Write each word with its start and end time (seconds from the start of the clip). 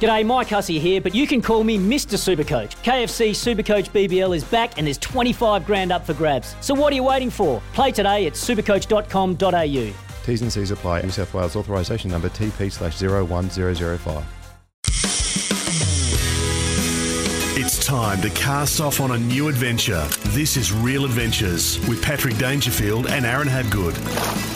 G'day, 0.00 0.26
Mike 0.26 0.48
Hussey 0.48 0.78
here, 0.78 1.00
but 1.00 1.14
you 1.14 1.26
can 1.26 1.40
call 1.40 1.64
me 1.64 1.78
Mr. 1.78 2.16
Supercoach. 2.18 2.76
KFC 2.82 3.30
Supercoach 3.30 3.90
BBL 3.90 4.36
is 4.36 4.44
back 4.44 4.76
and 4.76 4.86
there's 4.86 4.98
25 4.98 5.64
grand 5.64 5.90
up 5.90 6.04
for 6.04 6.12
grabs. 6.14 6.54
So 6.60 6.74
what 6.74 6.92
are 6.92 6.96
you 6.96 7.04
waiting 7.04 7.30
for? 7.30 7.62
Play 7.72 7.92
today 7.92 8.26
at 8.26 8.34
supercoach.com.au. 8.34 9.94
T's 10.26 10.42
and 10.42 10.52
C's 10.52 10.70
apply. 10.70 11.02
New 11.02 11.10
South 11.10 11.32
Wales 11.32 11.56
authorisation 11.56 12.10
number 12.10 12.28
TP 12.28 12.70
slash 12.70 13.00
01005. 13.00 14.24
It's 17.58 17.84
time 17.84 18.20
to 18.20 18.30
cast 18.30 18.80
off 18.80 19.00
on 19.00 19.12
a 19.12 19.18
new 19.18 19.48
adventure. 19.48 20.04
This 20.26 20.56
is 20.56 20.72
Real 20.72 21.04
Adventures 21.04 21.78
with 21.88 22.02
Patrick 22.02 22.36
Dangerfield 22.36 23.06
and 23.06 23.24
Aaron 23.24 23.48
Habgood. 23.48 24.55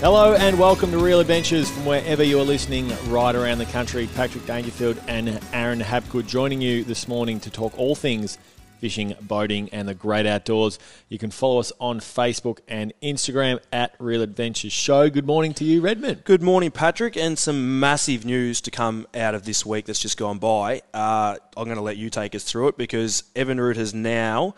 Hello 0.00 0.34
and 0.34 0.56
welcome 0.56 0.92
to 0.92 0.98
Real 0.98 1.18
Adventures 1.18 1.68
from 1.68 1.84
wherever 1.84 2.22
you 2.22 2.38
are 2.38 2.44
listening 2.44 2.88
right 3.08 3.34
around 3.34 3.58
the 3.58 3.66
country. 3.66 4.08
Patrick 4.14 4.46
Dangerfield 4.46 4.96
and 5.08 5.40
Aaron 5.52 5.80
Habgood 5.80 6.28
joining 6.28 6.60
you 6.60 6.84
this 6.84 7.08
morning 7.08 7.40
to 7.40 7.50
talk 7.50 7.76
all 7.76 7.96
things 7.96 8.38
fishing, 8.78 9.16
boating, 9.20 9.68
and 9.70 9.88
the 9.88 9.94
great 9.94 10.24
outdoors. 10.24 10.78
You 11.08 11.18
can 11.18 11.32
follow 11.32 11.58
us 11.58 11.72
on 11.80 11.98
Facebook 11.98 12.60
and 12.68 12.92
Instagram 13.02 13.58
at 13.72 13.96
Real 13.98 14.22
Adventures 14.22 14.72
Show. 14.72 15.10
Good 15.10 15.26
morning 15.26 15.52
to 15.54 15.64
you, 15.64 15.80
Redmond. 15.80 16.22
Good 16.22 16.42
morning, 16.42 16.70
Patrick, 16.70 17.16
and 17.16 17.36
some 17.36 17.80
massive 17.80 18.24
news 18.24 18.60
to 18.60 18.70
come 18.70 19.04
out 19.16 19.34
of 19.34 19.46
this 19.46 19.66
week 19.66 19.86
that's 19.86 19.98
just 19.98 20.16
gone 20.16 20.38
by. 20.38 20.82
Uh, 20.94 21.38
I'm 21.56 21.64
going 21.64 21.76
to 21.76 21.82
let 21.82 21.96
you 21.96 22.08
take 22.08 22.36
us 22.36 22.44
through 22.44 22.68
it 22.68 22.78
because 22.78 23.24
Evinrude 23.34 23.74
has 23.74 23.92
now 23.92 24.54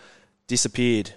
disappeared. 0.48 1.14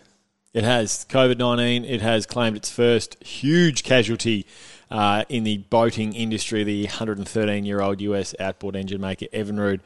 It 0.54 0.64
has 0.64 1.06
COVID 1.10 1.40
19. 1.40 1.84
It 1.84 2.02
has 2.02 2.28
claimed 2.28 2.56
its 2.56 2.70
first 2.70 3.22
huge 3.24 3.84
casualty 3.84 4.46
uh, 4.92 5.26
in 5.28 5.44
the 5.44 5.58
boating 5.58 6.14
industry. 6.14 6.64
The 6.64 6.84
113 6.84 7.66
year 7.66 7.82
old 7.82 8.02
US 8.02 8.36
outboard 8.40 8.76
engine 8.76 9.02
maker 9.02 9.26
Evinrude 9.34 9.80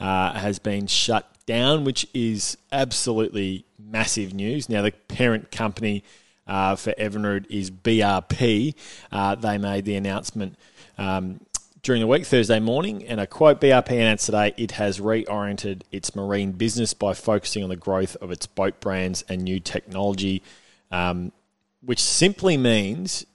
uh, 0.00 0.32
has 0.32 0.58
been 0.58 0.86
shut 0.86 1.30
down, 1.44 1.84
which 1.84 2.06
is 2.14 2.56
absolutely 2.72 3.66
massive 3.78 4.32
news. 4.32 4.70
Now, 4.70 4.80
the 4.80 4.92
parent 4.92 5.50
company 5.50 6.02
uh, 6.46 6.76
for 6.76 6.92
Evinrude 6.92 7.44
is 7.50 7.70
BRP. 7.70 8.74
Uh, 9.12 9.34
they 9.34 9.58
made 9.58 9.84
the 9.84 9.96
announcement. 9.96 10.56
Um, 10.96 11.40
during 11.84 12.00
the 12.00 12.06
week, 12.06 12.24
Thursday 12.24 12.58
morning, 12.58 13.04
and 13.04 13.20
a 13.20 13.26
quote 13.26 13.60
BRP 13.60 13.90
announced 13.90 14.26
today 14.26 14.54
it 14.56 14.72
has 14.72 14.98
reoriented 14.98 15.82
its 15.92 16.16
marine 16.16 16.50
business 16.52 16.94
by 16.94 17.12
focusing 17.12 17.62
on 17.62 17.68
the 17.68 17.76
growth 17.76 18.16
of 18.22 18.30
its 18.30 18.46
boat 18.46 18.80
brands 18.80 19.22
and 19.28 19.42
new 19.42 19.60
technology, 19.60 20.42
um, 20.90 21.30
which 21.82 22.02
simply 22.02 22.56
means 22.56 23.26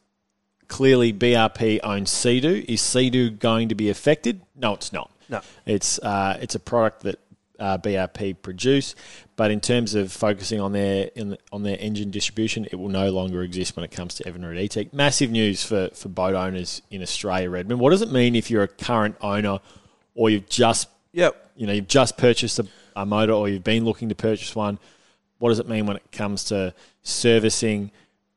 clearly 0.68 1.14
BRP 1.14 1.80
owns 1.84 2.10
Sea-Doo. 2.10 2.66
Is 2.68 2.82
Sea-Doo 2.82 3.30
going 3.30 3.70
to 3.70 3.76
be 3.76 3.90
affected? 3.90 4.42
No, 4.56 4.74
it's 4.74 4.92
not. 4.92 5.12
No. 5.30 5.42
It's, 5.68 6.00
uh, 6.00 6.40
it's 6.42 6.56
a 6.56 6.60
product 6.60 7.04
that 7.04 7.20
uh, 7.60 7.78
BRP 7.78 8.42
produce, 8.42 8.96
but 9.36 9.52
in 9.52 9.60
terms 9.60 9.96
of 9.96 10.12
focusing 10.12 10.60
on 10.60 10.72
their 10.72 11.10
in, 11.16 11.38
on 11.52 11.64
their 11.64 11.78
engine 11.80 12.12
distribution, 12.12 12.66
it 12.72 12.76
will 12.76 12.90
no 12.90 13.10
longer 13.10 13.44
exist 13.44 13.76
when 13.76 13.84
it 13.84 13.92
comes 13.92 14.16
to 14.16 14.24
Evinrude 14.24 14.60
E-Tech. 14.60 14.94
Massive 14.94 15.32
news 15.32 15.64
for, 15.64 15.90
for 15.94 16.10
boat 16.10 16.36
owners 16.36 16.82
in 16.90 17.02
Australia, 17.02 17.50
Redmond. 17.50 17.80
What 17.80 17.92
does 17.92 18.02
it 18.02 18.12
mean 18.12 18.36
if 18.36 18.50
you're 18.50 18.64
a 18.64 18.68
current 18.68 19.16
owner 19.22 19.60
or 20.16 20.30
you've 20.30 20.50
just 20.50 20.90
Yep. 21.12 21.52
you 21.56 21.68
know 21.68 21.74
you've 21.74 21.88
just 21.88 22.18
purchased 22.18 22.60
a, 22.60 22.68
a 22.96 23.06
motor 23.06 23.34
or 23.34 23.50
you've 23.50 23.64
been 23.64 23.86
looking 23.86 24.10
to 24.10 24.16
purchase 24.16 24.56
one? 24.56 24.80
What 25.40 25.50
does 25.50 25.60
it 25.60 25.68
mean 25.68 25.86
when 25.86 25.96
it 25.96 26.12
comes 26.12 26.46
to 26.46 26.74
servicing, 27.02 27.92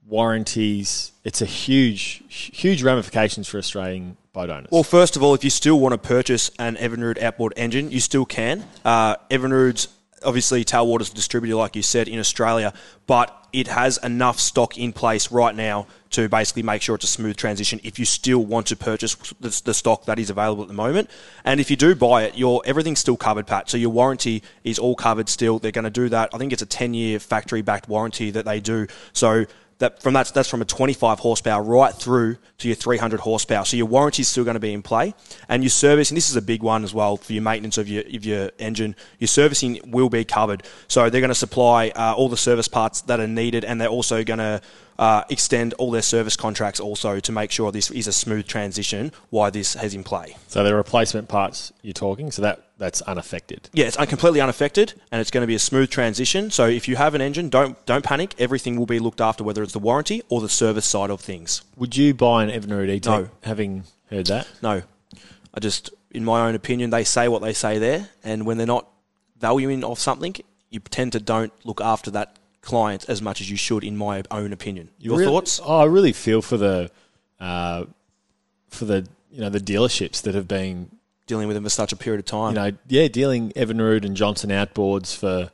warranties? 0.06 1.12
It's 1.24 1.42
a 1.42 1.46
huge, 1.46 2.22
huge 2.28 2.82
ramifications 2.82 3.48
for 3.48 3.58
Australian 3.58 4.16
boat 4.32 4.50
owners. 4.50 4.68
Well, 4.70 4.82
first 4.82 5.16
of 5.16 5.22
all, 5.22 5.34
if 5.34 5.44
you 5.44 5.50
still 5.50 5.78
want 5.78 5.92
to 5.92 5.98
purchase 5.98 6.50
an 6.58 6.76
Evinrude 6.76 7.22
outboard 7.22 7.52
engine, 7.56 7.90
you 7.90 8.00
still 8.00 8.24
can. 8.24 8.64
Uh, 8.84 9.16
Evinrude's 9.30 9.88
obviously 10.24 10.64
Telwater's 10.64 11.10
distributor, 11.10 11.56
like 11.56 11.76
you 11.76 11.82
said, 11.82 12.08
in 12.08 12.18
Australia, 12.18 12.72
but 13.06 13.36
it 13.52 13.68
has 13.68 13.98
enough 13.98 14.40
stock 14.40 14.78
in 14.78 14.92
place 14.92 15.30
right 15.30 15.54
now 15.54 15.86
to 16.10 16.28
basically 16.28 16.62
make 16.62 16.80
sure 16.80 16.94
it's 16.94 17.04
a 17.04 17.08
smooth 17.08 17.36
transition 17.36 17.80
if 17.82 17.98
you 17.98 18.04
still 18.04 18.44
want 18.44 18.66
to 18.66 18.76
purchase 18.76 19.14
the, 19.40 19.60
the 19.64 19.74
stock 19.74 20.06
that 20.06 20.18
is 20.18 20.30
available 20.30 20.62
at 20.62 20.68
the 20.68 20.74
moment. 20.74 21.10
And 21.44 21.60
if 21.60 21.70
you 21.70 21.76
do 21.76 21.94
buy 21.94 22.24
it, 22.24 22.36
your 22.36 22.62
everything's 22.64 23.00
still 23.00 23.16
covered, 23.16 23.46
Pat. 23.46 23.68
So 23.68 23.76
your 23.76 23.90
warranty 23.90 24.42
is 24.64 24.78
all 24.78 24.94
covered 24.94 25.28
still. 25.28 25.58
They're 25.58 25.72
going 25.72 25.84
to 25.84 25.90
do 25.90 26.08
that. 26.10 26.30
I 26.32 26.38
think 26.38 26.52
it's 26.52 26.62
a 26.62 26.66
10 26.66 26.94
year 26.94 27.18
factory 27.18 27.62
backed 27.62 27.88
warranty 27.88 28.30
that 28.30 28.44
they 28.44 28.60
do. 28.60 28.86
So 29.12 29.46
that 29.82 30.00
from 30.00 30.14
that's 30.14 30.30
that's 30.30 30.48
from 30.48 30.62
a 30.62 30.64
25 30.64 31.18
horsepower 31.18 31.62
right 31.62 31.92
through 31.92 32.36
to 32.58 32.68
your 32.68 32.74
300 32.76 33.20
horsepower. 33.20 33.64
So 33.64 33.76
your 33.76 33.86
warranty 33.86 34.22
is 34.22 34.28
still 34.28 34.44
going 34.44 34.54
to 34.54 34.60
be 34.60 34.72
in 34.72 34.82
play, 34.82 35.12
and 35.48 35.62
your 35.62 35.70
servicing. 35.70 36.14
This 36.14 36.30
is 36.30 36.36
a 36.36 36.42
big 36.42 36.62
one 36.62 36.84
as 36.84 36.94
well 36.94 37.16
for 37.16 37.32
your 37.32 37.42
maintenance 37.42 37.78
of 37.78 37.88
your 37.88 38.02
of 38.02 38.24
your 38.24 38.50
engine. 38.58 38.94
Your 39.18 39.28
servicing 39.28 39.80
will 39.84 40.08
be 40.08 40.24
covered. 40.24 40.62
So 40.86 41.10
they're 41.10 41.20
going 41.20 41.28
to 41.28 41.34
supply 41.34 41.88
uh, 41.96 42.14
all 42.16 42.28
the 42.28 42.36
service 42.36 42.68
parts 42.68 43.02
that 43.02 43.18
are 43.18 43.26
needed, 43.26 43.64
and 43.64 43.80
they're 43.80 43.88
also 43.88 44.22
going 44.22 44.38
to 44.38 44.62
uh, 44.98 45.24
extend 45.28 45.74
all 45.74 45.90
their 45.90 46.02
service 46.02 46.36
contracts 46.36 46.80
also 46.80 47.20
to 47.20 47.32
make 47.32 47.50
sure 47.50 47.72
this 47.72 47.90
is 47.90 48.06
a 48.06 48.12
smooth 48.12 48.46
transition. 48.46 49.12
Why 49.30 49.50
this 49.50 49.74
has 49.74 49.94
in 49.94 50.04
play. 50.04 50.36
so 50.48 50.62
the 50.64 50.74
replacement 50.74 51.28
parts 51.28 51.72
you're 51.82 51.92
talking, 51.92 52.30
so 52.30 52.42
that 52.42 52.66
that's 52.78 53.00
unaffected. 53.02 53.68
Yeah, 53.72 53.86
it's 53.86 53.96
completely 53.96 54.40
unaffected, 54.40 54.94
and 55.12 55.20
it's 55.20 55.30
going 55.30 55.42
to 55.42 55.46
be 55.46 55.54
a 55.54 55.58
smooth 55.60 55.88
transition. 55.90 56.50
So 56.50 56.66
if 56.66 56.88
you 56.88 56.96
have 56.96 57.14
an 57.14 57.20
engine, 57.20 57.48
don't 57.48 57.84
don't 57.86 58.04
panic. 58.04 58.34
Everything 58.38 58.76
will 58.76 58.86
be 58.86 58.98
looked 58.98 59.20
after, 59.20 59.44
whether 59.44 59.62
it's 59.62 59.72
the 59.72 59.78
warranty 59.78 60.22
or 60.28 60.40
the 60.40 60.48
service 60.48 60.86
side 60.86 61.10
of 61.10 61.20
things. 61.20 61.62
Would 61.76 61.96
you 61.96 62.12
buy 62.14 62.44
an 62.44 62.50
Evinrude 62.50 62.88
E-Tech 62.90 63.04
No. 63.24 63.28
having 63.44 63.84
heard 64.10 64.26
that? 64.26 64.48
No, 64.62 64.82
I 65.54 65.60
just, 65.60 65.90
in 66.10 66.24
my 66.24 66.46
own 66.48 66.54
opinion, 66.54 66.90
they 66.90 67.04
say 67.04 67.28
what 67.28 67.42
they 67.42 67.52
say 67.52 67.78
there, 67.78 68.08
and 68.24 68.46
when 68.46 68.56
they're 68.58 68.66
not 68.66 68.88
valuing 69.38 69.84
of 69.84 69.98
something, 69.98 70.34
you 70.70 70.80
tend 70.80 71.12
to 71.12 71.20
don't 71.20 71.52
look 71.64 71.80
after 71.80 72.10
that 72.12 72.36
client 72.62 73.04
as 73.08 73.20
much 73.20 73.40
as 73.40 73.50
you 73.50 73.56
should, 73.56 73.84
in 73.84 73.96
my 73.96 74.22
own 74.30 74.52
opinion. 74.52 74.88
Your 74.98 75.18
Really- 75.18 75.26
thoughts? 75.30 75.60
Oh, 75.62 75.78
I 75.80 75.84
really 75.84 76.12
feel 76.12 76.40
for 76.42 76.56
the 76.56 76.90
uh, 77.40 77.84
for 78.68 78.84
the 78.86 79.06
you 79.30 79.40
know 79.40 79.50
the 79.50 79.60
dealerships 79.60 80.22
that 80.22 80.34
have 80.34 80.48
been 80.48 80.90
Dealing 81.26 81.46
with 81.46 81.54
them 81.54 81.64
for 81.64 81.70
such 81.70 81.92
a 81.92 81.96
period 81.96 82.18
of 82.18 82.26
time. 82.26 82.50
you 82.50 82.60
know 82.60 82.76
yeah 82.88 83.06
dealing 83.08 83.52
Evinrude 83.52 84.04
and 84.04 84.16
Johnson 84.16 84.50
outboards 84.50 85.16
for 85.16 85.50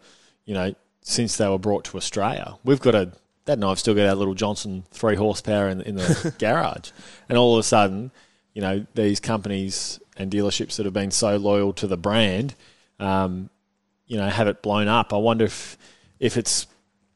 you 0.47 0.55
know 0.55 0.75
since 1.03 1.37
they 1.37 1.47
were 1.49 1.59
brought 1.59 1.85
to 1.85 1.97
Australia. 1.97 2.57
We've 2.65 2.81
got 2.81 2.95
a 2.95 3.13
Dad 3.45 3.55
and 3.59 3.65
I've 3.65 3.79
still 3.79 3.95
got 3.95 4.07
our 4.07 4.15
little 4.15 4.35
Johnson 4.35 4.85
three 4.91 5.15
horsepower 5.17 5.69
in, 5.69 5.81
in 5.83 5.97
the 5.97 6.35
garage, 6.39 6.91
and 7.29 7.39
all 7.39 7.55
of 7.55 7.61
a 7.61 7.63
sudden, 7.63 8.11
you 8.55 8.61
know 8.63 8.87
these 8.95 9.21
companies 9.21 10.01
and 10.17 10.31
dealerships 10.31 10.77
that 10.77 10.85
have 10.85 10.93
been 10.95 11.11
so 11.11 11.37
loyal 11.37 11.73
to 11.75 11.87
the 11.87 11.97
brand, 11.97 12.55
um, 12.99 13.49
you 14.07 14.17
know, 14.17 14.29
have 14.29 14.49
it 14.49 14.63
blown 14.63 14.89
up. 14.89 15.13
I 15.15 15.17
wonder 15.19 15.45
if 15.45 15.79
if 16.19 16.37
it's 16.37 16.67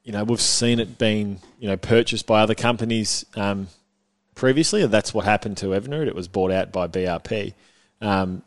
you 0.05 0.13
know 0.13 0.25
we've 0.25 0.41
seen 0.41 0.81
it 0.81 0.99
being 0.99 1.41
you 1.59 1.69
know 1.69 1.77
purchased 1.77 2.27
by 2.27 2.41
other 2.41 2.55
companies 2.55 3.25
um, 3.37 3.69
previously. 4.35 4.87
That's 4.87 5.15
what 5.15 5.25
happened 5.25 5.57
to 5.59 5.67
Evinrude. 5.67 6.07
It 6.07 6.15
was 6.15 6.29
bought 6.29 6.51
out 6.51 6.73
by 6.73 6.89
BRP. 6.89 7.55
Um, 8.01 8.43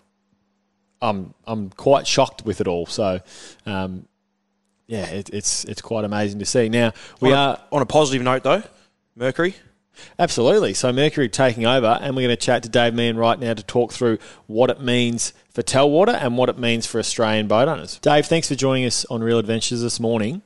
I'm 1.01 1.33
I'm 1.45 1.69
quite 1.69 2.07
shocked 2.07 2.45
with 2.45 2.61
it 2.61 2.67
all. 2.67 2.85
So, 2.85 3.19
um, 3.65 4.07
yeah, 4.87 5.05
it, 5.07 5.29
it's 5.31 5.65
it's 5.65 5.81
quite 5.81 6.05
amazing 6.05 6.39
to 6.39 6.45
see. 6.45 6.69
Now 6.69 6.93
we 7.21 7.31
on, 7.31 7.37
are 7.37 7.61
on 7.71 7.81
a 7.81 7.85
positive 7.85 8.23
note, 8.23 8.43
though, 8.43 8.63
Mercury. 9.15 9.55
absolutely 10.19 10.73
so 10.73 10.91
Mercury 10.91 11.29
taking 11.29 11.65
over, 11.65 11.99
and 12.01 12.15
we're 12.15 12.27
going 12.27 12.35
to 12.35 12.41
chat 12.41 12.63
to 12.63 12.69
Dave 12.69 12.93
Meehan 12.93 13.17
right 13.17 13.39
now 13.39 13.53
to 13.53 13.63
talk 13.63 13.93
through 13.93 14.17
what 14.47 14.69
it 14.69 14.81
means 14.81 15.33
for 15.53 15.61
Telwater 15.61 16.13
and 16.13 16.37
what 16.37 16.49
it 16.49 16.57
means 16.57 16.85
for 16.85 16.99
Australian 16.99 17.47
boat 17.47 17.67
owners. 17.67 17.99
Dave, 17.99 18.25
thanks 18.25 18.49
for 18.49 18.55
joining 18.55 18.85
us 18.85 19.05
on 19.05 19.23
Real 19.23 19.39
Adventures 19.39 19.81
this 19.81 19.99
morning. 19.99 20.41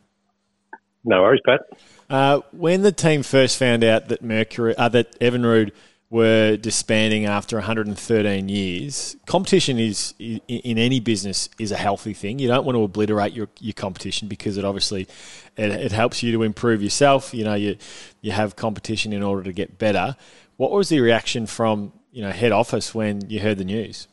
No 1.03 1.21
worries, 1.21 1.41
Pat. 1.45 1.61
Uh, 2.09 2.41
when 2.51 2.81
the 2.81 2.91
team 2.91 3.23
first 3.23 3.57
found 3.57 3.83
out 3.83 4.09
that 4.09 4.21
Mercury, 4.21 4.75
uh, 4.77 4.89
that 4.89 5.17
Evinrude 5.19 5.71
were 6.09 6.57
disbanding 6.57 7.25
after 7.25 7.55
113 7.57 8.49
years, 8.49 9.15
competition 9.27 9.77
is 9.77 10.13
in 10.19 10.77
any 10.77 10.99
business 10.99 11.49
is 11.59 11.71
a 11.71 11.77
healthy 11.77 12.13
thing. 12.13 12.39
You 12.39 12.47
don't 12.47 12.65
want 12.65 12.75
to 12.75 12.83
obliterate 12.83 13.33
your, 13.33 13.47
your 13.59 13.73
competition 13.73 14.27
because 14.27 14.57
it 14.57 14.65
obviously 14.65 15.03
it, 15.55 15.71
it 15.71 15.91
helps 15.91 16.23
you 16.23 16.31
to 16.31 16.43
improve 16.43 16.81
yourself. 16.81 17.33
You 17.33 17.43
know, 17.43 17.53
you 17.53 17.77
you 18.21 18.31
have 18.31 18.55
competition 18.55 19.13
in 19.13 19.21
order 19.21 19.43
to 19.43 19.53
get 19.53 19.77
better. 19.77 20.15
What 20.57 20.71
was 20.71 20.89
the 20.89 20.99
reaction 20.99 21.45
from 21.45 21.93
you 22.11 22.23
know 22.23 22.31
head 22.31 22.51
office 22.51 22.95
when 22.95 23.29
you 23.29 23.39
heard 23.39 23.59
the 23.59 23.65
news? 23.65 24.07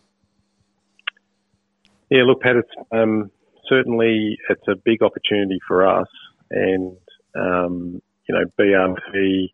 Yeah, 2.11 2.23
look, 2.25 2.43
Pat, 2.43 2.57
it's 2.57 2.71
um, 2.93 3.31
certainly 3.69 4.39
it's 4.49 4.69
a 4.69 4.77
big 4.77 5.03
opportunity 5.03 5.59
for 5.67 5.87
us, 5.87 6.07
and 6.51 6.97
um, 7.35 8.01
you 8.29 8.35
know, 8.35 8.45
BRP, 8.59 9.53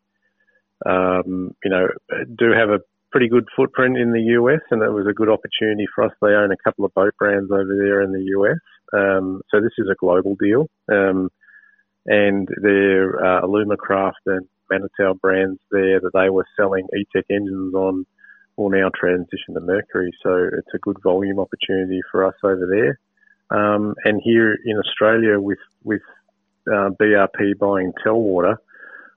um, 0.86 1.54
you 1.64 1.70
know, 1.70 1.88
do 2.38 2.52
have 2.52 2.70
a 2.70 2.80
pretty 3.10 3.28
good 3.28 3.46
footprint 3.54 3.98
in 3.98 4.12
the 4.12 4.22
US, 4.40 4.60
and 4.70 4.82
it 4.82 4.90
was 4.90 5.06
a 5.06 5.12
good 5.12 5.28
opportunity 5.28 5.86
for 5.94 6.04
us. 6.04 6.12
They 6.20 6.28
own 6.28 6.50
a 6.52 6.56
couple 6.64 6.84
of 6.84 6.94
boat 6.94 7.14
brands 7.18 7.50
over 7.50 7.76
there 7.76 8.02
in 8.02 8.12
the 8.12 8.24
US, 8.38 8.58
um, 8.92 9.42
so 9.50 9.60
this 9.60 9.72
is 9.78 9.88
a 9.90 9.96
global 9.96 10.36
deal. 10.36 10.68
Um, 10.90 11.30
and 12.06 12.48
their 12.60 13.24
uh, 13.24 13.42
Alumacraft 13.42 14.26
and 14.26 14.48
Manitou 14.70 15.14
brands 15.20 15.60
there 15.70 16.00
that 16.00 16.12
they 16.14 16.30
were 16.30 16.46
selling 16.56 16.88
E-Tech 16.96 17.26
engines 17.30 17.74
on 17.74 18.06
will 18.56 18.70
now 18.70 18.90
transition 18.94 19.54
to 19.54 19.60
Mercury. 19.60 20.12
So 20.22 20.48
it's 20.52 20.74
a 20.74 20.78
good 20.78 20.96
volume 21.02 21.38
opportunity 21.38 22.00
for 22.10 22.26
us 22.26 22.34
over 22.42 22.66
there. 22.66 22.98
Um, 23.56 23.94
and 24.04 24.20
here 24.22 24.56
in 24.64 24.78
Australia 24.78 25.38
with, 25.38 25.58
with 25.84 26.02
uh, 26.66 26.90
BRP 27.00 27.58
buying 27.58 27.92
Telwater, 28.04 28.56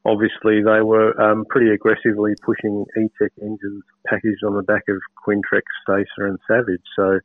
obviously 0.06 0.62
they 0.64 0.82
were 0.82 1.20
um, 1.20 1.46
pretty 1.50 1.72
aggressively 1.72 2.34
pushing 2.44 2.86
E-Tech 2.98 3.32
engines 3.42 3.84
packaged 4.08 4.44
on 4.46 4.56
the 4.56 4.64
back 4.64 4.84
of 4.88 4.98
Quintrex, 5.26 5.64
Stacer 5.84 6.28
and 6.28 6.40
Savage. 6.48 6.82
So 6.96 7.20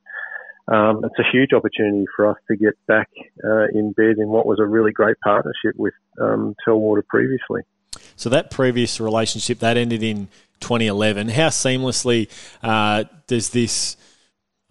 um, 0.75 1.05
it's 1.05 1.19
a 1.19 1.31
huge 1.31 1.53
opportunity 1.53 2.07
for 2.17 2.29
us 2.29 2.37
to 2.49 2.57
get 2.57 2.75
back 2.87 3.09
uh, 3.45 3.67
in 3.75 3.93
bed 3.93 4.17
in 4.19 4.29
what 4.29 4.47
was 4.47 4.59
a 4.61 4.67
really 4.67 4.93
great 4.93 5.17
partnership 5.23 5.75
with 5.77 5.95
um, 6.21 6.55
Telwater 6.67 7.07
previously. 7.07 7.63
So 8.17 8.29
that 8.31 8.51
previous 8.51 9.01
relationship 9.01 9.59
that 9.61 9.77
ended 9.77 10.03
in 10.03 10.29
2011. 10.61 11.29
How 11.29 11.49
seamlessly 11.49 12.29
uh, 12.63 13.05
does 13.27 13.51
this, 13.51 13.97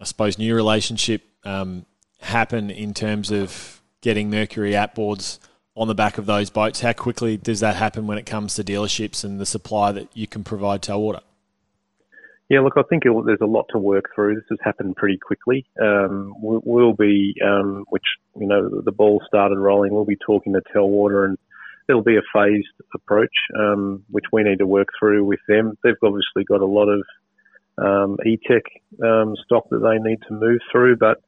I 0.00 0.04
suppose, 0.04 0.38
new 0.38 0.54
relationship 0.54 1.22
um, 1.44 1.84
happen 2.20 2.70
in 2.70 2.94
terms 2.94 3.30
of 3.30 3.79
getting 4.00 4.30
Mercury 4.30 4.72
outboards 4.72 5.38
on 5.76 5.88
the 5.88 5.94
back 5.94 6.18
of 6.18 6.26
those 6.26 6.50
boats? 6.50 6.80
How 6.80 6.92
quickly 6.92 7.36
does 7.36 7.60
that 7.60 7.76
happen 7.76 8.06
when 8.06 8.18
it 8.18 8.26
comes 8.26 8.54
to 8.54 8.64
dealerships 8.64 9.24
and 9.24 9.40
the 9.40 9.46
supply 9.46 9.92
that 9.92 10.08
you 10.14 10.26
can 10.26 10.44
provide 10.44 10.82
to 10.82 10.92
Telwater? 10.92 11.22
Yeah, 12.48 12.60
look, 12.60 12.74
I 12.76 12.82
think 12.82 13.04
there's 13.04 13.38
a 13.40 13.46
lot 13.46 13.66
to 13.70 13.78
work 13.78 14.06
through. 14.12 14.34
This 14.34 14.44
has 14.50 14.58
happened 14.64 14.96
pretty 14.96 15.18
quickly. 15.18 15.64
Um, 15.80 16.34
we'll, 16.38 16.60
we'll, 16.64 16.92
be, 16.94 17.34
um, 17.46 17.84
which 17.90 18.02
you 18.36 18.48
know, 18.48 18.82
the 18.84 18.90
ball 18.90 19.22
started 19.28 19.56
rolling. 19.56 19.92
We'll 19.94 20.04
be 20.04 20.16
talking 20.16 20.54
to 20.54 20.62
Telwater, 20.74 21.26
and 21.26 21.38
it'll 21.88 22.02
be 22.02 22.16
a 22.16 22.22
phased 22.34 22.66
approach, 22.92 23.30
um, 23.56 24.04
which 24.10 24.24
we 24.32 24.42
need 24.42 24.58
to 24.58 24.66
work 24.66 24.88
through 24.98 25.24
with 25.24 25.38
them. 25.46 25.78
They've 25.84 25.94
obviously 26.02 26.42
got 26.42 26.60
a 26.60 26.66
lot 26.66 26.88
of 26.88 27.04
um, 27.78 28.16
e-tech 28.26 28.64
um, 29.00 29.36
stock 29.44 29.68
that 29.70 29.78
they 29.78 29.98
need 30.02 30.18
to 30.26 30.34
move 30.34 30.58
through, 30.72 30.96
but 30.96 31.22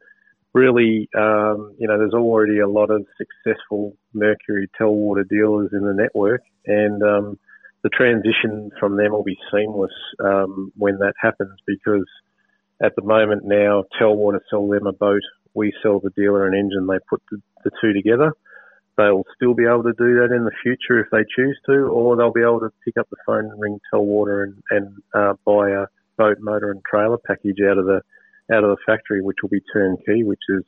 really, 0.55 1.09
um, 1.17 1.75
you 1.79 1.89
know, 1.89 1.99
there's 1.99 2.15
already 2.15 2.59
a 2.59 2.69
lot 2.69 2.91
of 2.91 3.07
successful 3.17 3.97
Mercury 4.13 4.69
Telwater 4.79 5.29
dealers 5.29 5.71
in 5.73 5.81
the 5.81 5.95
network, 5.95 6.43
and 6.67 7.03
the 7.83 7.91
transition 7.91 8.71
from 8.79 8.97
them 8.97 9.13
will 9.13 9.25
be 9.25 9.39
seamless 9.53 9.93
um, 10.25 10.73
when 10.77 10.99
that 10.99 11.15
happens 11.21 11.59
because 11.67 12.07
at 12.83 12.95
the 12.97 13.03
moment 13.03 13.43
now, 13.45 13.85
Telwater 14.01 14.41
sell 14.51 14.69
them 14.69 14.87
a 14.87 14.93
boat, 14.93 15.23
we 15.55 15.73
sell 15.83 16.01
the 16.01 16.11
dealer 16.17 16.47
an 16.47 16.55
engine, 16.55 16.87
they 16.87 16.99
put 17.09 17.23
the, 17.31 17.39
the 17.65 17.71
two 17.81 17.93
together. 17.93 18.33
They'll 18.97 19.25
still 19.37 19.55
be 19.55 19.65
able 19.65 19.85
to 19.85 19.95
do 19.97 20.21
that 20.21 20.35
in 20.35 20.45
the 20.45 20.53
future 20.63 21.01
if 21.01 21.07
they 21.11 21.25
choose 21.35 21.59
to, 21.67 21.87
or 21.87 22.17
they'll 22.17 22.33
be 22.33 22.43
able 22.43 22.61
to 22.61 22.71
pick 22.85 22.97
up 22.99 23.09
the 23.11 23.17
phone 23.25 23.47
and 23.47 23.61
ring 23.61 23.79
Telwater 23.93 24.45
and, 24.45 24.63
and 24.71 24.97
uh, 25.15 25.35
buy 25.47 25.71
a 25.71 25.87
boat, 26.19 26.39
motor, 26.41 26.71
and 26.71 26.83
trailer 26.85 27.19
package 27.27 27.59
out 27.69 27.79
of 27.79 27.87
the 27.87 28.03
out 28.51 28.65
of 28.65 28.71
the 28.71 28.77
factory, 28.87 29.23
which 29.23 29.37
will 29.43 29.51
be 29.51 29.61
turnkey, 29.73 30.25
which 30.25 30.41
is 30.49 30.65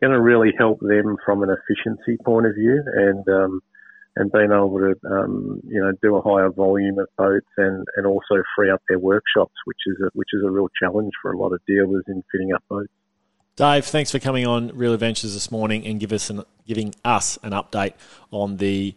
going 0.00 0.12
to 0.12 0.20
really 0.20 0.52
help 0.58 0.80
them 0.80 1.16
from 1.24 1.42
an 1.42 1.50
efficiency 1.50 2.16
point 2.24 2.46
of 2.46 2.54
view 2.54 2.82
and 2.94 3.28
um, 3.28 3.60
and 4.16 4.32
being 4.32 4.50
able 4.50 4.78
to, 4.78 4.94
um, 5.10 5.60
you 5.68 5.78
know, 5.78 5.92
do 6.02 6.16
a 6.16 6.22
higher 6.22 6.48
volume 6.48 6.98
of 6.98 7.06
boats 7.18 7.46
and, 7.58 7.86
and 7.96 8.06
also 8.06 8.42
free 8.56 8.70
up 8.70 8.80
their 8.88 8.98
workshops, 8.98 9.52
which 9.66 9.76
is 9.86 9.96
a, 10.00 10.08
which 10.14 10.30
is 10.32 10.42
a 10.42 10.50
real 10.50 10.68
challenge 10.82 11.12
for 11.20 11.32
a 11.32 11.38
lot 11.38 11.52
of 11.52 11.60
dealers 11.66 12.02
in 12.08 12.24
fitting 12.32 12.52
up 12.54 12.64
boats. 12.68 12.90
Dave, 13.56 13.84
thanks 13.84 14.10
for 14.10 14.18
coming 14.18 14.46
on 14.46 14.68
Real 14.74 14.94
Adventures 14.94 15.34
this 15.34 15.50
morning 15.50 15.86
and 15.86 16.00
give 16.00 16.12
us 16.12 16.30
an, 16.30 16.42
giving 16.66 16.94
us 17.04 17.38
an 17.42 17.52
update 17.52 17.92
on 18.30 18.56
the 18.56 18.94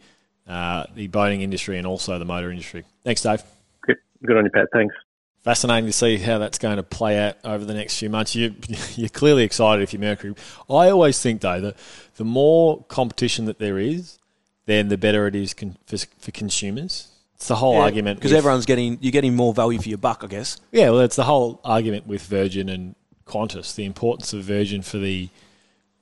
uh, 0.48 0.86
the 0.96 1.08
boating 1.08 1.42
industry 1.42 1.78
and 1.78 1.86
also 1.86 2.18
the 2.18 2.26
motor 2.26 2.50
industry. 2.50 2.84
Thanks, 3.04 3.22
Dave. 3.22 3.44
Good, 3.86 3.98
good 4.26 4.36
on 4.36 4.46
you, 4.46 4.52
Pat. 4.52 4.68
Thanks. 4.74 4.96
Fascinating 5.42 5.86
to 5.86 5.94
see 5.94 6.18
how 6.18 6.38
that's 6.38 6.58
going 6.58 6.78
to 6.78 6.84
play 6.84 7.18
out 7.18 7.38
over 7.46 7.64
the 7.64 7.74
next 7.74 7.98
few 7.98 8.10
months. 8.10 8.36
You, 8.36 8.54
you're 8.96 9.10
clearly 9.10 9.44
excited 9.44 9.82
if 9.82 9.94
you're 9.94 10.02
Mercury. 10.02 10.36
I 10.70 10.90
always 10.90 11.22
think, 11.22 11.42
though, 11.42 11.62
that 11.62 11.78
the 12.18 12.26
more 12.26 12.84
competition 12.86 13.46
that 13.46 13.60
there 13.60 13.80
is, 13.80 14.20
then 14.66 14.90
the 14.90 14.98
better 14.98 15.28
it 15.28 15.36
is 15.36 15.54
con- 15.54 15.78
for, 15.86 15.98
for 15.98 16.32
consumers. 16.32 17.08
It's 17.36 17.48
the 17.48 17.56
whole 17.56 17.76
yeah, 17.76 17.84
argument 17.84 18.20
because 18.20 18.34
everyone's 18.34 18.66
getting 18.66 18.98
you're 19.00 19.14
getting 19.14 19.34
more 19.34 19.54
value 19.54 19.80
for 19.80 19.88
your 19.88 19.98
buck, 19.98 20.26
I 20.26 20.28
guess. 20.28 20.60
Yeah, 20.74 20.90
well, 20.90 21.00
it's 21.00 21.16
the 21.16 21.24
whole 21.24 21.62
argument 21.64 22.06
with 22.06 22.22
Virgin 22.24 22.68
and 22.68 22.96
Qantas, 23.26 23.76
the 23.76 23.86
importance 23.86 24.34
of 24.34 24.44
Virgin 24.44 24.82
for 24.82 24.98
the 24.98 25.30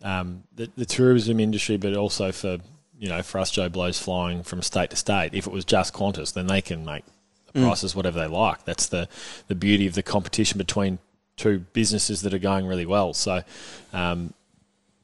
um, 0.02 0.44
the, 0.56 0.70
the, 0.76 0.86
tourism 0.86 1.40
industry, 1.40 1.78
but 1.78 1.96
also 1.96 2.32
for 2.32 2.58
you 2.98 3.08
know 3.08 3.22
for 3.22 3.38
us 3.38 3.52
Joe 3.52 3.70
Blows 3.70 4.00
flying 4.00 4.42
from 4.42 4.64
state 4.64 4.90
to 4.90 4.96
state. 4.96 5.36
If 5.36 5.46
it 5.46 5.54
was 5.54 5.64
just 5.64 5.94
Qantas, 5.94 6.34
then 6.34 6.48
they 6.48 6.62
can 6.62 6.84
make. 6.84 7.04
Prices 7.64 7.94
mm. 7.94 7.96
whatever 7.96 8.20
they 8.20 8.28
like. 8.28 8.66
That's 8.66 8.88
the 8.88 9.08
the 9.48 9.56
beauty 9.56 9.88
of 9.88 9.94
the 9.94 10.04
competition 10.04 10.58
between 10.58 11.00
two 11.36 11.60
businesses 11.74 12.22
that 12.24 12.34
are 12.34 12.40
going 12.40 12.66
really 12.66 12.86
well. 12.86 13.14
So 13.14 13.44
um, 13.94 14.34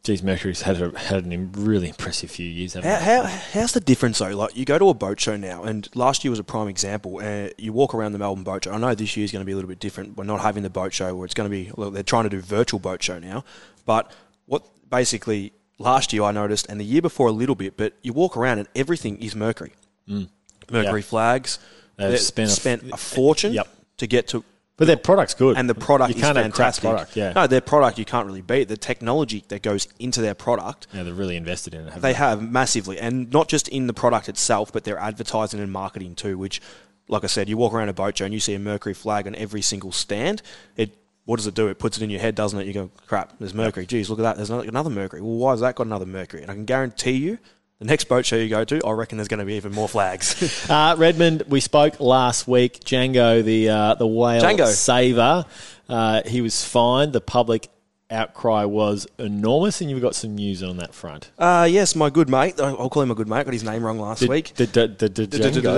geez, 0.03 0.21
Mercury's 0.21 0.61
had 0.61 0.81
a, 0.81 0.97
had 0.97 1.31
a 1.31 1.37
really 1.37 1.87
impressive 1.87 2.29
few 2.29 2.45
years. 2.45 2.73
How, 2.73 2.81
how, 2.81 3.23
how's 3.23 3.71
the 3.71 3.79
difference 3.79 4.19
though? 4.19 4.35
Like 4.35 4.55
you 4.55 4.65
go 4.65 4.77
to 4.77 4.89
a 4.89 4.93
boat 4.93 5.19
show 5.19 5.37
now, 5.37 5.63
and 5.63 5.87
last 5.95 6.23
year 6.23 6.29
was 6.29 6.39
a 6.39 6.43
prime 6.43 6.67
example. 6.67 7.19
And 7.19 7.49
uh, 7.49 7.53
you 7.57 7.71
walk 7.71 7.93
around 7.93 8.11
the 8.11 8.19
Melbourne 8.19 8.43
Boat 8.43 8.65
Show. 8.65 8.71
I 8.71 8.77
know 8.77 8.93
this 8.93 9.15
year 9.15 9.23
is 9.23 9.31
going 9.31 9.41
to 9.41 9.45
be 9.45 9.53
a 9.53 9.55
little 9.55 9.69
bit 9.69 9.79
different. 9.79 10.17
We're 10.17 10.25
not 10.25 10.41
having 10.41 10.63
the 10.63 10.69
boat 10.69 10.93
show, 10.93 11.15
where 11.15 11.25
it's 11.25 11.33
going 11.33 11.49
to 11.49 11.51
be. 11.51 11.71
Well, 11.75 11.91
they're 11.91 12.03
trying 12.03 12.23
to 12.23 12.29
do 12.29 12.41
virtual 12.41 12.79
boat 12.79 13.01
show 13.01 13.19
now, 13.19 13.45
but 13.85 14.11
what 14.45 14.63
basically 14.89 15.53
last 15.79 16.13
year 16.13 16.23
I 16.23 16.31
noticed, 16.31 16.67
and 16.69 16.79
the 16.79 16.85
year 16.85 17.01
before 17.01 17.27
a 17.27 17.31
little 17.31 17.55
bit, 17.55 17.77
but 17.77 17.93
you 18.01 18.13
walk 18.13 18.35
around 18.35 18.59
and 18.59 18.67
everything 18.75 19.17
is 19.17 19.35
Mercury. 19.35 19.73
Mm. 20.07 20.29
Mercury 20.71 20.99
yep. 20.99 21.09
flags. 21.09 21.59
They've 21.97 22.19
spent, 22.19 22.49
spent 22.49 22.91
a, 22.91 22.97
fortune 22.97 23.53
yep. 23.53 23.67
to 23.97 24.07
get 24.07 24.27
to 24.29 24.43
but 24.75 24.87
their 24.87 24.97
product's 24.97 25.35
good, 25.35 25.55
and 25.55 25.69
the 25.69 25.75
product 25.75 26.15
you 26.15 26.21
can't 26.21 26.35
is 26.35 26.43
fantastic. 26.43 26.89
Product, 26.89 27.15
yeah. 27.15 27.33
No, 27.33 27.45
their 27.45 27.61
product 27.61 27.99
you 27.99 28.05
can't 28.05 28.25
really 28.25 28.41
beat. 28.41 28.67
The 28.67 28.77
technology 28.77 29.43
that 29.49 29.61
goes 29.61 29.87
into 29.99 30.19
their 30.19 30.33
product, 30.33 30.87
yeah, 30.91 31.03
they're 31.03 31.13
really 31.13 31.35
invested 31.35 31.75
in 31.75 31.87
it. 31.87 31.93
They, 31.93 31.99
they 31.99 32.13
have 32.13 32.41
massively, 32.41 32.97
and 32.99 33.31
not 33.31 33.47
just 33.47 33.67
in 33.67 33.85
the 33.85 33.93
product 33.93 34.29
itself, 34.29 34.73
but 34.73 34.83
their 34.83 34.97
advertising 34.97 35.59
and 35.59 35.71
marketing 35.71 36.15
too. 36.15 36.39
Which, 36.39 36.59
like 37.07 37.23
I 37.23 37.27
said, 37.27 37.49
you 37.49 37.55
walk 37.55 37.73
around 37.73 37.89
a 37.89 37.93
boat 37.93 38.17
show 38.17 38.25
and 38.25 38.33
you 38.33 38.39
see 38.39 38.55
a 38.55 38.59
Mercury 38.59 38.95
flag 38.95 39.27
on 39.27 39.35
every 39.35 39.61
single 39.61 39.91
stand. 39.91 40.41
It 40.75 40.97
what 41.25 41.37
does 41.37 41.45
it 41.45 41.53
do? 41.53 41.67
It 41.67 41.77
puts 41.77 41.97
it 41.97 42.03
in 42.03 42.09
your 42.09 42.19
head, 42.19 42.33
doesn't 42.33 42.59
it? 42.59 42.65
You 42.65 42.73
go, 42.73 42.91
crap, 43.05 43.33
there's 43.39 43.53
Mercury. 43.53 43.85
Geez, 43.85 44.09
look 44.09 44.19
at 44.19 44.23
that. 44.23 44.37
There's 44.37 44.49
another 44.49 44.89
Mercury. 44.89 45.21
Well, 45.21 45.37
why 45.37 45.51
has 45.51 45.59
that 45.59 45.75
got 45.75 45.85
another 45.85 46.07
Mercury? 46.07 46.41
And 46.41 46.49
I 46.49 46.55
can 46.55 46.65
guarantee 46.65 47.11
you 47.11 47.37
the 47.83 47.91
next 47.91 48.05
boat 48.05 48.25
show 48.25 48.37
you 48.37 48.49
go 48.49 48.63
to, 48.63 48.81
I 48.85 48.91
reckon 48.91 49.17
there's 49.17 49.27
going 49.27 49.39
to 49.39 49.45
be 49.45 49.55
even 49.55 49.73
more 49.73 49.89
flags. 49.89 50.67
uh, 50.69 50.95
Redmond, 50.97 51.43
we 51.47 51.59
spoke 51.59 51.99
last 51.99 52.47
week. 52.47 52.79
Django, 52.79 53.43
the 53.43 53.69
uh, 53.69 53.95
the 53.95 54.07
whale 54.07 54.41
Django. 54.41 54.67
saver, 54.67 55.45
uh, 55.89 56.21
he 56.25 56.41
was 56.41 56.63
fined. 56.63 57.11
The 57.13 57.21
public 57.21 57.69
outcry 58.09 58.63
was 58.63 59.05
enormous, 59.17 59.81
and 59.81 59.89
you've 59.89 60.01
got 60.01 60.15
some 60.15 60.35
news 60.35 60.63
on 60.63 60.77
that 60.77 60.93
front. 60.93 61.31
Uh, 61.37 61.67
yes, 61.69 61.95
my 61.95 62.09
good 62.09 62.29
mate. 62.29 62.59
I'll 62.59 62.89
call 62.89 63.03
him 63.03 63.11
a 63.11 63.15
good 63.15 63.27
mate. 63.27 63.43
Got 63.43 63.53
his 63.53 63.63
name 63.63 63.83
wrong 63.83 63.99
last 63.99 64.27
week. 64.29 64.53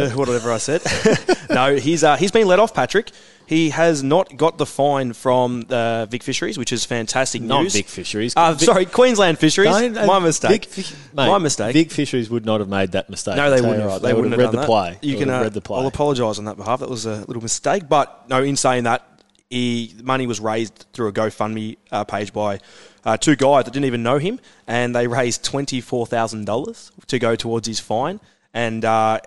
Whatever 0.16 0.52
I 0.52 0.58
said. 0.58 0.82
no, 1.50 1.76
he's 1.76 2.04
uh, 2.04 2.18
he's 2.18 2.32
been 2.32 2.48
let 2.48 2.60
off, 2.60 2.74
Patrick. 2.74 3.12
He 3.48 3.70
has 3.70 4.02
not 4.02 4.38
got 4.38 4.58
the 4.58 4.66
fine 4.66 5.14
from 5.14 5.66
uh, 5.70 6.06
Vic 6.08 6.24
Fisheries, 6.24 6.58
which 6.58 6.72
is 6.72 6.84
fantastic 6.84 7.42
not 7.42 7.64
news. 7.64 7.74
Vic 7.74 7.88
Fisheries. 7.88 8.34
Uh, 8.36 8.54
Vic, 8.54 8.66
sorry, 8.66 8.86
Queensland 8.86 9.38
Fisheries. 9.38 9.68
Uh, 9.70 10.06
My 10.08 10.20
mistake. 10.20 10.66
Vic, 10.66 10.88
mate, 11.14 11.28
My 11.28 11.38
mistake. 11.38 11.74
Vic 11.74 11.92
Fisheries 11.92 12.30
would 12.30 12.46
not 12.46 12.60
have 12.60 12.70
made 12.70 12.94
that 12.94 13.10
mistake. 13.10 13.36
No, 13.36 13.52
they 13.52 13.62
wouldn't 13.62 13.82
have. 13.82 13.92
Right. 13.92 14.02
They, 14.02 14.08
they 14.08 14.14
wouldn't 14.14 14.32
have 14.32 14.40
read 14.40 14.52
the 14.52 14.58
that. 14.62 14.66
play. 14.66 14.98
You 15.02 15.18
can 15.18 15.30
uh, 15.30 15.42
read 15.42 15.54
the 15.54 15.62
play. 15.62 15.80
I'll 15.80 15.88
apologise 15.88 16.40
on 16.40 16.46
that 16.46 16.58
behalf. 16.58 16.80
That 16.80 16.90
was 16.90 17.06
a 17.06 17.24
little 17.28 17.42
mistake. 17.44 17.88
But 17.88 18.30
no, 18.30 18.42
in 18.42 18.56
saying 18.56 18.86
that, 18.86 19.04
he, 19.50 19.94
money 20.04 20.26
was 20.26 20.40
raised 20.40 20.88
through 20.94 21.10
a 21.10 21.14
GoFundMe 21.14 21.78
uh, 21.92 22.04
page 22.04 22.34
by 22.34 22.60
uh, 23.06 23.16
two 23.18 23.36
guys 23.36 23.66
that 23.66 23.72
didn't 23.74 23.86
even 23.86 24.02
know 24.02 24.18
him, 24.18 24.40
and 24.66 24.96
they 24.96 25.06
raised 25.08 25.44
twenty 25.44 25.82
four 25.82 26.08
thousand 26.08 26.46
dollars 26.46 26.92
to 27.08 27.20
go 27.20 27.36
towards 27.36 27.68
his 27.68 27.80
fine. 27.80 28.20
And 28.54 28.84
uh, 28.84 29.20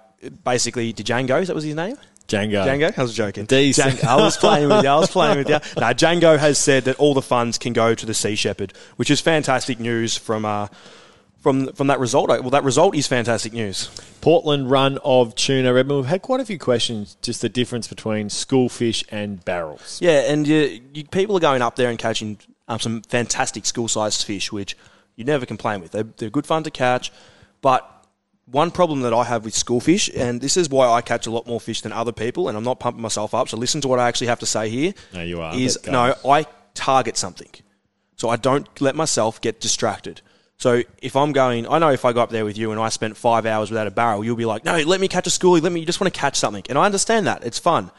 basically, 0.44 0.92
Django, 0.92 1.46
that 1.46 1.54
was 1.54 1.64
his 1.64 1.74
name. 1.76 1.96
Django. 2.28 2.64
Django? 2.64 2.98
I 2.98 3.02
was 3.02 3.14
joking. 3.14 3.46
Django. 3.46 4.04
I 4.04 4.16
was 4.16 4.36
playing 4.36 4.68
with 4.68 4.84
you. 4.84 4.90
I 4.90 4.96
was 4.96 5.10
playing 5.10 5.38
with 5.38 5.48
you. 5.48 5.58
Now, 5.78 5.92
Django 5.92 6.38
has 6.38 6.58
said 6.58 6.84
that 6.84 6.96
all 6.96 7.14
the 7.14 7.22
funds 7.22 7.56
can 7.56 7.72
go 7.72 7.94
to 7.94 8.06
the 8.06 8.14
Sea 8.14 8.36
Shepherd, 8.36 8.74
which 8.96 9.10
is 9.10 9.20
fantastic 9.20 9.80
news 9.80 10.16
from 10.16 10.44
uh, 10.44 10.68
from 11.40 11.72
from 11.72 11.86
that 11.86 11.98
result. 12.00 12.28
Well, 12.28 12.50
that 12.50 12.64
result 12.64 12.94
is 12.94 13.06
fantastic 13.06 13.52
news. 13.52 13.88
Portland 14.20 14.70
run 14.70 14.98
of 15.04 15.34
tuna, 15.36 15.72
Redmond. 15.72 16.00
We've 16.00 16.08
had 16.10 16.22
quite 16.22 16.40
a 16.40 16.44
few 16.44 16.58
questions, 16.58 17.16
just 17.22 17.40
the 17.40 17.48
difference 17.48 17.88
between 17.88 18.28
school 18.28 18.68
fish 18.68 19.04
and 19.10 19.42
barrels. 19.44 19.98
Yeah, 20.02 20.30
and 20.30 20.46
you, 20.46 20.80
you, 20.92 21.04
people 21.04 21.36
are 21.36 21.40
going 21.40 21.62
up 21.62 21.76
there 21.76 21.88
and 21.88 21.98
catching 21.98 22.38
um, 22.66 22.78
some 22.78 23.02
fantastic 23.02 23.64
school-sized 23.64 24.24
fish, 24.24 24.52
which 24.52 24.76
you 25.16 25.24
never 25.24 25.46
complain 25.46 25.80
with. 25.80 25.92
They're, 25.92 26.08
they're 26.16 26.30
good 26.30 26.46
fun 26.46 26.64
to 26.64 26.70
catch, 26.70 27.10
but 27.62 27.97
one 28.50 28.70
problem 28.70 29.02
that 29.02 29.12
I 29.12 29.24
have 29.24 29.44
with 29.44 29.54
school 29.54 29.80
fish, 29.80 30.10
and 30.14 30.40
this 30.40 30.56
is 30.56 30.68
why 30.68 30.88
I 30.88 31.00
catch 31.02 31.26
a 31.26 31.30
lot 31.30 31.46
more 31.46 31.60
fish 31.60 31.82
than 31.82 31.92
other 31.92 32.12
people, 32.12 32.48
and 32.48 32.56
I'm 32.56 32.64
not 32.64 32.80
pumping 32.80 33.02
myself 33.02 33.34
up. 33.34 33.48
So 33.48 33.56
listen 33.56 33.80
to 33.82 33.88
what 33.88 33.98
I 33.98 34.08
actually 34.08 34.28
have 34.28 34.40
to 34.40 34.46
say 34.46 34.70
here. 34.70 34.94
No, 35.12 35.22
you 35.22 35.40
are. 35.40 35.54
Is 35.54 35.78
no, 35.86 36.14
I 36.24 36.46
target 36.74 37.16
something, 37.16 37.50
so 38.16 38.28
I 38.28 38.36
don't 38.36 38.68
let 38.80 38.94
myself 38.96 39.40
get 39.40 39.60
distracted. 39.60 40.22
So 40.56 40.82
if 41.00 41.14
I'm 41.14 41.32
going, 41.32 41.68
I 41.68 41.78
know 41.78 41.90
if 41.90 42.04
I 42.04 42.12
go 42.12 42.20
up 42.20 42.30
there 42.30 42.44
with 42.44 42.58
you 42.58 42.72
and 42.72 42.80
I 42.80 42.88
spent 42.88 43.16
five 43.16 43.46
hours 43.46 43.70
without 43.70 43.86
a 43.86 43.92
barrel, 43.92 44.24
you'll 44.24 44.34
be 44.34 44.44
like, 44.44 44.64
no, 44.64 44.78
let 44.78 45.00
me 45.00 45.06
catch 45.06 45.26
a 45.26 45.30
schoolie. 45.30 45.62
Let 45.62 45.70
me. 45.70 45.80
You 45.80 45.86
just 45.86 46.00
want 46.00 46.12
to 46.12 46.18
catch 46.18 46.36
something, 46.36 46.64
and 46.68 46.78
I 46.78 46.86
understand 46.86 47.26
that 47.26 47.44
it's 47.44 47.58
fun, 47.58 47.90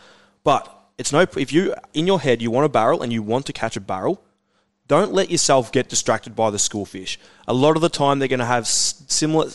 but 0.44 0.68
it's 0.98 1.12
no. 1.12 1.22
If 1.22 1.54
you 1.54 1.76
in 1.94 2.08
your 2.08 2.20
head 2.20 2.42
you 2.42 2.52
want 2.52 2.66
a 2.66 2.70
barrel 2.70 3.02
and 3.02 3.14
you 3.14 3.22
want 3.22 3.46
to 3.46 3.54
catch 3.54 3.78
a 3.78 3.82
barrel, 3.82 4.22
don't 4.88 5.14
let 5.14 5.30
yourself 5.30 5.72
get 5.72 5.88
distracted 5.88 6.36
by 6.36 6.50
the 6.50 6.60
school 6.60 6.86
fish. 6.86 7.20
A 7.48 7.54
lot 7.54 7.76
of 7.76 7.82
the 7.82 7.90
time, 7.90 8.18
they're 8.18 8.28
going 8.28 8.40
to 8.40 8.46
have 8.46 8.68
similar. 8.68 9.52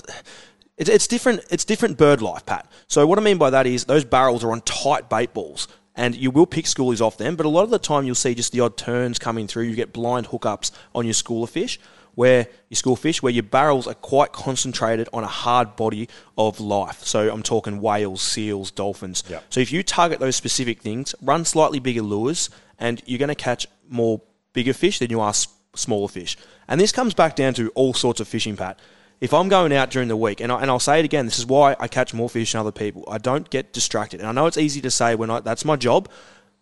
It's, 0.77 0.91
it's 0.91 1.07
different. 1.07 1.45
It's 1.51 1.65
different 1.65 1.99
bird 1.99 2.21
life, 2.21 2.45
Pat. 2.47 2.71
So 2.89 3.07
what 3.07 3.19
I 3.19 3.23
mean 3.23 3.39
by 3.39 3.51
that 3.51 3.67
is 3.67 3.85
those 3.85 4.05
barrels 4.05 4.43
are 4.43 4.53
on 4.53 4.61
tight 4.63 5.09
bait 5.09 5.33
balls, 5.33 5.69
and 5.95 6.15
you 6.17 6.31
will 6.31 6.47
pick 6.47 6.65
schoolies 6.65 7.01
off 7.01 7.17
them. 7.17 7.37
But 7.37 7.47
a 7.47 7.49
lot 7.49 7.63
of 7.63 7.71
the 7.71 7.79
time, 7.79 8.05
you'll 8.05 8.15
see 8.15 8.35
just 8.35 8.53
the 8.53 8.61
odd 8.61 8.77
terns 8.77 9.19
coming 9.19 9.47
through. 9.47 9.65
You 9.65 9.77
get 9.77 9.93
blind 9.93 10.29
hookups 10.29 10.73
on 10.95 11.05
your 11.05 11.15
schooler 11.15 11.49
fish, 11.49 11.79
where 12.15 12.49
your 12.71 12.77
school 12.77 12.97
fish, 12.97 13.23
where 13.23 13.33
your 13.33 13.43
barrels 13.45 13.87
are 13.87 13.95
quite 13.95 14.33
concentrated 14.33 15.09
on 15.13 15.23
a 15.25 15.29
hard 15.29 15.77
body 15.77 16.09
of 16.37 16.61
life. 16.61 17.05
So 17.05 17.33
I'm 17.33 17.43
talking 17.43 17.81
whales, 17.81 18.23
seals, 18.23 18.71
dolphins. 18.71 19.23
Yep. 19.29 19.45
So 19.51 19.61
if 19.61 19.73
you 19.73 19.83
target 19.83 20.19
those 20.21 20.37
specific 20.37 20.81
things, 20.81 21.15
run 21.23 21.45
slightly 21.45 21.79
bigger 21.79 22.03
lures, 22.03 22.51
and 22.79 23.03
you're 23.07 23.19
going 23.19 23.29
to 23.29 23.35
catch 23.35 23.67
more 23.89 24.21
bigger 24.53 24.73
fish 24.73 24.99
than 24.99 25.11
you 25.11 25.21
are 25.21 25.31
s- 25.31 25.49
smaller 25.77 26.09
fish. 26.09 26.37
And 26.67 26.81
this 26.81 26.93
comes 26.93 27.15
back 27.15 27.37
down 27.37 27.55
to 27.55 27.71
all 27.71 27.95
sorts 27.95 28.21
of 28.21 28.29
fishing, 28.29 28.57
Pat. 28.57 28.79
If 29.25 29.33
I'm 29.33 29.49
going 29.49 29.73
out 29.73 29.89
during 29.89 30.09
the 30.09 30.19
week, 30.19 30.43
and, 30.43 30.53
I, 30.53 30.61
and 30.61 30.71
I'll 30.71 30.79
say 30.79 30.99
it 30.99 31.07
again, 31.07 31.25
this 31.25 31.39
is 31.39 31.47
why 31.47 31.75
I 31.81 31.89
catch 31.89 32.13
more 32.13 32.29
fish 32.29 32.53
than 32.53 32.61
other 32.61 32.71
people. 32.71 33.09
I 33.09 33.17
don't 33.17 33.49
get 33.49 33.73
distracted. 33.73 34.21
And 34.21 34.29
I 34.29 34.33
know 34.33 34.45
it's 34.45 34.59
easy 34.59 34.83
to 34.83 34.91
say 34.91 35.15
when 35.15 35.31
I, 35.31 35.41
that's 35.41 35.65
my 35.65 35.77
job. 35.77 36.11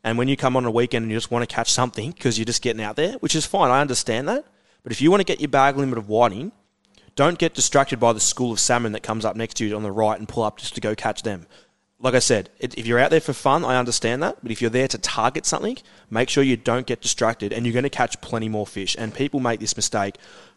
And 0.05 0.17
when 0.17 0.29
you 0.29 0.37
come 0.37 0.57
on 0.57 0.65
a 0.65 0.71
weekend 0.71 1.03
and 1.03 1.11
you 1.11 1.17
just 1.17 1.33
want 1.33 1.43
to 1.43 1.53
catch 1.53 1.73
something 1.73 2.13
because 2.13 2.39
you're 2.39 2.45
just 2.45 2.63
getting 2.63 2.81
out 2.81 2.95
there, 2.95 3.15
which 3.15 3.35
is 3.35 3.45
fine, 3.45 3.73
I 3.73 3.81
understand 3.81 4.29
that. 4.29 4.45
But 4.85 4.93
if 4.93 5.03
you 5.03 5.11
want 5.11 5.23
to 5.23 5.25
get 5.25 5.41
your 5.41 5.49
bag 5.49 5.77
limit 5.77 5.99
of 5.99 6.09
whiting, 6.09 6.53
don't 7.17 7.37
get 7.37 7.53
distracted 7.53 7.99
by 7.99 8.13
the 8.13 8.21
school 8.21 8.53
of 8.53 8.61
salmon 8.61 8.93
that 8.93 9.03
comes 9.03 9.25
up 9.25 9.35
next 9.35 9.55
to 9.55 9.67
you 9.67 9.75
on 9.75 9.83
the 9.83 9.91
right 9.91 10.17
and 10.17 10.29
pull 10.29 10.45
up 10.45 10.59
just 10.59 10.77
to 10.77 10.81
go 10.81 10.95
catch 10.95 11.25
them. 11.25 11.49
Like 11.99 12.15
I 12.15 12.21
said, 12.21 12.49
if 12.61 12.87
you're 12.87 13.01
out 13.01 13.11
there 13.11 13.21
for 13.21 13.33
fun, 13.33 13.65
I 13.65 13.77
understand 13.77 14.23
that. 14.23 14.37
But 14.41 14.53
if 14.53 14.63
you're 14.63 14.71
there 14.71 14.87
to 14.87 14.99
target 14.99 15.47
something, 15.47 15.79
make 16.11 16.29
sure 16.29 16.45
you 16.45 16.57
don't 16.57 16.87
get 16.87 17.01
distracted 17.01 17.53
and 17.53 17.67
you're 17.67 17.73
going 17.73 17.83
to 17.83 17.91
catch 17.91 18.21
plenty 18.21 18.49
more 18.49 18.69
fish. 18.69 18.95
And 18.97 19.13
people 19.13 19.41
make 19.41 19.59
this 19.59 19.75
mistake 19.75 20.15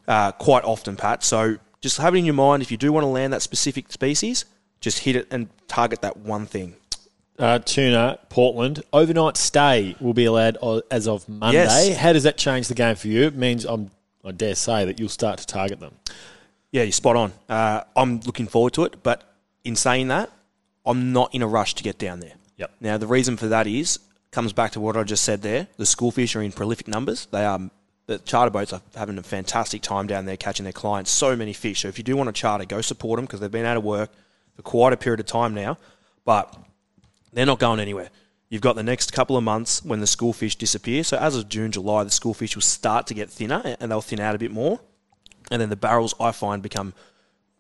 uh, 0.08 0.34
quite 0.34 0.64
often, 0.64 0.96
Pat. 0.96 1.24
So 1.24 1.58
just 1.86 2.00
have 2.00 2.16
it 2.16 2.18
in 2.18 2.26
your 2.26 2.34
mind 2.34 2.64
if 2.64 2.72
you 2.72 2.78
do 2.78 2.92
want 2.92 3.04
to 3.04 3.08
land 3.08 3.32
that 3.32 3.44
specific 3.44 3.92
species, 3.92 4.46
just 4.80 5.00
hit 5.00 5.16
it 5.16 5.28
and 5.30 5.50
target 5.68 6.02
that 6.02 6.18
one 6.18 6.48
thing. 6.48 6.76
Uh, 7.38 7.60
tuna, 7.60 8.18
Portland. 8.30 8.82
Overnight 8.92 9.38
stay 9.38 9.96
will 10.00 10.16
be 10.16 10.26
allowed 10.26 10.58
as 10.90 11.08
of 11.08 11.30
Monday. 11.30 11.60
Yes. 11.60 11.96
How 11.98 12.12
does 12.12 12.24
that 12.24 12.38
change 12.38 12.70
the 12.70 12.74
game 12.74 12.96
for 12.96 13.08
you? 13.08 13.28
It 13.28 13.36
means 13.36 13.66
I'm, 13.66 13.92
I 14.24 14.32
dare 14.32 14.56
say 14.56 14.86
that 14.86 15.00
you'll 15.00 15.10
start 15.10 15.38
to 15.38 15.46
target 15.46 15.80
them. 15.80 15.94
Yeah, 16.72 16.82
you're 16.82 16.92
spot 16.92 17.16
on. 17.16 17.34
Uh, 17.48 17.84
I'm 17.96 18.20
looking 18.22 18.48
forward 18.48 18.74
to 18.74 18.86
it, 18.86 19.04
but 19.04 19.24
in 19.64 19.76
saying 19.76 20.08
that, 20.08 20.32
I'm 20.88 21.14
not 21.14 21.36
in 21.36 21.44
a 21.44 21.48
rush 21.48 21.76
to 21.76 21.84
get 21.84 22.00
down 22.00 22.20
there. 22.20 22.34
Yep. 22.58 22.72
Now, 22.82 22.98
the 22.98 23.06
reason 23.06 23.38
for 23.38 23.48
that 23.50 23.68
is 23.68 24.00
comes 24.32 24.54
back 24.54 24.72
to 24.72 24.80
what 24.80 24.98
I 24.98 25.04
just 25.04 25.24
said 25.24 25.44
there. 25.44 25.68
The 25.78 25.86
school 25.86 26.10
fish 26.10 26.36
are 26.36 26.42
in 26.42 26.52
prolific 26.52 26.88
numbers. 26.88 27.28
They 27.28 27.46
are 27.46 27.60
the 28.08 28.20
charter 28.20 28.52
boats 28.52 28.72
are 28.72 28.82
having 28.96 29.18
a 29.18 29.24
fantastic 29.24 29.82
time 29.82 30.08
down 30.08 30.26
there 30.26 30.38
catching 30.38 30.64
their 30.64 30.74
clients. 30.74 31.12
So 31.12 31.36
many 31.36 31.54
fish. 31.54 31.82
So 31.82 31.88
if 31.88 31.98
you 31.98 32.04
do 32.04 32.16
want 32.16 32.28
to 32.28 32.34
charter, 32.34 32.66
go 32.66 32.82
support 32.82 33.18
them 33.18 33.26
because 33.26 33.40
they've 33.40 33.52
been 33.52 33.66
out 33.66 33.78
of 33.78 33.84
work 33.84 34.12
for 34.56 34.62
quite 34.62 34.94
a 34.94 34.98
period 34.98 35.20
of 35.20 35.26
time 35.26 35.54
now. 35.54 35.78
But 36.24 36.56
they're 37.34 37.46
not 37.46 37.60
going 37.60 37.80
anywhere. 37.80 38.10
You've 38.50 38.62
got 38.62 38.76
the 38.76 38.84
next 38.84 39.12
couple 39.12 39.38
of 39.38 39.44
months 39.44 39.84
when 39.84 40.02
the 40.02 40.08
school 40.08 40.34
fish 40.34 40.56
disappear. 40.56 41.04
So 41.04 41.18
as 41.18 41.36
of 41.36 41.50
June, 41.50 41.72
July, 41.72 42.04
the 42.04 42.12
school 42.12 42.34
fish 42.34 42.56
will 42.56 42.62
start 42.62 43.08
to 43.08 43.14
get 43.14 43.30
thinner 43.30 43.76
and 43.80 43.92
they'll 43.92 44.02
thin 44.02 44.20
out 44.20 44.36
a 44.36 44.40
bit 44.40 44.52
more. 44.52 44.80
And 45.50 45.62
then 45.62 45.70
the 45.70 45.76
barrels, 45.76 46.14
I 46.20 46.32
find, 46.32 46.62
become 46.62 46.94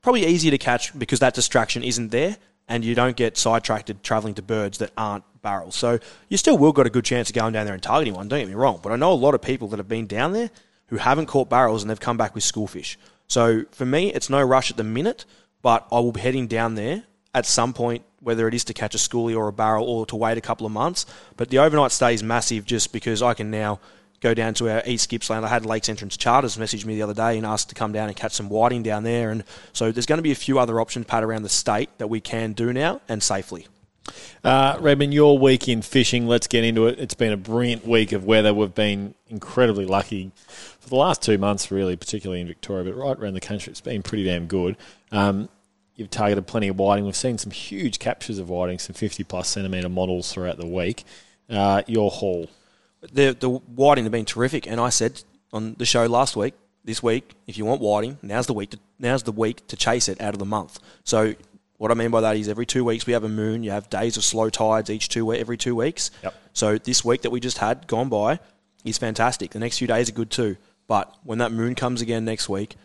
probably 0.02 0.26
easier 0.26 0.52
to 0.52 0.58
catch 0.60 0.98
because 0.98 1.20
that 1.20 1.34
distraction 1.34 1.84
isn't 1.84 2.10
there 2.10 2.38
and 2.68 2.84
you 2.84 2.96
don't 2.96 3.16
get 3.16 3.38
sidetracked 3.38 3.92
traveling 4.04 4.34
to 4.36 4.42
birds 4.42 4.80
that 4.80 4.92
aren't 4.98 5.24
barrels. 5.42 5.76
So 5.76 6.00
you 6.30 6.38
still 6.38 6.58
will 6.58 6.72
got 6.72 6.88
a 6.88 6.90
good 6.90 7.06
chance 7.06 7.30
of 7.30 7.36
going 7.36 7.54
down 7.54 7.66
there 7.66 7.74
and 7.74 7.84
targeting 7.84 8.14
one, 8.14 8.28
don't 8.28 8.40
get 8.40 8.48
me 8.48 8.56
wrong. 8.56 8.80
But 8.82 8.92
I 8.92 8.96
know 8.96 9.12
a 9.12 9.14
lot 9.14 9.36
of 9.36 9.42
people 9.42 9.68
that 9.70 9.78
have 9.78 9.88
been 9.88 10.08
down 10.08 10.34
there 10.34 10.50
who 10.88 10.98
haven't 10.98 11.28
caught 11.28 11.50
barrels 11.50 11.84
and 11.84 11.90
they've 11.90 12.00
come 12.00 12.18
back 12.18 12.36
with 12.36 12.44
schoolfish. 12.44 12.98
So 13.28 13.64
for 13.72 13.86
me, 13.86 14.12
it's 14.14 14.30
no 14.30 14.42
rush 14.42 14.72
at 14.72 14.78
the 14.78 14.84
minute, 14.84 15.26
but 15.62 15.88
I 15.92 16.00
will 16.00 16.12
be 16.12 16.22
heading 16.22 16.48
down 16.48 16.76
there 16.76 17.04
at 17.34 17.46
some 17.46 17.74
point, 17.74 18.04
whether 18.20 18.48
it 18.48 18.54
is 18.54 18.64
to 18.66 18.74
catch 18.74 18.96
a 18.96 18.98
schoolie 18.98 19.36
or 19.36 19.48
a 19.48 19.54
barrel 19.54 19.86
or 19.86 20.06
to 20.08 20.16
wait 20.16 20.38
a 20.38 20.42
couple 20.42 20.66
of 20.66 20.72
months. 20.72 21.06
But 21.38 21.50
the 21.50 21.60
overnight 21.60 21.92
stay 21.92 22.14
is 22.14 22.24
massive 22.24 22.66
just 22.66 22.92
because 22.92 23.22
I 23.22 23.34
can 23.34 23.52
now 23.52 23.80
go 24.26 24.34
down 24.34 24.56
to 24.56 24.68
our 24.68 24.82
East 24.88 25.08
Gippsland. 25.12 25.46
I 25.46 25.48
had 25.48 25.68
Lakes 25.68 25.88
Entrance 25.88 26.18
Charters 26.18 26.58
message 26.58 26.84
me 26.84 26.96
the 26.96 27.04
other 27.04 27.14
day 27.14 27.38
and 27.38 27.46
asked 27.46 27.70
to 27.70 27.76
come 27.76 27.92
down 27.92 28.08
and 28.08 28.18
catch 28.18 28.32
some 28.32 28.50
whiting 28.50 28.82
down 28.82 29.04
there. 29.04 29.30
And 29.30 29.44
so 29.72 29.92
there's 29.92 30.08
going 30.08 30.18
to 30.18 30.24
be 30.24 30.32
a 30.32 30.36
few 30.36 30.58
other 30.58 30.82
options, 30.82 31.06
Pat, 31.06 31.24
around 31.24 31.44
the 31.44 31.50
state 31.50 31.96
that 32.00 32.08
we 32.08 32.20
can 32.22 32.54
do 32.54 32.74
now 32.74 33.02
and 33.08 33.22
safely. 33.22 33.68
Uh, 34.44 34.78
Redmond, 34.80 35.14
your 35.14 35.38
week 35.38 35.70
in 35.70 35.84
fishing, 35.84 36.26
let's 36.26 36.48
get 36.48 36.64
into 36.64 36.88
it. 36.88 37.00
It's 37.00 37.14
been 37.14 37.34
a 37.34 37.38
brilliant 37.38 37.86
week 37.88 38.14
of 38.14 38.26
weather. 38.26 38.52
We've 38.52 38.74
been 38.74 39.14
incredibly 39.28 39.86
lucky 39.86 40.32
for 40.48 40.90
the 40.90 40.96
last 40.96 41.22
two 41.22 41.38
months, 41.38 41.70
really, 41.70 41.96
particularly 41.96 42.42
in 42.42 42.48
Victoria, 42.48 42.84
but 42.84 42.96
right 42.96 43.18
around 43.18 43.36
the 43.36 43.42
country, 43.42 43.70
it's 43.70 43.82
been 43.82 44.02
pretty 44.02 44.24
damn 44.24 44.48
good. 44.48 44.76
Um, 45.12 45.50
you've 45.96 46.10
targeted 46.10 46.48
plenty 46.48 46.68
of 46.68 46.80
whiting. 46.80 47.06
We've 47.06 47.16
seen 47.16 47.38
some 47.38 47.52
huge 47.52 48.00
captures 48.00 48.40
of 48.40 48.50
whiting, 48.50 48.80
some 48.80 48.96
50 48.96 49.24
plus 49.24 49.50
centimetre 49.50 49.90
models 49.90 50.34
throughout 50.34 50.58
the 50.58 50.68
week. 50.68 51.04
Uh, 51.48 51.84
your 51.86 52.10
haul. 52.10 52.50
The, 53.12 53.36
the 53.40 53.50
whiting 53.50 54.06
have 54.06 54.12
been 54.12 54.26
terrific. 54.26 54.68
And 54.68 54.80
I 54.80 54.90
said 54.90 55.24
on 55.54 55.76
the 55.78 55.86
show 55.86 56.06
last 56.06 56.36
week, 56.36 56.54
this 56.84 57.02
week, 57.02 57.34
if 57.48 57.58
you 57.58 57.66
want 57.66 57.82
whiting, 57.82 58.20
now's 58.22 58.48
the 58.48 58.54
week 58.54 58.70
to, 58.72 58.80
now's 59.00 59.24
the 59.24 59.32
week 59.32 59.66
to 59.68 59.76
chase 59.76 60.08
it 60.08 60.22
out 60.22 60.34
of 60.34 60.40
the 60.40 60.46
month. 60.46 60.80
So 61.04 61.34
what 61.78 61.92
I 61.92 61.94
mean 61.96 62.12
by 62.12 62.22
that 62.22 62.38
is 62.38 62.48
every 62.48 62.66
two 62.66 62.86
weeks 62.86 63.08
we 63.08 63.14
have 63.14 63.24
a 63.24 63.30
moon. 63.30 63.64
You 63.64 63.72
have 63.72 63.90
days 63.90 64.18
of 64.18 64.24
slow 64.24 64.50
tides 64.50 64.90
each 64.90 65.10
two 65.10 65.34
every 65.34 65.58
two 65.58 65.76
weeks. 65.76 66.12
Yep. 66.24 66.36
So 66.54 66.78
this 66.78 67.04
week 67.04 67.24
that 67.24 67.32
we 67.32 67.40
just 67.40 67.58
had 67.58 67.88
gone 67.88 68.10
by 68.10 68.40
is 68.84 68.98
fantastic. 68.98 69.52
The 69.52 69.60
next 69.60 69.80
few 69.80 69.88
days 69.88 70.10
are 70.10 70.14
good 70.14 70.30
too. 70.30 70.58
But 70.88 71.14
when 71.24 71.40
that 71.40 71.52
moon 71.52 71.74
comes 71.74 72.02
again 72.02 72.24
next 72.24 72.48
week, 72.48 72.76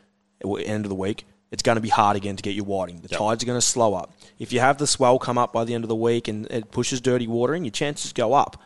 end 0.43 0.87
of 0.87 0.89
the 0.89 0.95
week, 0.95 1.27
it's 1.51 1.63
going 1.63 1.77
to 1.77 1.83
be 1.83 1.89
hard 1.89 2.17
again 2.17 2.37
to 2.37 2.43
get 2.43 2.55
your 2.55 2.65
whiting. 2.65 3.01
The 3.01 3.09
tides 3.09 3.43
are 3.43 3.47
going 3.47 3.59
to 3.59 3.67
slow 3.67 3.95
up. 3.95 4.15
If 4.39 4.53
you 4.53 4.61
have 4.61 4.79
the 4.79 4.87
swell 4.87 5.19
come 5.19 5.37
up 5.37 5.53
by 5.53 5.65
the 5.65 5.75
end 5.75 5.85
of 5.85 5.89
the 5.89 5.97
week 5.97 6.29
and 6.29 6.47
it 6.47 6.71
pushes 6.71 7.01
dirty 7.01 7.27
water 7.27 7.55
in, 7.55 7.65
your 7.65 7.73
chances 7.73 8.13
go 8.13 8.33
up. 8.33 8.61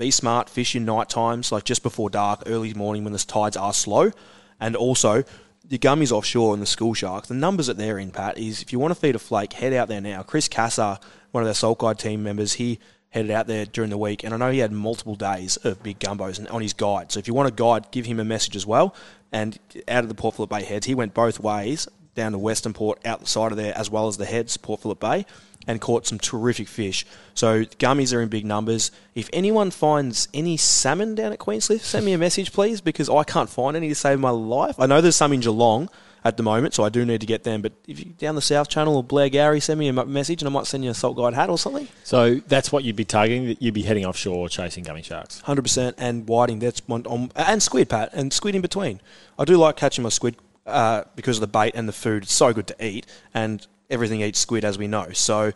Be 0.00 0.10
smart, 0.10 0.48
fish 0.48 0.74
in 0.74 0.86
night 0.86 1.10
times, 1.10 1.52
like 1.52 1.64
just 1.64 1.82
before 1.82 2.08
dark, 2.08 2.44
early 2.46 2.72
morning 2.72 3.04
when 3.04 3.12
the 3.12 3.18
tides 3.18 3.54
are 3.54 3.74
slow. 3.74 4.12
And 4.58 4.74
also, 4.74 5.24
the 5.62 5.78
gummies 5.78 6.10
offshore 6.10 6.54
and 6.54 6.62
the 6.62 6.66
school 6.66 6.94
sharks, 6.94 7.28
the 7.28 7.34
numbers 7.34 7.66
that 7.66 7.76
they're 7.76 7.98
in, 7.98 8.10
Pat, 8.10 8.38
is 8.38 8.62
if 8.62 8.72
you 8.72 8.78
want 8.78 8.94
to 8.94 8.98
feed 8.98 9.14
a 9.14 9.18
flake, 9.18 9.52
head 9.52 9.74
out 9.74 9.88
there 9.88 10.00
now. 10.00 10.22
Chris 10.22 10.48
Cassar, 10.48 10.98
one 11.32 11.42
of 11.42 11.46
their 11.46 11.52
Salt 11.52 11.80
Guide 11.80 11.98
team 11.98 12.22
members, 12.22 12.54
he 12.54 12.78
headed 13.10 13.30
out 13.30 13.46
there 13.46 13.66
during 13.66 13.90
the 13.90 13.98
week, 13.98 14.24
and 14.24 14.32
I 14.32 14.38
know 14.38 14.50
he 14.50 14.60
had 14.60 14.72
multiple 14.72 15.16
days 15.16 15.58
of 15.58 15.82
big 15.82 15.98
gumbos 15.98 16.50
on 16.50 16.62
his 16.62 16.72
guide. 16.72 17.12
So 17.12 17.18
if 17.18 17.28
you 17.28 17.34
want 17.34 17.48
a 17.48 17.52
guide, 17.52 17.90
give 17.90 18.06
him 18.06 18.20
a 18.20 18.24
message 18.24 18.56
as 18.56 18.64
well. 18.64 18.94
And 19.32 19.58
out 19.86 20.02
of 20.02 20.08
the 20.08 20.14
Port 20.14 20.34
Phillip 20.34 20.48
Bay 20.48 20.64
heads, 20.64 20.86
he 20.86 20.94
went 20.94 21.12
both 21.12 21.38
ways 21.40 21.86
down 22.14 22.32
to 22.32 22.38
Western 22.38 22.72
Port, 22.72 23.04
out 23.04 23.20
the 23.20 23.26
side 23.26 23.52
of 23.52 23.58
there, 23.58 23.76
as 23.76 23.90
well 23.90 24.08
as 24.08 24.16
the 24.16 24.24
heads, 24.24 24.56
Port 24.56 24.80
Phillip 24.80 24.98
Bay, 24.98 25.26
and 25.66 25.80
caught 25.80 26.06
some 26.06 26.18
terrific 26.18 26.68
fish. 26.68 27.06
So 27.34 27.64
gummies 27.64 28.16
are 28.16 28.22
in 28.22 28.28
big 28.28 28.44
numbers. 28.44 28.90
If 29.14 29.28
anyone 29.32 29.70
finds 29.70 30.28
any 30.32 30.56
salmon 30.56 31.14
down 31.14 31.32
at 31.32 31.38
Queenscliff, 31.38 31.80
send 31.80 32.06
me 32.06 32.12
a 32.12 32.18
message, 32.18 32.52
please, 32.52 32.80
because 32.80 33.08
I 33.08 33.24
can't 33.24 33.50
find 33.50 33.76
any 33.76 33.88
to 33.88 33.94
save 33.94 34.20
my 34.20 34.30
life. 34.30 34.78
I 34.78 34.86
know 34.86 35.00
there's 35.00 35.16
some 35.16 35.32
in 35.32 35.40
Geelong 35.40 35.88
at 36.24 36.36
the 36.36 36.42
moment, 36.42 36.74
so 36.74 36.84
I 36.84 36.88
do 36.88 37.04
need 37.04 37.20
to 37.20 37.26
get 37.26 37.44
them. 37.44 37.62
But 37.62 37.72
if 37.86 37.98
you 37.98 38.06
down 38.06 38.34
the 38.34 38.42
South 38.42 38.68
Channel 38.68 38.96
or 38.96 39.04
Blairgowrie, 39.04 39.62
send 39.62 39.78
me 39.78 39.88
a 39.88 39.92
message, 39.92 40.42
and 40.42 40.48
I 40.48 40.52
might 40.52 40.66
send 40.66 40.84
you 40.84 40.90
a 40.90 40.94
salt 40.94 41.16
guide 41.16 41.34
hat 41.34 41.48
or 41.48 41.58
something. 41.58 41.88
So 42.04 42.36
that's 42.46 42.70
what 42.72 42.84
you'd 42.84 42.96
be 42.96 43.04
targeting. 43.04 43.46
that 43.46 43.62
You'd 43.62 43.74
be 43.74 43.82
heading 43.82 44.04
offshore 44.04 44.48
chasing 44.48 44.84
gummy 44.84 45.02
sharks. 45.02 45.40
Hundred 45.40 45.62
percent, 45.62 45.96
and 45.98 46.28
whiting. 46.28 46.58
That's 46.58 46.82
one, 46.86 47.06
um, 47.08 47.30
and 47.36 47.62
squid, 47.62 47.88
Pat, 47.88 48.10
and 48.12 48.32
squid 48.32 48.54
in 48.54 48.62
between. 48.62 49.00
I 49.38 49.44
do 49.44 49.56
like 49.56 49.76
catching 49.76 50.02
my 50.02 50.10
squid 50.10 50.36
uh, 50.66 51.04
because 51.16 51.38
of 51.38 51.40
the 51.40 51.46
bait 51.46 51.72
and 51.74 51.88
the 51.88 51.92
food. 51.92 52.24
It's 52.24 52.32
so 52.32 52.52
good 52.52 52.66
to 52.66 52.84
eat, 52.84 53.06
and 53.32 53.66
everything 53.90 54.20
eats 54.22 54.38
squid, 54.38 54.64
as 54.64 54.78
we 54.78 54.86
know. 54.86 55.10
So, 55.12 55.52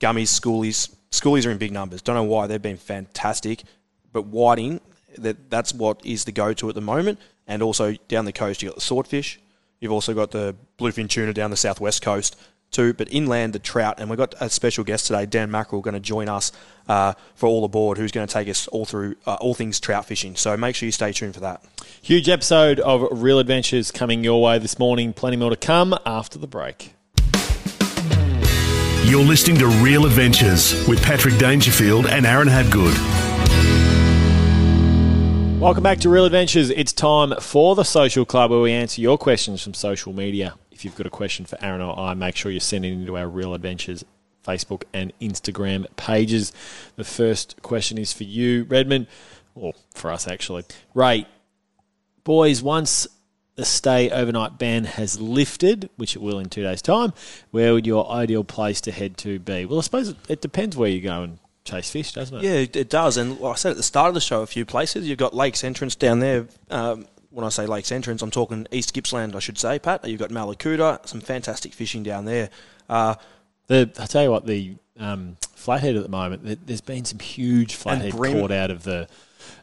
gummies, 0.00 0.28
schoolies, 0.28 0.94
schoolies 1.10 1.46
are 1.46 1.50
in 1.50 1.58
big 1.58 1.72
numbers. 1.72 2.02
Don't 2.02 2.16
know 2.16 2.22
why 2.24 2.46
they've 2.46 2.62
been 2.62 2.76
fantastic, 2.76 3.64
but 4.12 4.26
whiting, 4.26 4.80
that 5.18 5.50
that's 5.50 5.74
what 5.74 6.04
is 6.04 6.24
the 6.24 6.32
go-to 6.32 6.68
at 6.68 6.74
the 6.74 6.80
moment. 6.80 7.18
And 7.46 7.62
also 7.62 7.94
down 8.08 8.24
the 8.24 8.32
coast, 8.32 8.62
you 8.62 8.68
have 8.68 8.74
got 8.74 8.80
the 8.80 8.86
swordfish, 8.86 9.40
You've 9.82 9.92
also 9.92 10.14
got 10.14 10.30
the 10.30 10.54
bluefin 10.78 11.08
tuna 11.08 11.32
down 11.32 11.50
the 11.50 11.56
southwest 11.56 12.02
coast 12.02 12.38
too. 12.70 12.94
But 12.94 13.12
inland, 13.12 13.52
the 13.52 13.58
trout, 13.58 13.98
and 13.98 14.08
we've 14.08 14.16
got 14.16 14.32
a 14.40 14.48
special 14.48 14.84
guest 14.84 15.08
today, 15.08 15.26
Dan 15.26 15.50
Mackerel, 15.50 15.82
going 15.82 15.94
to 15.94 16.00
join 16.00 16.28
us 16.28 16.52
uh, 16.88 17.14
for 17.34 17.48
all 17.48 17.64
aboard, 17.64 17.98
who's 17.98 18.12
going 18.12 18.26
to 18.26 18.32
take 18.32 18.48
us 18.48 18.68
all 18.68 18.84
through 18.84 19.16
uh, 19.26 19.34
all 19.40 19.54
things 19.54 19.80
trout 19.80 20.06
fishing. 20.06 20.36
So 20.36 20.56
make 20.56 20.76
sure 20.76 20.86
you 20.86 20.92
stay 20.92 21.12
tuned 21.12 21.34
for 21.34 21.40
that. 21.40 21.64
Huge 22.00 22.28
episode 22.28 22.78
of 22.78 23.08
Real 23.10 23.40
Adventures 23.40 23.90
coming 23.90 24.22
your 24.22 24.40
way 24.40 24.60
this 24.60 24.78
morning. 24.78 25.12
Plenty 25.12 25.36
more 25.36 25.50
to 25.50 25.56
come 25.56 25.98
after 26.06 26.38
the 26.38 26.46
break. 26.46 26.94
You're 29.04 29.24
listening 29.24 29.56
to 29.58 29.66
Real 29.66 30.06
Adventures 30.06 30.86
with 30.86 31.02
Patrick 31.02 31.36
Dangerfield 31.36 32.06
and 32.06 32.24
Aaron 32.24 32.46
Habgood. 32.46 32.96
Welcome 35.58 35.82
back 35.82 35.98
to 35.98 36.08
Real 36.08 36.24
Adventures. 36.24 36.70
It's 36.70 36.92
time 36.92 37.34
for 37.40 37.74
the 37.74 37.82
Social 37.82 38.24
Club 38.24 38.52
where 38.52 38.60
we 38.60 38.70
answer 38.70 39.00
your 39.00 39.18
questions 39.18 39.60
from 39.60 39.74
social 39.74 40.12
media. 40.12 40.54
If 40.70 40.84
you've 40.84 40.94
got 40.94 41.06
a 41.06 41.10
question 41.10 41.46
for 41.46 41.58
Aaron 41.60 41.80
or 41.80 41.98
I, 41.98 42.14
make 42.14 42.36
sure 42.36 42.52
you 42.52 42.60
send 42.60 42.84
it 42.84 42.92
into 42.92 43.18
our 43.18 43.26
Real 43.26 43.54
Adventures 43.54 44.04
Facebook 44.46 44.84
and 44.92 45.12
Instagram 45.20 45.84
pages. 45.96 46.52
The 46.94 47.04
first 47.04 47.60
question 47.60 47.98
is 47.98 48.12
for 48.12 48.24
you, 48.24 48.64
Redmond, 48.64 49.08
or 49.56 49.72
for 49.94 50.12
us 50.12 50.28
actually. 50.28 50.62
Ray, 50.94 51.26
boys, 52.22 52.62
once 52.62 53.08
the 53.62 53.66
stay 53.66 54.10
overnight 54.10 54.58
ban 54.58 54.82
has 54.84 55.20
lifted, 55.20 55.88
which 55.96 56.16
it 56.16 56.20
will 56.22 56.40
in 56.40 56.48
two 56.48 56.62
days' 56.64 56.82
time, 56.82 57.12
where 57.52 57.72
would 57.72 57.86
your 57.86 58.10
ideal 58.10 58.42
place 58.42 58.80
to 58.80 58.90
head 58.90 59.16
to 59.18 59.38
be? 59.38 59.64
Well, 59.64 59.78
I 59.78 59.82
suppose 59.82 60.14
it, 60.28 60.40
depends 60.40 60.76
where 60.76 60.90
you 60.90 61.00
go 61.00 61.22
and 61.22 61.38
chase 61.64 61.88
fish, 61.88 62.12
doesn't 62.12 62.38
it? 62.38 62.42
Yeah, 62.42 62.80
it, 62.80 62.90
does. 62.90 63.16
And 63.16 63.38
like 63.38 63.52
I 63.52 63.56
said 63.56 63.70
at 63.70 63.76
the 63.76 63.84
start 63.84 64.08
of 64.08 64.14
the 64.14 64.20
show, 64.20 64.42
a 64.42 64.46
few 64.46 64.64
places. 64.66 65.08
You've 65.08 65.18
got 65.18 65.32
Lakes 65.32 65.62
Entrance 65.62 65.94
down 65.94 66.18
there. 66.18 66.48
Um, 66.70 67.06
when 67.30 67.46
I 67.46 67.50
say 67.50 67.66
Lakes 67.66 67.92
Entrance, 67.92 68.20
I'm 68.20 68.32
talking 68.32 68.66
East 68.72 68.92
Gippsland, 68.94 69.36
I 69.36 69.38
should 69.38 69.58
say, 69.58 69.78
Pat. 69.78 70.04
You've 70.06 70.18
got 70.18 70.30
Mallacoota, 70.30 71.06
some 71.06 71.20
fantastic 71.20 71.72
fishing 71.72 72.02
down 72.02 72.24
there. 72.24 72.50
Uh, 72.90 73.14
The, 73.68 73.90
I 73.98 74.06
tell 74.06 74.24
you 74.24 74.30
what, 74.32 74.44
the 74.44 74.74
um, 74.98 75.36
flathead 75.54 75.94
at 75.96 76.02
the 76.02 76.08
moment, 76.08 76.44
there- 76.44 76.56
there's 76.66 76.80
been 76.80 77.04
some 77.04 77.20
huge 77.20 77.76
flathead 77.76 78.12
bream. 78.16 78.40
caught 78.40 78.50
out 78.50 78.70
of 78.72 78.82
the, 78.82 79.08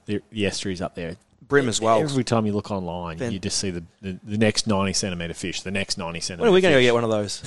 the 0.06 0.22
the 0.32 0.46
estuaries 0.46 0.82
up 0.82 0.96
there. 0.96 1.18
Brim 1.50 1.68
as 1.68 1.82
well. 1.82 2.00
Every 2.00 2.24
time 2.24 2.46
you 2.46 2.54
look 2.54 2.72
online, 2.72 3.18
Fan- 3.18 3.32
you 3.32 3.40
just 3.40 3.58
see 3.58 3.72
the, 3.72 3.84
the, 4.02 4.18
the 4.24 4.38
next 4.38 4.68
90 4.68 4.94
centimetre 4.94 5.34
fish, 5.34 5.62
the 5.62 5.72
next 5.72 5.98
90 5.98 6.20
centimetre 6.22 6.44
When 6.44 6.50
are 6.52 6.54
we 6.54 6.62
going 6.62 6.76
to 6.76 6.82
get 6.82 6.94
one 6.94 7.04
of 7.04 7.10
those? 7.10 7.42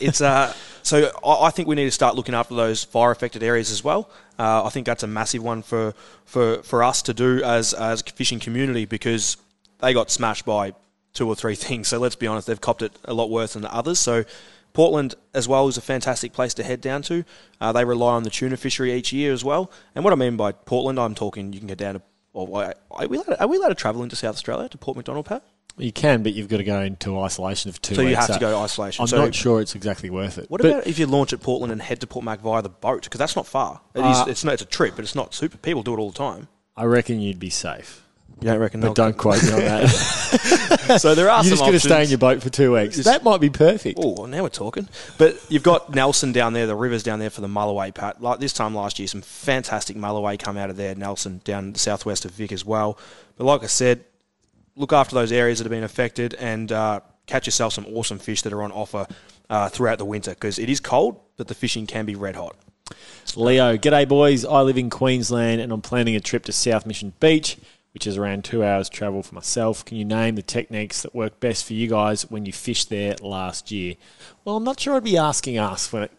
it's 0.00 0.20
uh, 0.20 0.52
so 0.82 1.10
I, 1.24 1.46
I 1.46 1.50
think 1.50 1.68
we 1.68 1.76
need 1.76 1.84
to 1.84 1.90
start 1.90 2.16
looking 2.16 2.34
after 2.34 2.54
those 2.54 2.84
fire 2.84 3.12
affected 3.12 3.42
areas 3.42 3.70
as 3.70 3.82
well. 3.82 4.10
Uh, 4.38 4.64
I 4.64 4.68
think 4.68 4.86
that's 4.86 5.04
a 5.04 5.06
massive 5.06 5.42
one 5.42 5.62
for, 5.62 5.94
for, 6.24 6.62
for 6.62 6.82
us 6.82 7.00
to 7.02 7.14
do 7.14 7.42
as 7.42 7.72
as 7.72 8.02
a 8.02 8.10
fishing 8.10 8.40
community 8.40 8.84
because 8.84 9.36
they 9.78 9.94
got 9.94 10.10
smashed 10.10 10.44
by 10.44 10.74
two 11.12 11.28
or 11.28 11.34
three 11.34 11.54
things. 11.66 11.88
So 11.88 11.98
let's 11.98 12.16
be 12.16 12.26
honest, 12.26 12.48
they've 12.48 12.60
copped 12.60 12.82
it 12.82 12.92
a 13.04 13.14
lot 13.14 13.30
worse 13.30 13.54
than 13.54 13.62
the 13.62 13.72
others. 13.72 13.98
So 14.00 14.24
Portland 14.72 15.14
as 15.32 15.46
well 15.46 15.68
is 15.68 15.76
a 15.76 15.80
fantastic 15.80 16.32
place 16.32 16.52
to 16.54 16.64
head 16.64 16.80
down 16.80 17.02
to. 17.02 17.24
Uh, 17.60 17.72
they 17.72 17.84
rely 17.84 18.14
on 18.14 18.24
the 18.24 18.30
tuna 18.30 18.56
fishery 18.56 18.92
each 18.92 19.12
year 19.12 19.32
as 19.32 19.44
well. 19.44 19.70
And 19.94 20.02
what 20.02 20.12
I 20.12 20.16
mean 20.16 20.36
by 20.36 20.50
Portland, 20.50 20.98
I'm 20.98 21.14
talking 21.14 21.52
you 21.52 21.60
can 21.60 21.68
get 21.68 21.78
down 21.78 21.94
to. 21.94 22.02
Or 22.34 22.74
are 22.90 23.06
we 23.06 23.16
allowed 23.16 23.24
to, 23.26 23.40
are 23.40 23.46
we 23.46 23.56
allowed 23.56 23.68
to 23.68 23.74
travel 23.74 24.02
into 24.02 24.16
South 24.16 24.34
Australia 24.34 24.68
to 24.68 24.76
Port 24.76 24.98
MacDonnell, 24.98 25.24
Pat? 25.24 25.42
You 25.76 25.90
can, 25.92 26.22
but 26.22 26.34
you've 26.34 26.48
got 26.48 26.58
to 26.58 26.64
go 26.64 26.80
into 26.82 27.18
isolation 27.18 27.72
for 27.72 27.80
two 27.80 27.94
So 27.96 28.02
you 28.02 28.08
weeks. 28.08 28.26
have 28.26 28.34
to 28.34 28.40
go 28.40 28.50
to 28.52 28.56
isolation. 28.58 29.02
I'm 29.02 29.08
So- 29.08 29.24
not 29.24 29.34
sure 29.34 29.60
it's 29.60 29.74
exactly 29.74 30.08
worth 30.10 30.38
it. 30.38 30.48
What 30.50 30.60
But 30.60 30.70
about 30.70 30.86
if 30.86 30.98
you 30.98 31.06
launch 31.06 31.32
at 31.32 31.40
Portland 31.40 31.72
and 31.72 31.80
head 31.82 32.00
to 32.02 32.06
Port 32.06 32.24
Mac 32.24 32.40
via 32.40 32.62
the 32.62 32.68
boat? 32.68 33.02
Because 33.04 33.18
that's 33.18 33.34
not 33.34 33.46
far. 33.46 33.80
It 33.94 34.00
is. 34.00 34.04
Uh, 34.18 34.24
It's 34.28 34.44
not. 34.44 34.52
It's 34.54 34.62
a 34.62 34.66
trip, 34.66 34.94
but 34.94 35.02
it's 35.04 35.14
not 35.16 35.34
super. 35.34 35.56
People 35.56 35.82
do 35.82 35.94
it 35.94 35.98
all 35.98 36.10
the 36.10 36.18
time. 36.18 36.46
I 36.76 36.84
reckon 36.84 37.20
you'd 37.20 37.40
be 37.40 37.50
safe. 37.50 38.03
You 38.40 38.48
don't 38.48 38.58
reckon? 38.58 38.80
But 38.80 38.94
don't 38.94 39.16
quote 39.16 39.42
me 39.42 39.52
on 39.52 39.60
that. 39.60 40.20
So 40.98 41.14
there 41.14 41.30
are 41.30 41.42
some. 41.42 41.48
You're 41.48 41.56
some 41.56 41.56
just 41.56 41.62
going 41.62 41.72
to 41.72 41.80
stay 41.80 42.04
in 42.04 42.10
your 42.10 42.18
boat 42.18 42.42
for 42.42 42.50
two 42.50 42.74
weeks. 42.74 42.96
That 42.98 43.24
might 43.24 43.40
be 43.40 43.48
perfect. 43.48 43.98
Oh, 44.02 44.14
well, 44.18 44.26
now 44.26 44.42
we're 44.42 44.50
talking. 44.50 44.86
But 45.16 45.38
you've 45.48 45.62
got 45.62 45.94
Nelson 45.94 46.32
down 46.32 46.52
there, 46.52 46.66
the 46.66 46.76
rivers 46.76 47.02
down 47.02 47.20
there 47.20 47.30
for 47.30 47.40
the 47.40 47.46
Mulloway, 47.46 47.94
Pat. 47.94 48.20
Like 48.20 48.38
this 48.38 48.52
time 48.52 48.74
last 48.74 48.98
year, 48.98 49.08
some 49.08 49.22
fantastic 49.22 49.96
Mulloway 49.96 50.38
come 50.38 50.58
out 50.58 50.68
of 50.68 50.76
there. 50.76 50.94
Nelson 50.94 51.40
down 51.44 51.72
the 51.72 51.78
southwest 51.78 52.26
of 52.26 52.32
Vic 52.32 52.52
as 52.52 52.66
well. 52.66 52.98
But 53.38 53.44
like 53.44 53.62
I 53.62 53.66
said, 53.66 54.04
look 54.76 54.92
after 54.92 55.14
those 55.14 55.32
areas 55.32 55.58
that 55.58 55.64
have 55.64 55.70
been 55.70 55.84
affected 55.84 56.34
and 56.34 56.70
uh, 56.70 57.00
catch 57.26 57.46
yourself 57.46 57.72
some 57.72 57.86
awesome 57.86 58.18
fish 58.18 58.42
that 58.42 58.52
are 58.52 58.62
on 58.62 58.72
offer 58.72 59.06
uh, 59.48 59.68
throughout 59.68 59.98
the 59.98 60.04
winter 60.04 60.32
because 60.32 60.58
it 60.58 60.68
is 60.68 60.80
cold, 60.80 61.18
but 61.36 61.48
the 61.48 61.54
fishing 61.54 61.86
can 61.86 62.04
be 62.04 62.14
red 62.14 62.36
hot. 62.36 62.56
Leo, 63.36 63.76
g'day 63.76 64.06
boys. 64.06 64.44
I 64.44 64.60
live 64.60 64.78
in 64.78 64.90
Queensland 64.90 65.60
and 65.60 65.72
I'm 65.72 65.80
planning 65.80 66.14
a 66.14 66.20
trip 66.20 66.44
to 66.44 66.52
South 66.52 66.86
Mission 66.86 67.14
Beach, 67.20 67.56
which 67.94 68.08
is 68.08 68.18
around 68.18 68.44
two 68.44 68.64
hours 68.64 68.88
travel 68.88 69.22
for 69.22 69.36
myself. 69.36 69.84
Can 69.84 69.96
you 69.96 70.04
name 70.04 70.34
the 70.34 70.42
techniques 70.42 71.02
that 71.02 71.14
work 71.14 71.38
best 71.38 71.64
for 71.64 71.74
you 71.74 71.88
guys 71.88 72.28
when 72.28 72.44
you 72.44 72.52
fished 72.52 72.90
there 72.90 73.14
last 73.22 73.70
year? 73.70 73.94
Well, 74.44 74.56
I'm 74.56 74.64
not 74.64 74.80
sure 74.80 74.96
I'd 74.96 75.04
be 75.04 75.16
asking 75.16 75.58
us 75.58 75.92
when 75.92 76.02
it, 76.02 76.10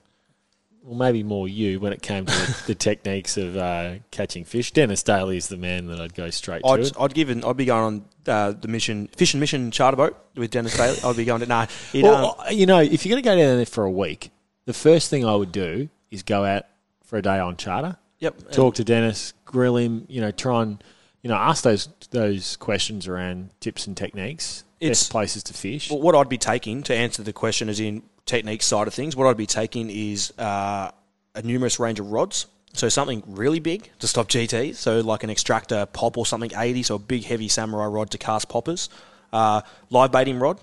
well, 0.83 0.95
maybe 0.95 1.21
more 1.21 1.49
you 1.49 1.81
when 1.81 1.91
it 1.91 2.01
came 2.01 2.25
to 2.27 2.31
the, 2.31 2.63
the 2.67 2.75
techniques 2.75 3.35
of 3.35 3.57
uh, 3.57 3.95
catching 4.09 4.45
fish. 4.45 4.71
Dennis 4.71 5.03
Daly 5.03 5.35
is 5.35 5.49
the 5.49 5.57
man 5.57 5.87
that 5.87 5.99
I'd 5.99 6.15
go 6.15 6.29
straight 6.29 6.63
to. 6.63 6.67
I'd, 6.69 6.79
it. 6.79 6.93
I'd 6.97 7.13
give 7.13 7.29
an, 7.29 7.43
I'd 7.43 7.57
be 7.57 7.65
going 7.65 7.83
on 7.83 8.05
uh, 8.25 8.51
the 8.53 8.69
mission 8.69 9.09
fishing 9.17 9.41
mission 9.41 9.69
charter 9.69 9.97
boat 9.97 10.17
with 10.35 10.51
Dennis 10.51 10.77
Daly. 10.77 10.97
I'd 11.03 11.17
be 11.17 11.25
going 11.25 11.41
to 11.41 11.47
nah. 11.47 11.67
Well, 11.93 12.37
um, 12.39 12.53
you 12.55 12.65
know, 12.65 12.79
if 12.79 13.05
you're 13.05 13.11
going 13.11 13.23
to 13.23 13.29
go 13.29 13.35
down 13.35 13.57
there 13.57 13.65
for 13.65 13.83
a 13.83 13.91
week, 13.91 14.31
the 14.63 14.73
first 14.73 15.09
thing 15.09 15.25
I 15.25 15.35
would 15.35 15.51
do 15.51 15.89
is 16.09 16.23
go 16.23 16.45
out 16.45 16.63
for 17.03 17.17
a 17.17 17.21
day 17.21 17.39
on 17.39 17.57
charter. 17.57 17.97
yep. 18.19 18.51
talk 18.51 18.75
to 18.75 18.85
Dennis, 18.85 19.33
grill 19.43 19.75
him, 19.75 20.05
you 20.07 20.21
know, 20.21 20.31
try 20.31 20.61
and 20.61 20.81
you 21.25 21.29
know 21.29 21.37
ask 21.37 21.63
those 21.63 21.89
those 22.11 22.55
questions 22.57 23.07
around 23.07 23.49
tips 23.59 23.87
and 23.87 23.97
techniques, 23.97 24.63
It's- 24.79 24.99
best 24.99 25.11
places 25.11 25.41
to 25.45 25.53
fish. 25.53 25.89
Well, 25.89 25.99
what 25.99 26.13
I'd 26.13 26.29
be 26.29 26.37
taking 26.37 26.83
to 26.83 26.93
answer 26.93 27.23
the 27.23 27.33
question 27.33 27.67
is 27.67 27.79
in 27.79 28.03
technique 28.27 28.61
side 28.61 28.87
of 28.87 28.93
things. 28.93 29.15
What 29.15 29.25
I'd 29.25 29.35
be 29.35 29.47
taking 29.47 29.89
is 29.89 30.31
uh, 30.37 30.91
a 31.33 31.41
numerous 31.41 31.79
range 31.79 31.99
of 31.99 32.11
rods. 32.11 32.45
So 32.73 32.89
something 32.89 33.23
really 33.25 33.59
big 33.59 33.89
to 33.99 34.07
stop 34.07 34.27
GT. 34.27 34.75
So 34.75 34.99
like 34.99 35.23
an 35.23 35.31
extractor 35.31 35.87
pop 35.87 36.15
or 36.15 36.27
something 36.27 36.51
80. 36.55 36.83
So 36.83 36.95
a 36.95 36.99
big 36.99 37.23
heavy 37.23 37.47
samurai 37.47 37.87
rod 37.87 38.11
to 38.11 38.19
cast 38.19 38.47
poppers. 38.47 38.89
Uh, 39.33 39.61
live 39.89 40.11
baiting 40.11 40.37
rod, 40.37 40.59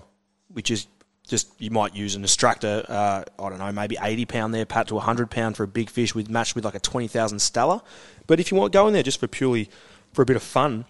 which 0.47 0.71
is 0.71 0.87
just 1.27 1.49
you 1.59 1.71
might 1.71 1.93
use 1.93 2.15
an 2.15 2.23
extractor. 2.23 2.85
Uh, 2.87 3.23
I 3.37 3.49
don't 3.49 3.59
know, 3.59 3.71
maybe 3.73 3.97
80 4.01 4.25
pound 4.27 4.53
there, 4.53 4.65
pat 4.65 4.87
to 4.87 4.95
100 4.95 5.29
pound 5.29 5.57
for 5.57 5.63
a 5.63 5.67
big 5.67 5.89
fish 5.89 6.15
with 6.15 6.29
matched 6.29 6.55
with 6.55 6.63
like 6.63 6.75
a 6.75 6.79
20,000 6.79 7.39
Stella. 7.39 7.83
But 8.27 8.39
if 8.39 8.49
you 8.49 8.57
want 8.57 8.71
go 8.71 8.87
in 8.87 8.93
there 8.93 9.03
just 9.03 9.19
for 9.19 9.27
purely 9.27 9.69
for 10.13 10.21
a 10.21 10.25
bit 10.25 10.35
of 10.35 10.43
fun, 10.43 10.85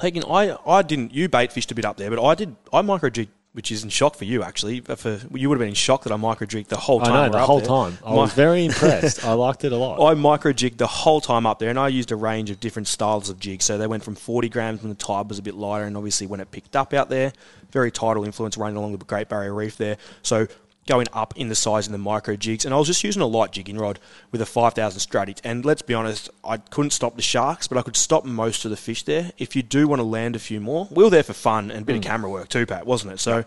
taking 0.00 0.24
I 0.24 0.56
I 0.66 0.82
didn't 0.82 1.12
you 1.14 1.28
bait 1.28 1.52
fished 1.52 1.70
a 1.72 1.74
bit 1.74 1.84
up 1.84 1.96
there, 1.96 2.10
but 2.10 2.22
I 2.24 2.34
did 2.34 2.54
I 2.72 2.82
micro 2.82 3.10
jig, 3.10 3.28
which 3.52 3.70
is 3.72 3.84
in 3.84 3.90
shock 3.90 4.16
for 4.16 4.24
you 4.24 4.42
actually. 4.42 4.80
For 4.80 5.20
you 5.34 5.48
would 5.48 5.56
have 5.56 5.60
been 5.60 5.68
in 5.68 5.74
shock 5.74 6.02
that 6.04 6.12
I 6.12 6.16
micro 6.16 6.46
jigged 6.46 6.70
the 6.70 6.76
whole 6.76 7.00
I 7.02 7.04
time. 7.06 7.32
know 7.32 7.38
the 7.38 7.44
whole 7.46 7.58
there. 7.60 7.68
time. 7.68 7.98
I 8.04 8.10
My- 8.10 8.16
was 8.16 8.32
very 8.32 8.64
impressed. 8.70 9.24
I 9.24 9.32
liked 9.32 9.64
it 9.64 9.72
a 9.72 9.76
lot. 9.76 10.04
I 10.04 10.14
micro 10.14 10.52
jigged 10.52 10.78
the 10.78 10.86
whole 10.86 11.20
time 11.20 11.46
up 11.46 11.58
there, 11.58 11.70
and 11.70 11.78
I 11.78 11.88
used 11.88 12.10
a 12.12 12.16
range 12.16 12.50
of 12.50 12.60
different 12.60 12.88
styles 12.88 13.28
of 13.30 13.38
jigs. 13.38 13.64
So 13.64 13.78
they 13.78 13.86
went 13.86 14.02
from 14.04 14.14
40 14.14 14.48
grams 14.48 14.82
when 14.82 14.90
the 14.90 14.96
tide 14.96 15.28
was 15.28 15.38
a 15.38 15.42
bit 15.42 15.54
lighter, 15.54 15.84
and 15.84 15.96
obviously 15.96 16.26
when 16.26 16.40
it 16.40 16.50
picked 16.50 16.74
up 16.76 16.92
out 16.92 17.08
there, 17.10 17.32
very 17.70 17.90
tidal 17.90 18.24
influence 18.24 18.56
running 18.56 18.76
along 18.76 18.92
the 18.96 19.04
Great 19.04 19.28
Barrier 19.28 19.54
Reef 19.54 19.76
there. 19.76 19.96
So 20.22 20.46
going 20.86 21.06
up 21.12 21.34
in 21.36 21.48
the 21.48 21.54
size 21.54 21.86
in 21.86 21.92
the 21.92 21.98
micro 21.98 22.36
jigs, 22.36 22.64
and 22.64 22.74
I 22.74 22.78
was 22.78 22.86
just 22.86 23.04
using 23.04 23.22
a 23.22 23.26
light 23.26 23.52
jigging 23.52 23.78
rod 23.78 23.98
with 24.30 24.40
a 24.40 24.46
5,000 24.46 25.00
Stradic. 25.00 25.40
And 25.44 25.64
let's 25.64 25.82
be 25.82 25.94
honest, 25.94 26.30
I 26.44 26.58
couldn't 26.58 26.90
stop 26.90 27.16
the 27.16 27.22
sharks, 27.22 27.66
but 27.66 27.78
I 27.78 27.82
could 27.82 27.96
stop 27.96 28.24
most 28.24 28.64
of 28.64 28.70
the 28.70 28.76
fish 28.76 29.02
there. 29.02 29.32
If 29.38 29.56
you 29.56 29.62
do 29.62 29.88
want 29.88 30.00
to 30.00 30.04
land 30.04 30.36
a 30.36 30.38
few 30.38 30.60
more, 30.60 30.88
we 30.90 31.02
were 31.04 31.10
there 31.10 31.22
for 31.22 31.32
fun 31.32 31.70
and 31.70 31.82
a 31.82 31.84
bit 31.84 31.96
of 31.96 32.02
camera 32.02 32.30
work 32.30 32.48
too, 32.48 32.66
Pat, 32.66 32.86
wasn't 32.86 33.14
it? 33.14 33.20
So 33.20 33.44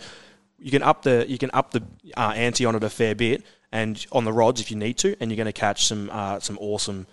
you 0.59 0.71
can 0.71 0.81
up 0.81 1.03
the 1.03 1.25
you 1.27 1.37
can 1.37 1.51
up 1.53 1.71
the 1.71 1.83
uh, 2.15 2.33
ante 2.35 2.65
on 2.65 2.75
it 2.75 2.83
a 2.83 2.89
fair 2.89 3.15
bit, 3.15 3.43
and 3.71 4.03
on 4.11 4.25
the 4.25 4.33
rods 4.33 4.59
if 4.59 4.71
you 4.71 4.77
need 4.77 4.97
to, 4.99 5.15
and 5.19 5.29
you're 5.29 5.37
going 5.37 5.45
to 5.45 5.53
catch 5.53 5.85
some 5.85 6.09
uh, 6.11 6.39
some 6.39 6.57
awesome 6.59 7.05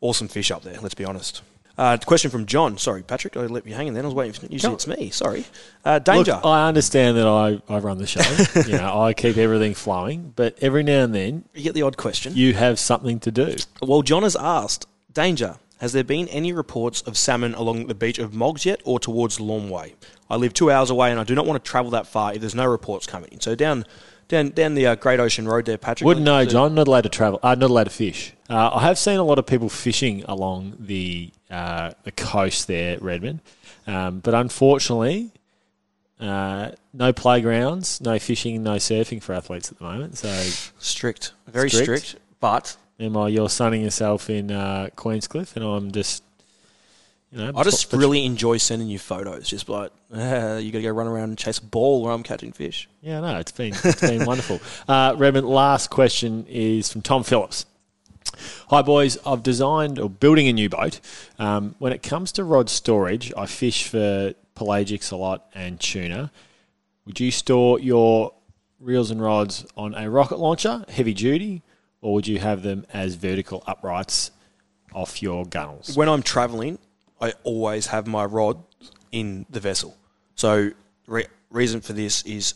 awesome 0.00 0.28
fish 0.28 0.50
up 0.50 0.62
there. 0.62 0.78
Let's 0.80 0.94
be 0.94 1.04
honest. 1.04 1.42
Uh, 1.78 1.96
question 2.04 2.30
from 2.30 2.46
John. 2.46 2.78
Sorry, 2.78 3.02
Patrick, 3.02 3.36
I 3.36 3.46
let 3.46 3.66
you 3.66 3.74
hanging. 3.74 3.94
Then 3.94 4.04
I 4.04 4.08
was 4.08 4.14
waiting. 4.14 4.32
For, 4.32 4.46
usually 4.46 4.74
it's 4.74 4.86
me. 4.86 5.10
Sorry. 5.10 5.44
Uh, 5.84 5.98
danger. 5.98 6.32
Look, 6.32 6.44
I 6.44 6.68
understand 6.68 7.16
that 7.16 7.26
I, 7.26 7.60
I 7.68 7.78
run 7.78 7.98
the 7.98 8.06
show. 8.06 8.20
you 8.66 8.76
know, 8.76 9.00
I 9.00 9.14
keep 9.14 9.36
everything 9.36 9.74
flowing, 9.74 10.32
but 10.36 10.58
every 10.60 10.82
now 10.82 11.04
and 11.04 11.14
then 11.14 11.44
you 11.54 11.62
get 11.62 11.74
the 11.74 11.82
odd 11.82 11.96
question. 11.96 12.34
you 12.34 12.54
have 12.54 12.78
something 12.78 13.20
to 13.20 13.30
do. 13.30 13.56
Well, 13.80 14.02
John 14.02 14.22
has 14.22 14.36
asked, 14.36 14.86
Danger, 15.12 15.56
has 15.78 15.92
there 15.92 16.04
been 16.04 16.28
any 16.28 16.52
reports 16.52 17.02
of 17.02 17.16
salmon 17.16 17.54
along 17.54 17.88
the 17.88 17.94
beach 17.94 18.18
of 18.18 18.32
Moggs 18.32 18.64
yet 18.64 18.80
or 18.84 19.00
towards 19.00 19.38
Longway? 19.38 19.94
I 20.30 20.36
live 20.36 20.54
two 20.54 20.70
hours 20.70 20.90
away 20.90 21.10
and 21.10 21.18
I 21.18 21.24
do 21.24 21.34
not 21.34 21.44
want 21.44 21.62
to 21.62 21.68
travel 21.68 21.90
that 21.90 22.06
far 22.06 22.32
if 22.32 22.40
there's 22.40 22.54
no 22.54 22.66
reports 22.66 23.06
coming 23.06 23.30
in. 23.32 23.40
So 23.40 23.54
down 23.54 23.84
down, 24.32 24.48
down 24.48 24.74
the 24.74 24.86
uh, 24.86 24.94
Great 24.96 25.20
Ocean 25.20 25.46
Road 25.46 25.66
there, 25.66 25.78
Patrick. 25.78 26.06
Wouldn't 26.06 26.24
know, 26.26 26.44
John. 26.44 26.74
Not 26.74 26.88
allowed 26.88 27.02
to 27.02 27.08
travel. 27.08 27.38
Uh, 27.42 27.54
not 27.54 27.70
allowed 27.70 27.84
to 27.84 27.90
fish. 27.90 28.32
Uh, 28.50 28.70
I 28.74 28.80
have 28.82 28.98
seen 28.98 29.18
a 29.18 29.22
lot 29.22 29.38
of 29.38 29.46
people 29.46 29.68
fishing 29.68 30.24
along 30.24 30.76
the 30.80 31.30
uh, 31.50 31.92
the 32.02 32.12
coast 32.12 32.66
there, 32.66 32.98
Redmond, 32.98 33.40
um, 33.86 34.20
but 34.20 34.34
unfortunately, 34.34 35.30
uh, 36.18 36.70
no 36.92 37.12
playgrounds, 37.12 38.00
no 38.00 38.18
fishing, 38.18 38.62
no 38.62 38.76
surfing 38.76 39.22
for 39.22 39.34
athletes 39.34 39.70
at 39.70 39.78
the 39.78 39.84
moment. 39.84 40.16
So, 40.16 40.28
Strict. 40.78 41.32
Very 41.46 41.68
Strict. 41.68 42.06
strict. 42.06 42.24
But 42.40 42.76
meanwhile, 42.98 43.28
you're 43.28 43.50
sunning 43.50 43.82
yourself 43.82 44.30
in 44.30 44.50
uh, 44.50 44.88
Queenscliff, 44.96 45.56
and 45.56 45.64
I'm 45.64 45.92
just, 45.92 46.24
You 47.32 47.38
know, 47.38 47.52
I 47.56 47.62
just 47.62 47.90
really 47.94 48.26
enjoy 48.26 48.58
sending 48.58 48.88
you 48.88 48.98
photos. 48.98 49.48
Just 49.48 49.66
like, 49.66 49.90
uh, 50.14 50.60
you 50.62 50.70
got 50.70 50.78
to 50.78 50.82
go 50.82 50.90
run 50.90 51.06
around 51.06 51.30
and 51.30 51.38
chase 51.38 51.58
a 51.58 51.64
ball 51.64 52.02
while 52.02 52.14
I'm 52.14 52.22
catching 52.22 52.52
fish. 52.52 52.90
Yeah, 53.00 53.20
no, 53.20 53.38
it's 53.38 53.52
been 53.52 53.72
it's 53.72 54.00
been 54.02 54.24
wonderful. 54.26 54.60
Uh, 54.86 55.14
Redmond, 55.16 55.48
last 55.48 55.88
question 55.88 56.44
is 56.46 56.92
from 56.92 57.00
Tom 57.00 57.22
Phillips. 57.22 57.64
Hi 58.68 58.82
boys, 58.82 59.18
I've 59.26 59.42
designed 59.42 59.98
or 59.98 60.10
building 60.10 60.46
a 60.46 60.52
new 60.52 60.68
boat. 60.68 61.00
Um, 61.38 61.74
when 61.78 61.92
it 61.92 62.02
comes 62.02 62.32
to 62.32 62.44
rod 62.44 62.68
storage, 62.68 63.32
I 63.36 63.46
fish 63.46 63.88
for 63.88 64.34
pelagics 64.54 65.10
a 65.10 65.16
lot 65.16 65.46
and 65.54 65.80
tuna. 65.80 66.30
Would 67.06 67.18
you 67.18 67.30
store 67.30 67.80
your 67.80 68.34
reels 68.78 69.10
and 69.10 69.22
rods 69.22 69.66
on 69.76 69.94
a 69.94 70.08
rocket 70.08 70.38
launcher, 70.38 70.84
heavy 70.88 71.14
duty, 71.14 71.62
or 72.00 72.14
would 72.14 72.26
you 72.26 72.38
have 72.38 72.62
them 72.62 72.86
as 72.92 73.14
vertical 73.14 73.62
uprights 73.66 74.30
off 74.94 75.22
your 75.22 75.46
gunnels? 75.46 75.96
When 75.96 76.08
I'm 76.08 76.22
traveling, 76.22 76.78
I 77.22 77.32
always 77.44 77.86
have 77.86 78.06
my 78.06 78.24
rod 78.24 78.62
in 79.12 79.46
the 79.48 79.60
vessel. 79.60 79.96
So, 80.34 80.72
re- 81.06 81.28
reason 81.50 81.80
for 81.80 81.92
this 81.92 82.22
is 82.24 82.54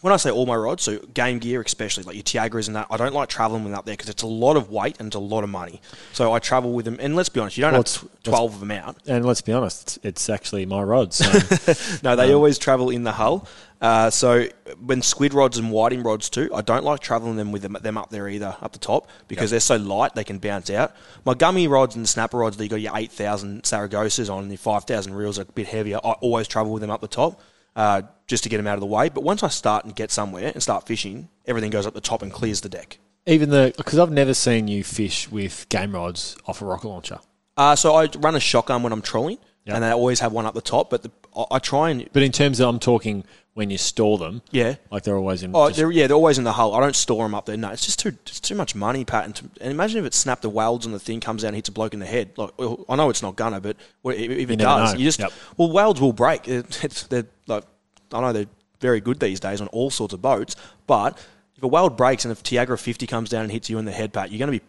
when 0.00 0.12
I 0.12 0.16
say 0.16 0.30
all 0.30 0.46
my 0.46 0.54
rods, 0.56 0.82
so 0.84 0.98
game 0.98 1.38
gear, 1.38 1.60
especially 1.60 2.04
like 2.04 2.14
your 2.14 2.22
Tiagras 2.22 2.66
and 2.68 2.76
that, 2.76 2.86
I 2.90 2.96
don't 2.96 3.14
like 3.14 3.28
traveling 3.28 3.64
with 3.64 3.72
them 3.72 3.78
up 3.78 3.84
there 3.84 3.94
because 3.94 4.08
it's 4.08 4.22
a 4.22 4.26
lot 4.28 4.56
of 4.56 4.70
weight 4.70 4.96
and 4.98 5.08
it's 5.08 5.16
a 5.16 5.20
lot 5.20 5.42
of 5.44 5.50
money. 5.50 5.80
So 6.12 6.32
I 6.32 6.38
travel 6.38 6.72
with 6.72 6.84
them, 6.84 6.98
and 7.00 7.16
let's 7.16 7.28
be 7.28 7.40
honest, 7.40 7.56
you 7.56 7.62
don't 7.62 7.72
Well, 7.72 7.82
have 7.82 7.86
it's- 8.02 8.08
twelve 8.24 8.54
of 8.54 8.60
them 8.60 8.70
out. 8.70 8.96
And 9.06 9.24
let's 9.26 9.40
be 9.40 9.52
honest, 9.52 9.82
it's, 9.82 9.98
it's 10.04 10.30
actually 10.30 10.66
my 10.66 10.82
rods. 10.82 11.16
So 11.16 11.98
No, 12.02 12.14
they 12.16 12.32
always 12.32 12.58
travel 12.58 12.90
in 12.90 13.04
the 13.04 13.12
hull. 13.12 13.48
Uh, 13.80 14.10
so 14.10 14.44
when 14.84 15.00
squid 15.02 15.32
rods 15.32 15.56
and 15.56 15.70
whiting 15.70 16.02
rods 16.02 16.28
too, 16.28 16.50
I 16.52 16.62
don't 16.62 16.82
like 16.84 16.98
traveling 17.00 17.36
them 17.36 17.52
with 17.52 17.62
them, 17.62 17.76
them 17.80 17.96
up 17.96 18.10
there 18.10 18.28
either, 18.28 18.56
up 18.60 18.72
the 18.72 18.78
top, 18.80 19.08
because 19.28 19.50
they're 19.52 19.60
so 19.60 19.76
light 19.76 20.14
they 20.16 20.24
can 20.24 20.38
bounce 20.38 20.68
out. 20.68 20.94
My 21.24 21.34
gummy 21.34 21.68
rods 21.68 21.94
and 21.94 22.08
snapper 22.08 22.38
rods 22.38 22.56
that 22.56 22.64
you 22.64 22.70
got 22.70 22.80
your 22.80 22.96
8,000 22.96 23.62
Saragosas 23.62 24.32
on 24.32 24.42
and 24.42 24.50
your 24.50 24.58
5,000 24.58 25.14
reels 25.14 25.38
are 25.38 25.42
a 25.42 25.44
bit 25.44 25.68
heavier. 25.68 25.98
I 26.02 26.10
always 26.20 26.48
travel 26.48 26.72
with 26.72 26.80
them 26.80 26.90
up 26.90 27.00
the 27.00 27.06
top 27.08 27.40
uh, 27.76 28.02
just 28.26 28.42
to 28.44 28.48
get 28.48 28.56
them 28.58 28.66
out 28.66 28.74
of 28.74 28.80
the 28.80 28.86
way. 28.86 29.08
But 29.08 29.22
once 29.24 29.42
I 29.42 29.48
start 29.48 29.84
and 29.84 29.94
get 29.94 30.10
somewhere 30.10 30.50
and 30.52 30.62
start 30.62 30.86
fishing, 30.86 31.28
everything 31.46 31.70
goes 31.70 31.86
up 31.86 31.94
the 31.94 32.00
top 32.00 32.22
and 32.22 32.32
clears 32.32 32.60
the 32.60 32.68
deck. 32.68 32.98
even 33.26 33.50
the 33.50 33.72
because 33.76 33.98
I've 33.98 34.10
never 34.12 34.34
seen 34.34 34.68
you 34.68 34.82
fish 34.84 35.30
with 35.30 35.68
game 35.68 35.94
rods 35.94 36.36
off 36.46 36.62
a 36.62 36.64
rocket 36.64 36.88
launcher. 36.88 37.18
Uh, 37.56 37.74
so 37.76 37.94
I 37.96 38.08
run 38.18 38.34
a 38.36 38.40
shotgun 38.40 38.82
when 38.82 38.92
I'm 38.92 39.02
trolling, 39.02 39.38
Yeah. 39.64 39.74
and 39.76 39.84
I 39.84 39.90
always 39.92 40.20
have 40.20 40.32
one 40.32 40.46
up 40.46 40.54
the 40.54 40.60
top. 40.60 40.90
But 40.90 41.02
the, 41.02 41.10
I, 41.36 41.44
I 41.52 41.58
try 41.58 41.90
and 41.90 42.08
But 42.12 42.22
in 42.22 42.32
terms 42.32 42.60
of 42.60 42.68
I'm 42.68 42.78
talking 42.78 43.24
when 43.58 43.70
you 43.70 43.76
store 43.76 44.18
them, 44.18 44.40
yeah, 44.52 44.76
like 44.88 45.02
they're 45.02 45.16
always 45.16 45.42
in. 45.42 45.50
Oh, 45.52 45.68
they're, 45.68 45.90
yeah, 45.90 46.06
they're 46.06 46.14
always 46.14 46.38
in 46.38 46.44
the 46.44 46.52
hull. 46.52 46.76
I 46.76 46.80
don't 46.80 46.94
store 46.94 47.24
them 47.24 47.34
up 47.34 47.44
there. 47.46 47.56
No, 47.56 47.70
it's 47.70 47.84
just 47.84 47.98
too 47.98 48.16
it's 48.24 48.38
too 48.38 48.54
much 48.54 48.76
money, 48.76 49.04
Pat. 49.04 49.24
And, 49.24 49.34
to, 49.34 49.50
and 49.60 49.72
imagine 49.72 49.98
if 49.98 50.04
it 50.06 50.14
snapped 50.14 50.42
the 50.42 50.48
welds 50.48 50.86
on 50.86 50.92
the 50.92 51.00
thing, 51.00 51.18
comes 51.18 51.42
out 51.42 51.48
and 51.48 51.56
hits 51.56 51.68
a 51.68 51.72
bloke 51.72 51.92
in 51.92 51.98
the 51.98 52.06
head. 52.06 52.30
Like, 52.36 52.52
I 52.88 52.94
know 52.94 53.10
it's 53.10 53.20
not 53.20 53.34
gonna, 53.34 53.60
but 53.60 53.76
if 54.04 54.48
it 54.48 54.58
never 54.58 54.62
does, 54.62 54.92
know. 54.92 54.98
you 55.00 55.04
just 55.04 55.18
Yep. 55.18 55.32
well, 55.56 55.72
welds 55.72 56.00
will 56.00 56.12
break. 56.12 56.46
It, 56.46 56.84
it's 56.84 57.02
they're 57.08 57.26
like 57.48 57.64
I 58.12 58.20
know 58.20 58.32
they're 58.32 58.46
very 58.80 59.00
good 59.00 59.18
these 59.18 59.40
days 59.40 59.60
on 59.60 59.66
all 59.68 59.90
sorts 59.90 60.14
of 60.14 60.22
boats, 60.22 60.54
but 60.86 61.18
if 61.56 61.64
a 61.64 61.66
weld 61.66 61.96
breaks 61.96 62.24
and 62.24 62.30
if 62.30 62.44
Tiagra 62.44 62.78
50 62.78 63.08
comes 63.08 63.28
down 63.28 63.42
and 63.42 63.50
hits 63.50 63.68
you 63.68 63.78
in 63.78 63.86
the 63.86 63.90
head, 63.90 64.12
Pat, 64.12 64.30
you're 64.30 64.38
going 64.38 64.52
to 64.52 64.60
be 64.60 64.64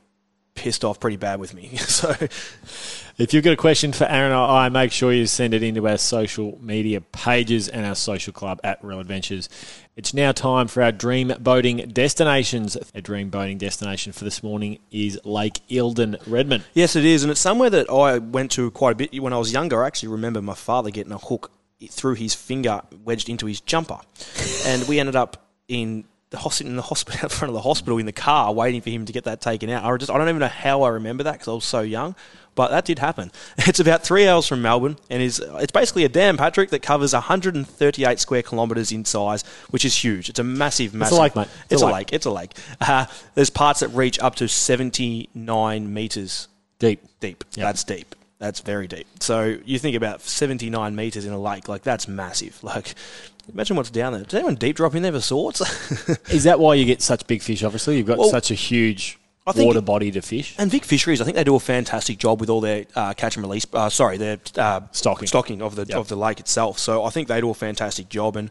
pissed 0.55 0.83
off 0.83 0.99
pretty 0.99 1.17
bad 1.17 1.39
with 1.39 1.53
me. 1.53 1.75
so 1.77 2.13
If 3.19 3.33
you've 3.33 3.43
got 3.43 3.51
a 3.51 3.57
question 3.57 3.91
for 3.91 4.05
Aaron 4.05 4.31
or 4.31 4.47
I, 4.47 4.69
make 4.69 4.93
sure 4.93 5.11
you 5.11 5.25
send 5.25 5.53
it 5.53 5.61
into 5.61 5.85
our 5.89 5.97
social 5.97 6.57
media 6.61 7.01
pages 7.01 7.67
and 7.67 7.85
our 7.85 7.93
social 7.95 8.31
club 8.31 8.61
at 8.63 8.81
Real 8.81 9.01
Adventures. 9.01 9.49
It's 9.97 10.13
now 10.13 10.31
time 10.31 10.69
for 10.69 10.81
our 10.81 10.93
dream 10.93 11.33
boating 11.37 11.89
destinations. 11.91 12.77
Our 12.95 13.01
dream 13.01 13.29
boating 13.29 13.57
destination 13.57 14.13
for 14.13 14.23
this 14.23 14.41
morning 14.41 14.79
is 14.89 15.19
Lake 15.25 15.59
Eildon, 15.69 16.17
Redmond. 16.27 16.63
Yes, 16.73 16.95
it 16.95 17.03
is, 17.03 17.23
and 17.23 17.29
it's 17.29 17.41
somewhere 17.41 17.69
that 17.69 17.89
I 17.89 18.19
went 18.19 18.51
to 18.51 18.71
quite 18.71 18.93
a 18.93 18.95
bit 18.95 19.21
when 19.21 19.33
I 19.33 19.37
was 19.37 19.51
younger. 19.51 19.83
I 19.83 19.87
actually 19.87 20.09
remember 20.09 20.41
my 20.41 20.53
father 20.53 20.89
getting 20.89 21.11
a 21.11 21.17
hook 21.17 21.51
through 21.89 22.15
his 22.15 22.33
finger 22.33 22.83
wedged 23.03 23.27
into 23.27 23.47
his 23.47 23.59
jumper, 23.59 23.99
and 24.65 24.87
we 24.87 24.97
ended 24.97 25.17
up 25.17 25.45
in 25.67 26.05
the 26.31 26.37
hospital 26.37 26.69
in 26.69 26.75
the 26.75 26.81
hospital 26.83 27.19
in 27.23 27.29
front 27.29 27.49
of 27.49 27.53
the 27.53 27.61
hospital 27.61 27.97
in 27.97 28.05
the 28.05 28.11
car 28.11 28.53
waiting 28.53 28.81
for 28.81 28.89
him 28.89 29.05
to 29.05 29.13
get 29.13 29.23
that 29.23 29.41
taken 29.41 29.69
out. 29.69 29.83
I 29.83 29.97
just 29.97 30.11
I 30.11 30.17
don't 30.17 30.29
even 30.29 30.39
know 30.39 30.47
how 30.47 30.83
I 30.83 30.89
remember 30.89 31.23
that 31.23 31.33
because 31.33 31.47
I 31.47 31.53
was 31.53 31.65
so 31.65 31.81
young. 31.81 32.15
But 32.55 32.71
that 32.71 32.83
did 32.83 32.99
happen. 32.99 33.31
It's 33.69 33.79
about 33.79 34.03
three 34.03 34.27
hours 34.27 34.47
from 34.47 34.61
Melbourne, 34.61 34.97
and 35.09 35.21
is 35.21 35.39
it's 35.39 35.71
basically 35.71 36.03
a 36.03 36.09
dam, 36.09 36.35
Patrick, 36.35 36.71
that 36.71 36.81
covers 36.81 37.13
138 37.13 38.19
square 38.19 38.41
kilometres 38.41 38.91
in 38.91 39.05
size, 39.05 39.43
which 39.69 39.85
is 39.85 39.95
huge. 40.03 40.27
It's 40.27 40.39
a 40.39 40.43
massive, 40.43 40.93
massive. 40.93 41.19
lake, 41.19 41.35
mate. 41.35 41.47
It's, 41.69 41.81
a 41.81 41.85
lake. 41.85 42.11
It's 42.11 42.25
a 42.25 42.31
lake. 42.31 42.51
Uh, 42.81 43.05
there's 43.35 43.49
parts 43.49 43.79
that 43.79 43.89
reach 43.89 44.19
up 44.19 44.35
to 44.35 44.47
79 44.49 45.93
metres 45.93 46.47
Deep. 46.79 47.01
deep. 47.19 47.43
Yep. 47.55 47.65
That's 47.65 47.83
deep. 47.83 48.15
That's 48.39 48.61
very 48.61 48.87
deep. 48.87 49.05
So 49.19 49.57
you 49.65 49.79
think 49.79 49.95
about 49.97 50.21
79 50.21 50.95
meters 50.95 51.25
in 51.25 51.33
a 51.33 51.39
lake, 51.39 51.67
like 51.67 51.83
that's 51.83 52.07
massive. 52.07 52.57
Like, 52.63 52.95
imagine 53.51 53.75
what's 53.77 53.89
down 53.89 54.13
there. 54.13 54.23
Does 54.23 54.35
anyone 54.35 54.55
deep 54.55 54.75
drop 54.77 54.93
in 54.95 55.01
there 55.03 55.11
for 55.11 55.19
sorts? 55.21 55.59
Is 56.29 56.43
that 56.45 56.59
why 56.59 56.75
you 56.75 56.85
get 56.85 57.01
such 57.01 57.25
big 57.27 57.41
fish? 57.41 57.63
Obviously, 57.63 57.97
you've 57.97 58.05
got 58.07 58.17
Well, 58.19 58.29
such 58.29 58.51
a 58.51 58.53
huge 58.53 59.17
think- 59.53 59.65
water 59.67 59.81
body 59.81 60.11
to 60.11 60.21
fish. 60.21 60.55
and 60.59 60.69
Vic 60.71 60.85
Fisheries, 60.85 61.19
I 61.19 61.25
think 61.25 61.35
they 61.35 61.43
do 61.43 61.55
a 61.55 61.59
fantastic 61.59 62.17
job 62.19 62.39
with 62.39 62.49
all 62.49 62.61
their 62.61 62.85
uh, 62.95 63.13
catch 63.13 63.35
and 63.35 63.43
release. 63.45 63.65
Uh, 63.73 63.89
sorry, 63.89 64.17
their 64.17 64.37
uh, 64.55 64.81
Stocking. 64.91 65.27
stocking 65.27 65.61
of 65.61 65.75
the 65.75 65.85
Yep. 65.85 65.97
of 65.97 66.07
the 66.07 66.15
lake 66.15 66.39
itself. 66.39 66.77
So 66.79 67.03
I 67.03 67.09
think 67.09 67.27
they 67.27 67.41
do 67.41 67.49
a 67.49 67.53
fantastic 67.55 68.07
job 68.09 68.35
and. 68.37 68.49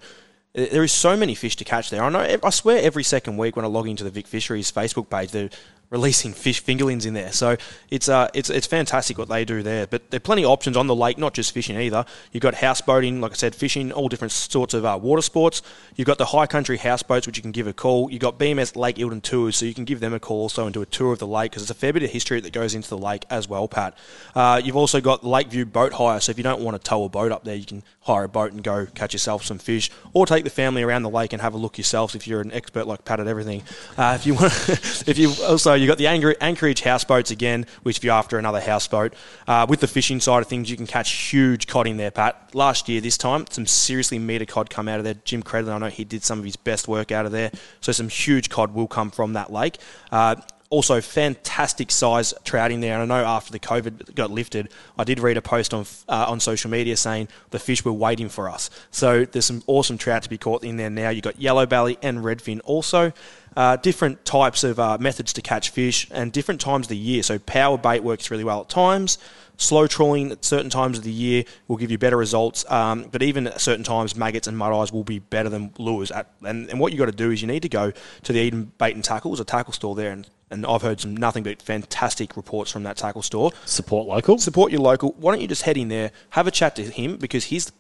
There 0.55 0.83
is 0.83 0.91
so 0.93 1.15
many 1.17 1.37
fish 1.37 1.55
to 1.57 1.65
catch 1.65 1.91
there. 1.91 2.03
I 2.03 2.09
know. 2.09 2.37
I 2.43 2.51
swear, 2.51 2.83
every 2.83 3.05
second 3.05 3.37
week 3.37 3.55
when 3.55 3.65
I 3.67 3.69
log 3.69 3.87
into 3.87 4.03
the 4.03 4.11
Vic 4.11 4.27
Fisheries 4.27 4.73
Facebook 4.73 5.09
page, 5.09 5.31
they're 5.31 5.51
releasing 5.91 6.35
fish 6.35 6.63
fingerlings 6.63 7.07
in 7.07 7.15
there. 7.15 7.33
So 7.33 7.57
it's 7.91 8.09
uh, 8.09 8.29
it's 8.35 8.51
it's 8.51 8.67
fantastic 8.67 9.19
what 9.19 9.29
they 9.29 9.45
do 9.45 9.63
there. 9.63 9.87
But 9.87 10.11
there 10.11 10.19
are 10.19 10.21
plenty 10.21 10.45
of 10.45 10.51
options 10.51 10.77
on 10.77 10.87
the 10.87 10.95
lake, 10.95 11.19
not 11.19 11.35
just 11.35 11.53
fishing 11.53 11.79
either. 11.79 12.05
You've 12.33 12.43
got 12.43 12.55
houseboating, 12.55 13.21
like 13.21 13.33
I 13.33 13.35
said, 13.35 13.55
fishing, 13.55 13.93
all 13.93 14.09
different 14.09 14.33
sorts 14.33 14.75
of 14.75 14.85
uh, 14.85 14.99
water 15.01 15.23
sports. 15.23 15.63
You've 15.97 16.07
got 16.07 16.19
the 16.19 16.27
high 16.27 16.47
country 16.47 16.77
houseboats, 16.77 17.27
which 17.27 17.37
you 17.37 17.43
can 17.43 17.53
give 17.53 17.67
a 17.67 17.73
call. 17.73 18.11
You've 18.11 18.21
got 18.21 18.39
BMS 18.39 18.77
Lake 18.77 18.97
Eildon 18.97 19.23
tours, 19.23 19.57
so 19.57 19.65
you 19.65 19.75
can 19.75 19.85
give 19.85 20.01
them 20.01 20.13
a 20.13 20.21
call 20.21 20.43
also 20.43 20.65
and 20.65 20.75
do 20.75 20.83
a 20.83 20.87
tour 20.87 21.13
of 21.13 21.19
the 21.19 21.27
lake 21.27 21.53
because 21.53 21.63
there's 21.63 21.71
a 21.71 21.75
fair 21.81 21.93
bit 21.93 22.03
of 22.03 22.11
history 22.11 22.41
that 22.41 22.53
goes 22.53 22.75
into 22.75 22.89
the 22.89 22.99
lake 22.99 23.25
as 23.31 23.49
well, 23.49 23.67
Pat. 23.69 23.97
Uh, 24.35 24.61
you've 24.63 24.77
also 24.77 25.01
got 25.01 25.25
Lakeview 25.25 25.65
boat 25.65 25.95
hire, 25.95 26.21
so 26.21 26.31
if 26.31 26.39
you 26.39 26.45
don't 26.45 26.61
want 26.61 26.77
to 26.77 26.89
tow 26.89 27.05
a 27.05 27.09
boat 27.09 27.33
up 27.33 27.45
there, 27.45 27.57
you 27.57 27.67
can 27.67 27.83
hire 28.01 28.25
a 28.25 28.29
boat 28.29 28.53
and 28.53 28.63
go 28.63 28.87
catch 28.95 29.13
yourself 29.13 29.45
some 29.45 29.59
fish, 29.59 29.91
or 30.13 30.27
take 30.27 30.45
the 30.45 30.51
family 30.51 30.83
around 30.83 31.03
the 31.03 31.11
lake 31.11 31.33
and 31.33 31.43
have 31.43 31.55
a 31.55 31.59
look 31.59 31.79
yourselves 31.79 32.15
if 32.15 32.27
you're 32.27 32.41
an 32.41 32.53
expert 32.53 32.87
like 32.87 33.05
Pat 33.05 33.21
at 33.21 33.27
everything. 33.27 33.63
Uh, 33.97 34.17
if 34.19 34.27
you 34.27 34.35
want, 34.35 34.53
if 35.09 35.19
you 35.19 35.33
also 35.45 35.78
you 35.81 35.87
got 35.87 35.99
the 35.99 36.07
Anchor- 36.07 36.37
Anchorage 36.41 36.83
houseboats 36.83 37.31
again, 37.31 37.67
which 37.83 37.99
if 37.99 38.05
you're 38.05 38.15
after 38.15 38.39
another 38.39 38.61
houseboat, 38.61 39.15
uh, 39.47 39.67
with 39.69 39.81
the 39.81 39.87
fishing 39.87 40.21
side 40.21 40.43
of 40.43 40.49
things, 40.49 40.71
you 40.71 40.77
can 40.77 40.87
catch 40.87 41.11
huge 41.11 41.67
cod 41.67 41.87
in 41.87 41.97
there, 41.97 42.11
Pat. 42.11 42.55
Last 42.55 42.89
year, 42.89 43.01
this 43.01 43.17
time, 43.19 43.47
some 43.51 43.67
seriously 43.67 44.19
meter 44.19 44.45
cod 44.45 44.71
come 44.71 44.89
out 44.89 44.99
of 44.99 45.05
there. 45.05 45.15
Jim 45.25 45.43
Credlin, 45.43 45.73
I 45.73 45.79
know 45.79 45.87
he 45.89 46.05
did 46.05 46.23
some 46.23 46.39
of 46.39 46.45
his 46.45 46.57
best 46.57 46.89
work 46.89 47.13
out 47.13 47.27
of 47.27 47.33
there, 47.33 47.51
so 47.81 47.93
some 47.93 48.09
huge 48.09 48.49
cod 48.49 48.75
will 48.75 48.89
come 48.89 49.11
from 49.11 49.33
that 49.35 49.53
lake. 49.53 49.79
Uh, 50.11 50.37
also, 50.71 51.01
fantastic 51.01 51.91
size 51.91 52.35
trout 52.45 52.71
in 52.71 52.81
there. 52.81 53.01
And 53.01 53.11
I 53.11 53.19
know 53.19 53.27
after 53.27 53.53
the 53.53 53.59
COVID 53.59 54.15
got 54.15 54.31
lifted, 54.31 54.69
I 54.99 55.05
did 55.05 55.19
read 55.19 55.37
a 55.39 55.43
post 55.43 55.73
on 55.73 55.87
uh, 56.09 56.27
on 56.29 56.41
social 56.41 56.71
media 56.71 56.97
saying 56.97 57.29
the 57.51 57.59
fish 57.59 57.85
were 57.85 57.93
waiting 57.93 58.29
for 58.29 58.49
us. 58.51 58.69
So 58.91 59.25
there's 59.25 59.47
some 59.47 59.63
awesome 59.67 59.97
trout 59.97 60.25
to 60.25 60.29
be 60.29 60.39
caught 60.39 60.65
in 60.65 60.77
there 60.77 60.91
now. 60.91 61.09
You've 61.09 61.25
got 61.25 61.41
yellow 61.41 61.65
belly 61.65 61.99
and 62.03 62.19
redfin 62.19 62.61
also. 62.65 63.13
Uh, 63.57 63.77
different 63.77 64.25
types 64.25 64.63
of 64.63 64.79
uh, 64.79 64.99
methods 65.01 65.33
to 65.33 65.43
catch 65.43 65.71
fish 65.71 66.07
and 66.11 66.33
different 66.33 66.61
times 66.61 66.87
of 66.87 66.91
the 66.91 66.97
year. 66.97 67.23
So 67.23 67.39
power 67.39 67.79
bait 67.79 68.05
works 68.05 68.31
really 68.31 68.45
well 68.45 68.61
at 68.61 68.69
times. 68.69 69.19
Slow 69.57 69.89
trawling 69.89 70.31
at 70.31 70.45
certain 70.45 70.71
times 70.71 70.99
of 70.99 71.03
the 71.03 71.11
year 71.11 71.43
will 71.67 71.79
give 71.79 71.91
you 71.91 71.99
better 71.99 72.17
results, 72.17 72.65
um, 72.71 73.09
but 73.11 73.25
even 73.25 73.49
at 73.49 73.61
certain 73.61 73.83
times, 73.83 74.15
maggots 74.15 74.47
and 74.47 74.57
mud 74.57 74.73
eyes 74.73 74.93
will 74.93 75.03
be 75.03 75.19
better 75.19 75.49
than 75.49 75.73
lures. 75.79 76.13
At, 76.13 76.31
and, 76.45 76.71
and 76.71 76.79
what 76.79 76.93
you've 76.93 77.01
got 77.01 77.07
to 77.07 77.13
do 77.13 77.33
is 77.33 77.43
you 77.43 77.49
need 77.49 77.63
to 77.63 77.69
go 77.69 77.91
to 77.91 78.33
the 78.33 78.49
Eildon 78.49 78.69
Bait 78.79 78.95
and 78.95 79.03
Tackle, 79.03 79.33
there's 79.33 79.41
a 79.41 79.45
tackle 79.45 79.73
store 79.73 79.97
there, 79.97 80.13
and, 80.13 80.31
and 80.51 80.65
I've 80.67 80.83
heard 80.83 81.01
some 81.01 81.17
nothing 81.17 81.43
but 81.43 81.61
fantastic 81.63 82.37
reports 82.37 82.71
from 82.71 82.83
that 82.85 82.97
tackle 82.97 83.23
store 83.23 83.53
Support 83.65 84.07
local. 84.09 84.39
support 84.39 84.73
your 84.73 84.81
local. 84.81 85.15
Why 85.19 85.33
don't 85.33 85.41
you 85.41 85.49
just 85.49 85.63
head 85.63 85.77
in 85.77 85.89
there, 85.89 86.11
have 86.31 86.47
a 86.47 86.51
chat 86.51 86.77
to 86.77 86.83
him 86.83 87.17
because 87.17 87.45
he's 87.45 87.73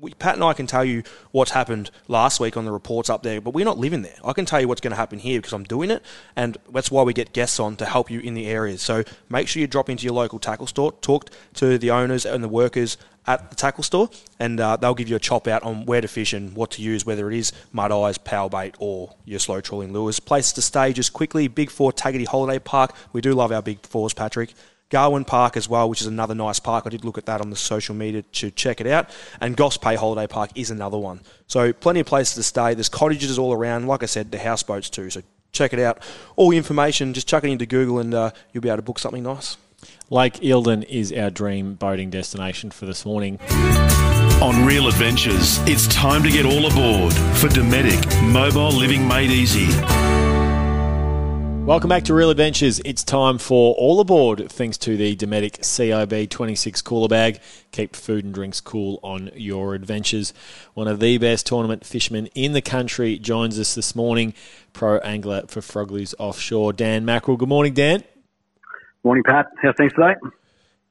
we, 0.00 0.14
Pat 0.14 0.34
and 0.34 0.44
I 0.44 0.52
can 0.54 0.66
tell 0.66 0.84
you 0.84 1.02
what's 1.30 1.50
happened 1.50 1.90
last 2.08 2.40
week 2.40 2.56
on 2.56 2.64
the 2.64 2.72
reports 2.72 3.10
up 3.10 3.22
there, 3.22 3.40
but 3.40 3.54
we're 3.54 3.64
not 3.64 3.78
living 3.78 4.02
there. 4.02 4.16
I 4.24 4.32
can 4.32 4.46
tell 4.46 4.60
you 4.60 4.68
what's 4.68 4.80
going 4.80 4.92
to 4.92 4.96
happen 4.96 5.18
here 5.18 5.38
because 5.38 5.52
I'm 5.52 5.64
doing 5.64 5.90
it, 5.90 6.02
and 6.36 6.56
that's 6.72 6.90
why 6.90 7.02
we 7.02 7.12
get 7.12 7.32
guests 7.32 7.60
on 7.60 7.76
to 7.76 7.84
help 7.84 8.10
you 8.10 8.20
in 8.20 8.34
the 8.34 8.46
areas. 8.46 8.82
So 8.82 9.04
make 9.28 9.48
sure 9.48 9.60
you 9.60 9.66
drop 9.66 9.90
into 9.90 10.04
your 10.04 10.14
local 10.14 10.38
tackle 10.38 10.66
store, 10.66 10.92
talk 10.92 11.30
to 11.54 11.78
the 11.78 11.90
owners 11.90 12.24
and 12.24 12.42
the 12.42 12.48
workers 12.48 12.96
at 13.38 13.50
the 13.50 13.56
tackle 13.56 13.84
store, 13.84 14.10
and 14.38 14.60
uh, 14.60 14.76
they'll 14.76 14.94
give 14.94 15.08
you 15.08 15.16
a 15.16 15.20
chop 15.20 15.46
out 15.46 15.62
on 15.62 15.86
where 15.86 16.00
to 16.00 16.08
fish 16.08 16.32
and 16.32 16.54
what 16.54 16.70
to 16.72 16.82
use, 16.82 17.06
whether 17.06 17.30
it 17.30 17.36
is 17.36 17.52
mud 17.72 17.92
eyes, 17.92 18.18
power 18.18 18.48
bait, 18.48 18.74
or 18.78 19.14
your 19.24 19.38
slow 19.38 19.60
trawling 19.60 19.92
lures. 19.92 20.20
Places 20.20 20.52
to 20.54 20.62
stay 20.62 20.92
just 20.92 21.12
quickly 21.12 21.48
Big 21.48 21.70
Four 21.70 21.92
Taggart 21.92 22.26
Holiday 22.28 22.58
Park. 22.58 22.94
We 23.12 23.20
do 23.20 23.32
love 23.32 23.52
our 23.52 23.62
Big 23.62 23.86
Fours, 23.86 24.14
Patrick. 24.14 24.54
Garwin 24.90 25.24
Park 25.24 25.56
as 25.56 25.68
well, 25.68 25.88
which 25.88 26.00
is 26.00 26.08
another 26.08 26.34
nice 26.34 26.58
park. 26.58 26.84
I 26.84 26.90
did 26.90 27.04
look 27.04 27.16
at 27.16 27.26
that 27.26 27.40
on 27.40 27.50
the 27.50 27.56
social 27.56 27.94
media 27.94 28.22
to 28.22 28.50
check 28.50 28.80
it 28.80 28.88
out. 28.88 29.08
And 29.40 29.56
Goss 29.56 29.76
Bay 29.76 29.94
Holiday 29.94 30.26
Park 30.26 30.50
is 30.56 30.72
another 30.72 30.98
one. 30.98 31.20
So 31.46 31.72
plenty 31.72 32.00
of 32.00 32.06
places 32.06 32.34
to 32.34 32.42
stay. 32.42 32.74
There's 32.74 32.88
cottages 32.88 33.38
all 33.38 33.52
around. 33.52 33.86
Like 33.86 34.02
I 34.02 34.06
said, 34.06 34.32
the 34.32 34.38
houseboats 34.38 34.90
too. 34.90 35.08
So 35.10 35.22
check 35.52 35.72
it 35.72 35.78
out. 35.78 36.02
All 36.34 36.50
the 36.50 36.56
information, 36.56 37.14
just 37.14 37.28
chuck 37.28 37.44
it 37.44 37.50
into 37.50 37.66
Google 37.66 38.00
and 38.00 38.12
uh, 38.12 38.30
you'll 38.52 38.62
be 38.62 38.68
able 38.68 38.78
to 38.78 38.82
book 38.82 38.98
something 38.98 39.22
nice. 39.22 39.56
Lake 40.10 40.34
Eildon 40.40 40.84
is 40.88 41.12
our 41.12 41.30
dream 41.30 41.74
boating 41.74 42.10
destination 42.10 42.70
for 42.70 42.84
this 42.84 43.06
morning. 43.06 43.38
On 44.42 44.66
Real 44.66 44.88
Adventures, 44.88 45.58
it's 45.68 45.86
time 45.86 46.22
to 46.24 46.30
get 46.30 46.44
all 46.44 46.66
aboard 46.66 47.12
for 47.36 47.48
Dometic 47.48 48.32
Mobile 48.32 48.72
Living 48.72 49.06
Made 49.06 49.30
Easy. 49.30 49.68
Welcome 51.64 51.88
back 51.88 52.02
to 52.04 52.14
Real 52.14 52.30
Adventures. 52.30 52.80
It's 52.84 53.04
time 53.04 53.38
for 53.38 53.74
all 53.76 54.00
aboard 54.00 54.50
thanks 54.50 54.76
to 54.78 54.96
the 54.96 55.14
Dometic 55.14 55.60
CIB 55.60 56.28
26 56.28 56.82
cooler 56.82 57.06
bag. 57.06 57.38
Keep 57.70 57.94
food 57.94 58.24
and 58.24 58.34
drinks 58.34 58.60
cool 58.60 58.98
on 59.04 59.30
your 59.34 59.74
adventures. 59.74 60.34
One 60.74 60.88
of 60.88 60.98
the 60.98 61.18
best 61.18 61.46
tournament 61.46 61.86
fishermen 61.86 62.26
in 62.34 62.54
the 62.54 62.62
country 62.62 63.16
joins 63.18 63.60
us 63.60 63.76
this 63.76 63.94
morning, 63.94 64.34
pro 64.72 64.98
angler 64.98 65.44
for 65.46 65.60
Frogley's 65.60 66.14
Offshore, 66.18 66.72
Dan 66.72 67.04
Mackerel. 67.04 67.36
Good 67.36 67.48
morning, 67.48 67.74
Dan. 67.74 68.02
Morning, 69.02 69.24
Pat. 69.24 69.46
How's 69.62 69.74
things 69.76 69.92
today? 69.94 70.14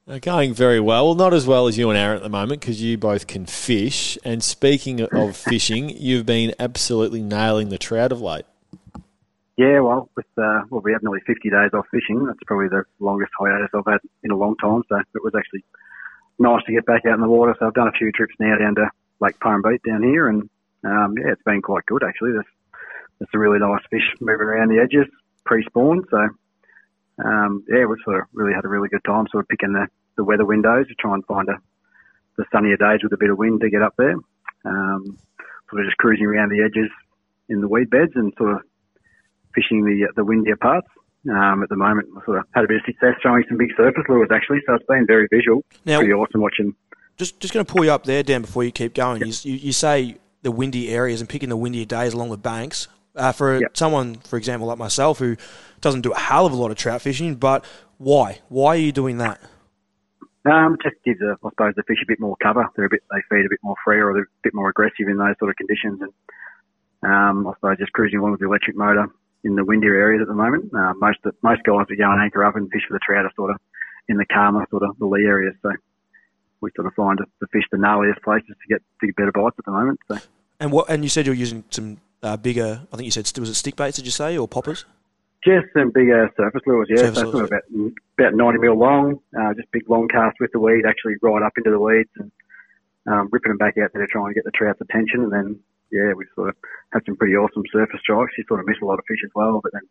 Uh, 0.07 0.17
going 0.17 0.51
very 0.51 0.79
well. 0.79 1.05
well. 1.05 1.15
Not 1.15 1.31
as 1.31 1.45
well 1.45 1.67
as 1.67 1.77
you 1.77 1.91
and 1.91 1.97
Aaron 1.97 2.17
at 2.17 2.23
the 2.23 2.29
moment 2.29 2.59
because 2.59 2.81
you 2.81 2.97
both 2.97 3.27
can 3.27 3.45
fish. 3.45 4.17
And 4.23 4.43
speaking 4.43 5.01
of 5.01 5.37
fishing, 5.37 5.89
you've 5.89 6.25
been 6.25 6.55
absolutely 6.57 7.21
nailing 7.21 7.69
the 7.69 7.77
trout 7.77 8.11
of 8.11 8.19
late. 8.19 8.45
Yeah, 9.57 9.81
well, 9.81 10.09
with 10.15 10.25
uh, 10.37 10.63
well, 10.71 10.81
we 10.81 10.91
had 10.91 11.03
nearly 11.03 11.19
50 11.27 11.51
days 11.51 11.69
off 11.73 11.85
fishing. 11.91 12.25
That's 12.25 12.39
probably 12.47 12.69
the 12.69 12.83
longest 12.99 13.31
hiatus 13.37 13.69
I've 13.75 13.85
had 13.85 13.99
in 14.23 14.31
a 14.31 14.37
long 14.37 14.55
time. 14.57 14.81
So 14.89 14.97
it 14.97 15.23
was 15.23 15.35
actually 15.37 15.63
nice 16.39 16.63
to 16.65 16.73
get 16.73 16.87
back 16.87 17.05
out 17.05 17.13
in 17.13 17.21
the 17.21 17.29
water. 17.29 17.55
So 17.59 17.67
I've 17.67 17.75
done 17.75 17.89
a 17.89 17.91
few 17.91 18.11
trips 18.11 18.33
now 18.39 18.57
down 18.57 18.73
to 18.75 18.89
Lake 19.19 19.35
Beat 19.39 19.83
down 19.83 20.01
here, 20.01 20.29
and 20.29 20.49
um, 20.83 21.13
yeah, 21.15 21.33
it's 21.33 21.43
been 21.43 21.61
quite 21.61 21.85
good 21.85 22.03
actually. 22.03 22.31
There's 22.31 22.45
there's 23.19 23.29
some 23.31 23.41
really 23.41 23.59
nice 23.59 23.83
fish 23.91 24.15
moving 24.19 24.47
around 24.47 24.69
the 24.69 24.79
edges 24.79 25.05
pre-spawn. 25.45 26.05
So 26.09 26.29
um, 27.23 27.63
yeah, 27.67 27.86
we 27.86 27.95
sort 28.03 28.17
of 28.21 28.27
really 28.34 28.53
had 28.53 28.65
a 28.65 28.69
really 28.69 28.89
good 28.89 29.03
time, 29.05 29.25
sort 29.32 29.43
of 29.43 29.49
picking 29.49 29.73
the, 29.73 29.88
the 30.15 30.23
weather 30.23 30.45
windows 30.45 30.88
to 30.88 30.95
try 30.95 31.13
and 31.13 31.25
find 31.25 31.49
a, 31.49 31.58
the 32.38 32.45
sunnier 32.51 32.77
days 32.77 32.99
with 33.03 33.13
a 33.13 33.17
bit 33.17 33.29
of 33.29 33.38
wind 33.38 33.62
to 33.62 33.69
get 33.69 33.82
up 33.82 33.93
there. 33.97 34.15
Um, 34.65 35.17
sort 35.69 35.82
of 35.82 35.88
just 35.88 35.97
cruising 35.97 36.25
around 36.25 36.49
the 36.49 36.63
edges 36.63 36.89
in 37.49 37.62
the 37.62 37.67
weed 37.67 37.89
beds 37.89 38.12
and 38.15 38.34
sort 38.38 38.53
of 38.53 38.62
fishing 39.53 39.84
the 39.84 40.08
the 40.15 40.23
windier 40.23 40.55
parts. 40.55 40.88
Um, 41.29 41.63
at 41.63 41.69
the 41.69 41.75
moment, 41.75 42.08
I 42.15 42.23
sort 42.25 42.38
of 42.38 42.45
had 42.53 42.63
a 42.63 42.67
bit 42.67 42.77
of 42.77 42.84
success 42.86 43.15
throwing 43.21 43.43
some 43.49 43.58
big 43.58 43.71
surface 43.75 44.03
lures 44.08 44.29
actually, 44.34 44.60
so 44.65 44.75
it's 44.75 44.86
been 44.86 45.05
very 45.05 45.27
visual. 45.32 45.63
Now, 45.86 45.97
Pretty 45.99 46.13
awesome 46.13 46.41
watching. 46.41 46.73
Just 47.17 47.39
just 47.39 47.53
going 47.53 47.65
to 47.65 47.71
pull 47.71 47.84
you 47.84 47.91
up 47.91 48.05
there, 48.05 48.23
Dan, 48.23 48.41
before 48.41 48.63
you 48.63 48.71
keep 48.71 48.93
going. 48.93 49.21
Yep. 49.21 49.36
You, 49.43 49.53
you 49.55 49.73
say 49.73 50.17
the 50.41 50.51
windy 50.51 50.89
areas 50.89 51.19
and 51.19 51.29
picking 51.29 51.49
the 51.49 51.58
windier 51.58 51.86
days 51.86 52.13
along 52.13 52.29
the 52.29 52.38
banks. 52.38 52.88
Uh, 53.15 53.31
for 53.31 53.59
yep. 53.59 53.75
someone, 53.75 54.15
for 54.15 54.37
example, 54.37 54.67
like 54.67 54.77
myself, 54.77 55.19
who 55.19 55.35
doesn't 55.81 56.01
do 56.01 56.11
a 56.11 56.17
hell 56.17 56.45
of 56.45 56.53
a 56.53 56.55
lot 56.55 56.71
of 56.71 56.77
trout 56.77 57.01
fishing, 57.01 57.35
but 57.35 57.65
why? 57.97 58.39
Why 58.49 58.75
are 58.75 58.79
you 58.79 58.91
doing 58.91 59.17
that? 59.17 59.41
Um, 60.45 60.77
just 60.81 60.95
gives, 61.03 61.19
a, 61.21 61.35
I 61.43 61.49
suppose, 61.49 61.73
the 61.75 61.83
fish 61.83 61.97
a 62.01 62.07
bit 62.07 62.19
more 62.19 62.37
cover. 62.41 62.69
They're 62.75 62.85
a 62.85 62.89
bit, 62.89 63.03
they 63.11 63.21
feed 63.29 63.45
a 63.45 63.49
bit 63.49 63.59
more 63.61 63.75
free, 63.83 63.99
or 63.99 64.13
they're 64.13 64.23
a 64.23 64.43
bit 64.43 64.53
more 64.53 64.69
aggressive 64.69 65.07
in 65.07 65.17
those 65.17 65.35
sort 65.39 65.49
of 65.49 65.57
conditions. 65.57 65.99
And 66.01 67.11
um, 67.11 67.47
I 67.47 67.53
suppose 67.55 67.77
just 67.77 67.93
cruising 67.93 68.19
along 68.19 68.31
with 68.31 68.39
the 68.39 68.47
electric 68.47 68.77
motor 68.77 69.07
in 69.43 69.55
the 69.55 69.65
windier 69.65 69.95
areas 69.95 70.21
at 70.21 70.27
the 70.27 70.33
moment. 70.33 70.73
Uh, 70.73 70.93
most 70.95 71.19
most 71.41 71.63
guys 71.63 71.85
that 71.89 71.95
go 71.97 72.11
and 72.11 72.21
anchor 72.21 72.43
up 72.43 72.55
and 72.55 72.69
fish 72.71 72.83
for 72.87 72.93
the 72.93 72.99
trout 73.05 73.25
are 73.25 73.31
sort 73.35 73.51
of 73.51 73.57
in 74.07 74.17
the 74.17 74.25
calmer 74.25 74.65
sort 74.69 74.83
of 74.83 74.97
the 74.99 75.05
lee 75.05 75.25
areas. 75.25 75.55
So 75.61 75.71
we 76.61 76.71
sort 76.75 76.87
of 76.87 76.93
find 76.93 77.19
the 77.39 77.47
fish 77.47 77.63
the 77.71 77.77
gnarliest 77.77 78.21
places 78.23 78.49
to 78.49 78.67
get 78.67 78.81
to 79.01 79.07
get 79.07 79.15
better 79.15 79.31
bites 79.31 79.55
at 79.59 79.65
the 79.65 79.71
moment. 79.71 79.99
So. 80.07 80.17
And 80.59 80.71
what? 80.71 80.89
And 80.89 81.03
you 81.03 81.09
said 81.09 81.25
you're 81.25 81.35
using 81.35 81.63
some 81.69 81.97
uh, 82.23 82.38
bigger. 82.38 82.82
I 82.91 82.95
think 82.95 83.05
you 83.05 83.12
said 83.12 83.32
was 83.39 83.49
it 83.49 83.55
stick 83.55 83.75
baits? 83.75 83.97
Did 83.97 84.05
you 84.05 84.12
say 84.12 84.38
or 84.38 84.47
poppers? 84.47 84.86
Just 85.43 85.67
some 85.73 85.91
bigger 85.91 86.29
surface 86.36 86.62
lures, 86.65 86.88
yeah. 86.89 86.97
Surface 86.97 87.19
so 87.19 87.29
lures. 87.29 87.49
about 87.49 87.63
about 88.17 88.34
90 88.34 88.60
mil 88.60 88.77
long, 88.77 89.19
uh, 89.39 89.53
just 89.53 89.71
big 89.71 89.89
long 89.89 90.08
cast 90.08 90.38
with 90.39 90.51
the 90.51 90.60
weed, 90.60 90.84
actually 90.86 91.15
right 91.21 91.41
up 91.41 91.53
into 91.58 91.71
the 91.71 91.79
weeds 91.79 92.10
and 92.17 92.32
um, 93.08 93.29
ripping 93.32 93.51
them 93.51 93.58
back 93.58 93.77
out 93.77 93.91
there 93.93 94.05
trying 94.05 94.08
to 94.08 94.12
try 94.12 94.25
and 94.25 94.36
get 94.36 94.43
the 94.43 94.51
trout's 94.51 94.82
attention. 94.82 95.23
And 95.23 95.32
then, 95.32 95.60
yeah, 95.91 96.13
we 96.13 96.25
sort 96.36 96.49
of 96.49 96.55
had 96.91 97.05
some 97.05 97.15
pretty 97.15 97.36
awesome 97.36 97.63
surface 97.71 98.01
strikes. 98.01 98.34
You 98.38 98.43
sort 98.47 98.60
of 98.60 98.67
miss 98.67 98.77
a 98.82 98.86
lot 98.86 98.99
of 98.99 99.05
fish 99.08 99.21
as 99.23 99.32
well, 99.34 99.62
but 99.63 99.71
then 99.71 99.84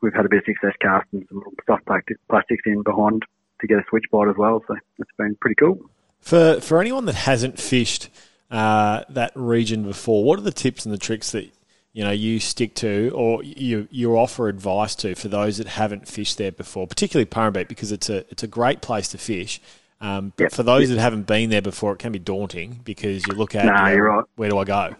we've 0.00 0.14
had 0.14 0.26
a 0.26 0.28
bit 0.28 0.38
of 0.38 0.44
success 0.44 0.74
casting 0.80 1.26
some 1.28 1.38
little 1.38 1.54
soft 1.66 1.84
plastics 1.84 2.62
in 2.66 2.82
behind 2.82 3.24
to 3.60 3.66
get 3.66 3.78
a 3.78 3.84
switch 3.90 4.04
bite 4.12 4.28
as 4.28 4.36
well. 4.36 4.62
So 4.68 4.76
it's 4.98 5.10
been 5.18 5.36
pretty 5.40 5.56
cool. 5.56 5.78
For 6.20 6.60
for 6.60 6.80
anyone 6.80 7.04
that 7.06 7.14
hasn't 7.14 7.58
fished 7.58 8.10
uh, 8.50 9.04
that 9.10 9.32
region 9.34 9.82
before, 9.82 10.24
what 10.24 10.38
are 10.38 10.42
the 10.42 10.52
tips 10.52 10.84
and 10.84 10.92
the 10.92 10.98
tricks 10.98 11.32
that 11.32 11.50
you 11.92 12.04
know 12.04 12.10
you 12.10 12.38
stick 12.38 12.74
to 12.74 13.10
or 13.14 13.42
you 13.42 13.88
you 13.90 14.16
offer 14.16 14.48
advice 14.48 14.94
to 14.94 15.14
for 15.14 15.28
those 15.28 15.58
that 15.58 15.66
haven't 15.66 16.08
fished 16.08 16.38
there 16.38 16.52
before, 16.52 16.86
particularly 16.86 17.26
Purrumbete 17.26 17.68
because 17.68 17.92
it's 17.92 18.08
a 18.08 18.18
it's 18.30 18.42
a 18.42 18.48
great 18.48 18.80
place 18.80 19.08
to 19.08 19.18
fish. 19.18 19.60
Um, 20.00 20.32
but 20.36 20.44
yep. 20.44 20.52
for 20.52 20.62
those 20.62 20.88
yep. 20.88 20.96
that 20.96 21.02
haven't 21.02 21.26
been 21.26 21.50
there 21.50 21.62
before, 21.62 21.92
it 21.92 21.98
can 21.98 22.12
be 22.12 22.20
daunting 22.20 22.80
because 22.84 23.26
you 23.26 23.34
look 23.34 23.54
at 23.54 23.64
nah, 23.64 23.88
you 23.88 23.96
know, 23.96 24.02
right. 24.02 24.24
where 24.36 24.48
do 24.48 24.58
I 24.58 24.64
go? 24.64 24.94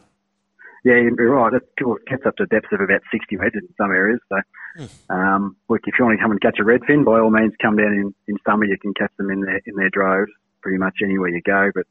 Yeah, 0.85 0.95
you're 0.95 1.31
right. 1.31 1.53
It 1.53 1.63
gets 2.09 2.25
up 2.25 2.37
to 2.37 2.47
depths 2.47 2.69
of 2.73 2.81
about 2.81 3.03
60 3.11 3.37
metres 3.37 3.63
in 3.63 3.75
some 3.77 3.91
areas. 3.91 4.21
So, 4.29 4.37
mm. 4.79 4.89
um, 5.11 5.57
look, 5.69 5.83
if 5.87 5.95
you 5.99 6.05
want 6.05 6.19
to 6.19 6.23
come 6.23 6.31
and 6.31 6.41
catch 6.41 6.59
a 6.61 6.65
redfin, 6.65 7.05
by 7.05 7.19
all 7.19 7.31
means, 7.31 7.53
come 7.61 7.77
down 7.77 7.93
in, 7.93 8.15
in 8.27 8.39
summer. 8.47 8.65
You 8.65 8.79
can 8.79 8.95
catch 8.95 9.13
them 9.19 9.31
in 9.31 9.41
their 9.43 9.61
in 9.67 9.75
their 9.77 9.91
droves, 9.91 10.31
pretty 10.63 10.79
much 10.79 10.97
anywhere 11.03 11.31
you 11.31 11.43
go. 11.43 11.71
But 11.75 11.87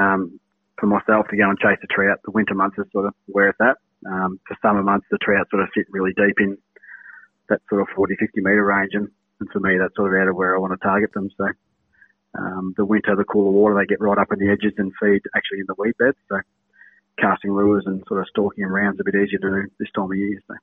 um, 0.00 0.38
for 0.80 0.86
myself 0.86 1.28
to 1.28 1.36
go 1.36 1.48
and 1.48 1.58
chase 1.58 1.78
a 1.82 1.86
trout, 1.86 2.18
the 2.24 2.30
winter 2.30 2.54
months 2.54 2.78
is 2.78 2.86
sort 2.92 3.06
of 3.06 3.14
where 3.26 3.50
it's 3.50 3.60
at. 3.60 3.76
Um, 4.10 4.40
for 4.48 4.56
summer 4.62 4.82
months, 4.82 5.06
the 5.10 5.18
trout 5.18 5.46
sort 5.50 5.62
of 5.62 5.68
sit 5.76 5.86
really 5.90 6.12
deep 6.16 6.40
in 6.40 6.56
that 7.48 7.60
sort 7.68 7.82
of 7.82 7.88
40, 7.94 8.16
50 8.16 8.40
metre 8.40 8.64
range. 8.64 8.92
And, 8.94 9.08
and 9.40 9.50
for 9.50 9.60
me, 9.60 9.76
that's 9.78 9.94
sort 9.94 10.14
of 10.14 10.20
out 10.20 10.28
of 10.28 10.36
where 10.36 10.56
I 10.56 10.58
want 10.58 10.72
to 10.72 10.82
target 10.82 11.12
them. 11.12 11.28
So 11.36 11.46
um, 12.38 12.74
the 12.76 12.84
winter, 12.84 13.14
the 13.14 13.24
cooler 13.24 13.50
water, 13.50 13.74
they 13.74 13.86
get 13.86 14.00
right 14.00 14.18
up 14.18 14.32
in 14.32 14.38
the 14.38 14.50
edges 14.50 14.72
and 14.78 14.92
feed 15.00 15.20
actually 15.36 15.60
in 15.60 15.68
the 15.68 15.74
weed 15.76 15.94
beds. 15.98 16.16
So 16.28 16.40
casting 17.20 17.52
lures 17.52 17.84
and 17.86 18.02
sort 18.08 18.20
of 18.20 18.28
stalking 18.28 18.64
around 18.64 18.94
is 18.94 19.00
a 19.00 19.04
bit 19.04 19.14
easier 19.14 19.38
to 19.38 19.50
do 19.50 19.70
this 19.78 19.90
time 19.94 20.10
of 20.10 20.16
year. 20.16 20.40
So 20.48 20.54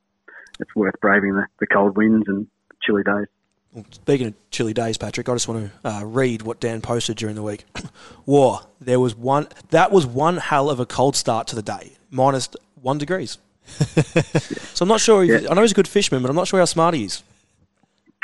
it's 0.59 0.75
worth 0.75 0.99
braving 0.99 1.35
the, 1.35 1.45
the 1.59 1.67
cold 1.67 1.95
winds 1.95 2.27
and 2.27 2.47
chilly 2.81 3.03
days. 3.03 3.27
Well, 3.73 3.85
speaking 3.91 4.27
of 4.27 4.33
chilly 4.49 4.73
days, 4.73 4.97
Patrick, 4.97 5.27
I 5.29 5.33
just 5.33 5.47
want 5.47 5.71
to 5.83 5.87
uh, 5.89 6.03
read 6.03 6.41
what 6.41 6.59
Dan 6.59 6.81
posted 6.81 7.17
during 7.17 7.35
the 7.35 7.43
week. 7.43 7.65
War. 8.25 8.61
There 8.79 8.99
was 8.99 9.15
one. 9.15 9.47
That 9.69 9.91
was 9.91 10.05
one 10.05 10.37
hell 10.37 10.69
of 10.69 10.79
a 10.79 10.85
cold 10.85 11.15
start 11.15 11.47
to 11.47 11.55
the 11.55 11.61
day. 11.61 11.93
Minus 12.09 12.49
one 12.81 12.97
degrees. 12.97 13.37
so 13.67 14.83
I'm 14.83 14.87
not 14.87 15.01
sure. 15.01 15.23
Yeah. 15.23 15.49
I 15.49 15.53
know 15.53 15.61
he's 15.61 15.71
a 15.71 15.75
good 15.75 15.87
fisherman, 15.87 16.21
but 16.21 16.29
I'm 16.29 16.35
not 16.35 16.47
sure 16.47 16.59
how 16.59 16.65
smart 16.65 16.95
he 16.95 17.05
is. 17.05 17.23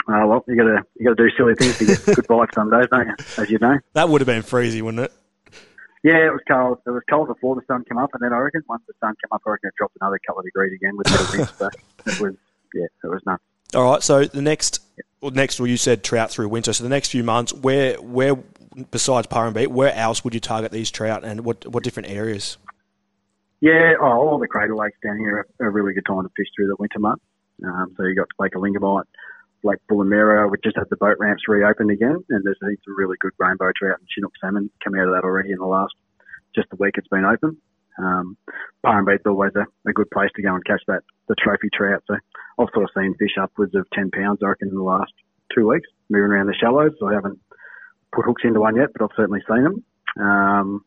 Uh, 0.08 0.26
well, 0.26 0.44
you 0.48 0.56
got 0.56 0.64
to 0.64 0.84
you 0.98 1.06
got 1.06 1.18
to 1.18 1.24
do 1.24 1.30
silly 1.38 1.56
things 1.56 1.78
to 1.78 1.86
get 1.86 2.06
good 2.16 2.28
bites 2.28 2.56
some 2.56 2.70
days, 2.70 2.88
don't 2.90 3.08
you? 3.08 3.16
As 3.38 3.50
you 3.50 3.60
know. 3.60 3.78
That 3.94 4.10
would 4.10 4.22
have 4.22 4.26
been 4.26 4.42
freezing, 4.42 4.84
wouldn't 4.84 5.04
it? 5.04 5.14
Yeah, 6.04 6.28
it 6.28 6.32
was 6.32 6.42
cold. 6.48 6.80
It 6.86 6.90
was 6.90 7.04
cold 7.10 7.30
before 7.30 7.56
the 7.56 7.62
sun 7.68 7.86
came 7.86 7.98
up, 7.98 8.10
and 8.14 8.22
then 8.22 8.34
I 8.34 8.38
reckon 8.38 8.62
once 8.68 8.84
the 8.88 8.94
sun 9.00 9.12
came 9.24 9.32
up, 9.32 9.42
I 9.48 9.52
reckon 9.52 9.70
it 9.70 9.76
dropped 9.78 9.96
another 10.02 10.20
couple 10.28 10.42
of 10.42 10.46
degrees 10.46 10.74
again 10.74 10.98
with 10.98 11.08
the 11.08 11.38
wind. 11.38 11.50
so 11.58 11.68
it 12.06 12.20
was, 12.20 12.36
yeah, 12.74 12.86
it 13.04 13.08
was 13.08 13.22
nuts. 13.26 13.44
All 13.74 13.90
right. 13.90 14.04
So 14.04 14.26
the 14.26 14.42
next, 14.42 14.82
next, 15.32 15.60
well, 15.60 15.68
you 15.68 15.78
said 15.78 16.04
trout 16.04 16.32
through 16.32 16.50
winter. 16.50 16.74
So 16.74 16.84
the 16.84 16.90
next 16.90 17.10
few 17.10 17.24
months, 17.24 17.54
where, 17.54 17.96
where, 18.02 18.36
besides 18.92 19.28
Purrumbete, 19.28 19.68
where 19.68 19.94
else 19.94 20.24
would 20.24 20.34
you 20.34 20.40
target 20.40 20.72
these 20.72 20.92
trout, 20.92 21.24
and 21.24 21.46
what, 21.46 21.66
what 21.68 21.84
different 21.84 22.10
areas? 22.10 22.58
Yeah, 23.62 23.94
oh, 24.00 24.06
all 24.06 24.40
the 24.40 24.48
crater 24.48 24.76
lakes 24.76 24.98
down 25.04 25.18
here 25.18 25.48
are 25.60 25.68
a 25.68 25.70
really 25.70 25.94
good 25.94 26.06
time 26.06 26.24
to 26.24 26.30
fish 26.36 26.48
through 26.56 26.68
the 26.68 26.76
winter 26.80 27.00
months. 27.00 27.24
Um, 27.64 27.94
so 27.96 28.04
you 28.04 28.16
got 28.16 28.28
Lake 28.40 28.54
Elingamite, 28.54 29.06
Lake 29.64 29.80
Bullen 29.88 30.10
Merri, 30.10 30.50
we 30.50 30.58
just 30.64 30.76
had 30.76 30.90
the 30.90 30.98
boat 30.98 31.16
ramps 31.20 31.48
reopened 31.48 31.92
again, 31.92 32.24
and 32.30 32.44
there's 32.44 32.58
been 32.60 32.76
some 32.84 32.98
really 32.98 33.16
good 33.22 33.32
rainbow 33.40 33.72
trout 33.78 34.00
and 34.00 34.08
chinook 34.10 34.34
salmon 34.42 34.70
coming 34.84 35.00
out 35.00 35.08
of 35.08 35.14
that 35.14 35.24
already 35.24 35.52
in 35.52 35.60
the 35.60 35.66
last 35.66 35.94
just 36.56 36.68
a 36.72 36.76
week 36.76 36.96
it's 36.98 37.08
been 37.08 37.26
open. 37.26 37.58
Um, 37.98 38.38
Purrumbete's 38.86 39.26
always 39.26 39.52
a, 39.56 39.66
a 39.90 39.94
good 39.94 40.10
place 40.12 40.30
to 40.36 40.42
go 40.42 40.56
and 40.56 40.66
catch 40.66 40.82
that 40.88 41.02
the 41.28 41.36
trophy 41.36 41.70
trout. 41.74 42.04
So 42.08 42.16
I've 42.60 42.68
sort 42.74 42.86
of 42.86 42.90
seen 42.96 43.16
fish 43.20 43.38
upwards 43.42 43.76
of 43.76 43.88
ten 43.94 44.12
pounds, 44.12 44.40
I 44.44 44.48
reckon, 44.48 44.70
in 44.70 44.76
the 44.76 44.84
last 44.84 45.14
two 45.54 45.68
weeks 45.68 45.88
moving 46.10 46.32
around 46.32 46.48
the 46.48 46.56
shallows. 46.60 46.94
So 47.00 47.08
I 47.08 47.14
haven't 47.14 47.40
put 48.14 48.26
hooks 48.26 48.44
into 48.44 48.60
one 48.60 48.76
yet, 48.76 48.90
but 48.94 49.04
I've 49.04 49.16
certainly 49.16 49.42
seen 49.48 49.64
them. 49.64 49.84
Um, 50.20 50.86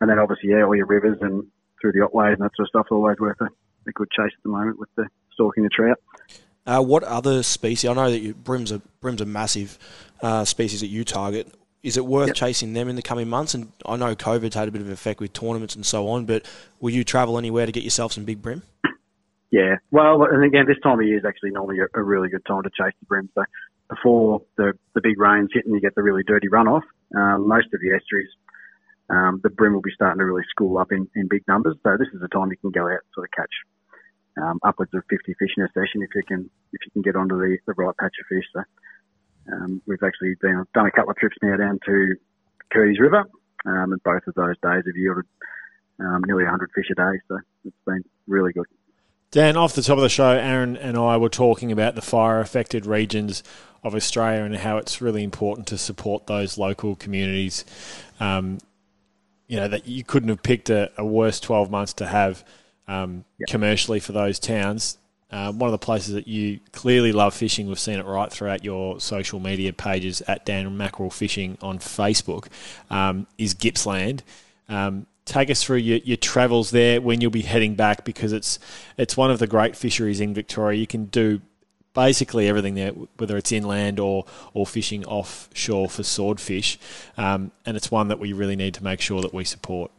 and 0.00 0.10
then 0.10 0.18
obviously, 0.18 0.50
yeah, 0.50 0.64
all 0.64 0.76
your 0.76 0.86
rivers 0.86 1.18
and 1.20 1.44
through 1.80 1.92
the 1.92 2.04
otways 2.04 2.34
and 2.34 2.42
that 2.42 2.50
sort 2.56 2.66
of 2.66 2.68
stuff. 2.68 2.86
Always 2.90 3.18
worth 3.18 3.40
a, 3.40 3.46
a 3.88 3.92
good 3.92 4.10
chase 4.10 4.32
at 4.36 4.42
the 4.42 4.50
moment 4.50 4.78
with 4.78 4.88
the 4.96 5.06
stalking 5.32 5.64
the 5.64 5.70
trout. 5.70 5.98
Uh, 6.66 6.82
what 6.82 7.02
other 7.04 7.42
species? 7.42 7.88
I 7.88 7.94
know 7.94 8.10
that 8.10 8.20
you, 8.20 8.34
brims 8.34 8.72
are 8.72 8.82
brims 9.00 9.22
are 9.22 9.26
massive 9.26 9.78
uh, 10.20 10.44
species 10.44 10.80
that 10.80 10.88
you 10.88 11.04
target. 11.04 11.48
Is 11.82 11.96
it 11.96 12.04
worth 12.04 12.28
yep. 12.28 12.36
chasing 12.36 12.72
them 12.72 12.88
in 12.88 12.96
the 12.96 13.02
coming 13.02 13.28
months? 13.28 13.54
And 13.54 13.72
I 13.86 13.96
know 13.96 14.14
COVID's 14.16 14.54
had 14.54 14.68
a 14.68 14.70
bit 14.70 14.80
of 14.80 14.90
effect 14.90 15.20
with 15.20 15.32
tournaments 15.32 15.76
and 15.76 15.86
so 15.86 16.08
on, 16.08 16.24
but 16.24 16.44
will 16.80 16.90
you 16.90 17.04
travel 17.04 17.38
anywhere 17.38 17.66
to 17.66 17.72
get 17.72 17.84
yourself 17.84 18.12
some 18.12 18.24
big 18.24 18.42
brim? 18.42 18.62
Yeah, 19.50 19.76
well, 19.90 20.24
and 20.24 20.44
again, 20.44 20.66
this 20.66 20.76
time 20.82 21.00
of 21.00 21.06
year 21.06 21.16
is 21.16 21.24
actually 21.24 21.52
normally 21.52 21.78
a, 21.94 22.02
really 22.02 22.28
good 22.28 22.44
time 22.46 22.64
to 22.64 22.70
chase 22.70 22.92
the 23.00 23.06
brim. 23.06 23.30
So 23.34 23.44
before 23.88 24.42
the 24.58 24.72
the 24.94 25.00
big 25.00 25.18
rains 25.18 25.48
hit 25.54 25.64
and 25.64 25.74
you 25.74 25.80
get 25.80 25.94
the 25.94 26.02
really 26.02 26.22
dirty 26.22 26.48
runoff, 26.48 26.82
um, 27.16 27.48
most 27.48 27.72
of 27.72 27.80
the 27.80 27.96
estuaries 27.96 28.28
um, 29.10 29.40
the 29.42 29.50
brim 29.50 29.72
will 29.72 29.80
be 29.80 29.94
starting 29.94 30.18
to 30.18 30.24
really 30.24 30.44
school 30.50 30.78
up 30.78 30.92
in, 30.92 31.08
in 31.14 31.28
big 31.28 31.42
numbers. 31.48 31.76
So 31.82 31.96
this 31.98 32.08
is 32.12 32.20
the 32.20 32.28
time 32.28 32.50
you 32.50 32.58
can 32.58 32.70
go 32.70 32.84
out 32.84 33.00
and 33.00 33.10
sort 33.14 33.28
of 33.28 33.32
catch 33.32 33.54
um, 34.36 34.58
upwards 34.62 34.92
of 34.94 35.02
50 35.08 35.34
fish 35.38 35.50
in 35.56 35.64
a 35.64 35.68
session 35.72 36.02
if 36.02 36.10
you 36.14 36.22
can 36.26 36.50
if 36.72 36.80
you 36.84 36.90
can 36.92 37.02
get 37.02 37.16
onto 37.16 37.38
the, 37.38 37.56
the 37.66 37.72
right 37.74 37.96
patch 37.96 38.14
of 38.20 38.26
fish. 38.28 38.44
So 38.52 38.62
um, 39.52 39.82
we've 39.86 40.02
actually 40.02 40.34
been 40.40 40.64
done 40.74 40.86
a 40.86 40.90
couple 40.90 41.10
of 41.10 41.16
trips 41.16 41.36
now 41.42 41.56
down 41.56 41.78
to 41.86 42.14
Curdies 42.72 42.98
River, 43.00 43.24
um, 43.66 43.92
and 43.92 44.02
both 44.02 44.26
of 44.26 44.34
those 44.34 44.56
days 44.62 44.82
have 44.86 44.96
yielded 44.96 45.24
um, 46.00 46.22
nearly 46.26 46.44
100 46.44 46.70
fish 46.74 46.86
a 46.90 46.94
day. 46.94 47.20
So 47.28 47.38
it's 47.64 47.76
been 47.86 48.04
really 48.26 48.52
good. 48.52 48.66
Dan, 49.30 49.56
off 49.56 49.74
the 49.74 49.82
top 49.82 49.98
of 49.98 50.02
the 50.02 50.08
show, 50.08 50.30
Aaron 50.30 50.76
and 50.76 50.96
I 50.96 51.18
were 51.18 51.28
talking 51.28 51.70
about 51.70 51.94
the 51.94 52.02
fire 52.02 52.40
affected 52.40 52.86
regions 52.86 53.42
of 53.82 53.94
Australia 53.94 54.42
and 54.42 54.56
how 54.56 54.78
it's 54.78 55.00
really 55.00 55.22
important 55.22 55.66
to 55.68 55.78
support 55.78 56.26
those 56.26 56.56
local 56.56 56.96
communities. 56.96 57.64
Um, 58.20 58.58
you 59.46 59.56
know, 59.56 59.68
that 59.68 59.86
you 59.86 60.04
couldn't 60.04 60.28
have 60.28 60.42
picked 60.42 60.70
a, 60.70 60.90
a 60.98 61.04
worse 61.04 61.40
12 61.40 61.70
months 61.70 61.92
to 61.94 62.06
have 62.06 62.44
um, 62.86 63.24
yep. 63.38 63.48
commercially 63.48 64.00
for 64.00 64.12
those 64.12 64.38
towns. 64.38 64.97
Uh, 65.30 65.52
one 65.52 65.68
of 65.68 65.72
the 65.72 65.84
places 65.84 66.14
that 66.14 66.26
you 66.26 66.58
clearly 66.72 67.12
love 67.12 67.34
fishing, 67.34 67.68
we've 67.68 67.78
seen 67.78 67.98
it 67.98 68.06
right 68.06 68.32
throughout 68.32 68.64
your 68.64 68.98
social 68.98 69.38
media 69.38 69.72
pages 69.72 70.22
at 70.22 70.46
Dan 70.46 70.74
Mackerel 70.76 71.10
Fishing 71.10 71.58
on 71.60 71.78
Facebook, 71.78 72.46
um, 72.90 73.26
is 73.36 73.54
Gippsland. 73.54 74.22
Um, 74.68 75.06
take 75.28 75.50
us 75.50 75.62
through 75.62 75.76
your, 75.76 75.98
your 75.98 76.16
travels 76.16 76.70
there 76.70 77.00
when 77.00 77.20
you'll 77.20 77.30
be 77.30 77.42
heading 77.42 77.74
back 77.74 78.04
because 78.04 78.32
it's 78.32 78.58
it's 78.96 79.16
one 79.16 79.30
of 79.30 79.38
the 79.38 79.46
great 79.46 79.76
fisheries 79.76 80.20
in 80.20 80.32
Victoria. 80.32 80.78
You 80.78 80.86
can 80.86 81.04
do 81.06 81.40
basically 81.94 82.48
everything 82.48 82.74
there, 82.74 82.92
whether 82.92 83.36
it's 83.36 83.52
inland 83.52 84.00
or 84.00 84.24
or 84.54 84.66
fishing 84.66 85.04
offshore 85.04 85.88
for 85.88 86.02
swordfish, 86.02 86.78
um, 87.16 87.50
and 87.66 87.76
it's 87.76 87.90
one 87.90 88.08
that 88.08 88.18
we 88.18 88.32
really 88.32 88.56
need 88.56 88.74
to 88.74 88.84
make 88.84 89.00
sure 89.00 89.20
that 89.20 89.34
we 89.34 89.44
support. 89.44 89.90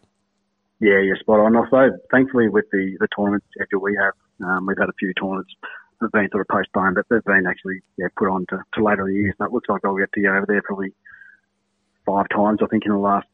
Yeah, 0.80 1.00
you're 1.02 1.18
spot 1.18 1.40
on. 1.40 1.56
Also, 1.56 1.98
thankfully, 2.12 2.50
with 2.50 2.66
the 2.72 2.98
the 3.00 3.08
tournament 3.16 3.44
schedule 3.52 3.82
we 3.82 3.96
have, 4.02 4.14
um, 4.44 4.66
we've 4.66 4.78
had 4.78 4.90
a 4.90 5.00
few 5.00 5.14
tournaments 5.14 5.54
that 6.00 6.06
have 6.06 6.12
been 6.12 6.30
sort 6.32 6.42
of 6.42 6.48
postponed, 6.48 6.96
but 6.96 7.06
they've 7.10 7.24
been 7.24 7.48
actually 7.48 7.82
yeah, 7.98 8.08
put 8.18 8.30
on 8.30 8.46
to, 8.50 8.64
to 8.74 8.84
later 8.84 9.08
in 9.08 9.14
the 9.14 9.20
year. 9.20 9.36
So 9.38 9.46
it 9.46 9.52
looks 9.52 9.70
like 9.70 9.82
I'll 9.84 9.98
get 9.98 10.12
to 10.14 10.22
go 10.22 10.30
over 10.30 10.46
there 10.48 10.62
probably 10.62 10.94
five 12.06 12.28
times, 12.30 12.60
I 12.64 12.68
think, 12.68 12.86
in 12.86 12.92
the 12.92 12.98
last 12.98 13.28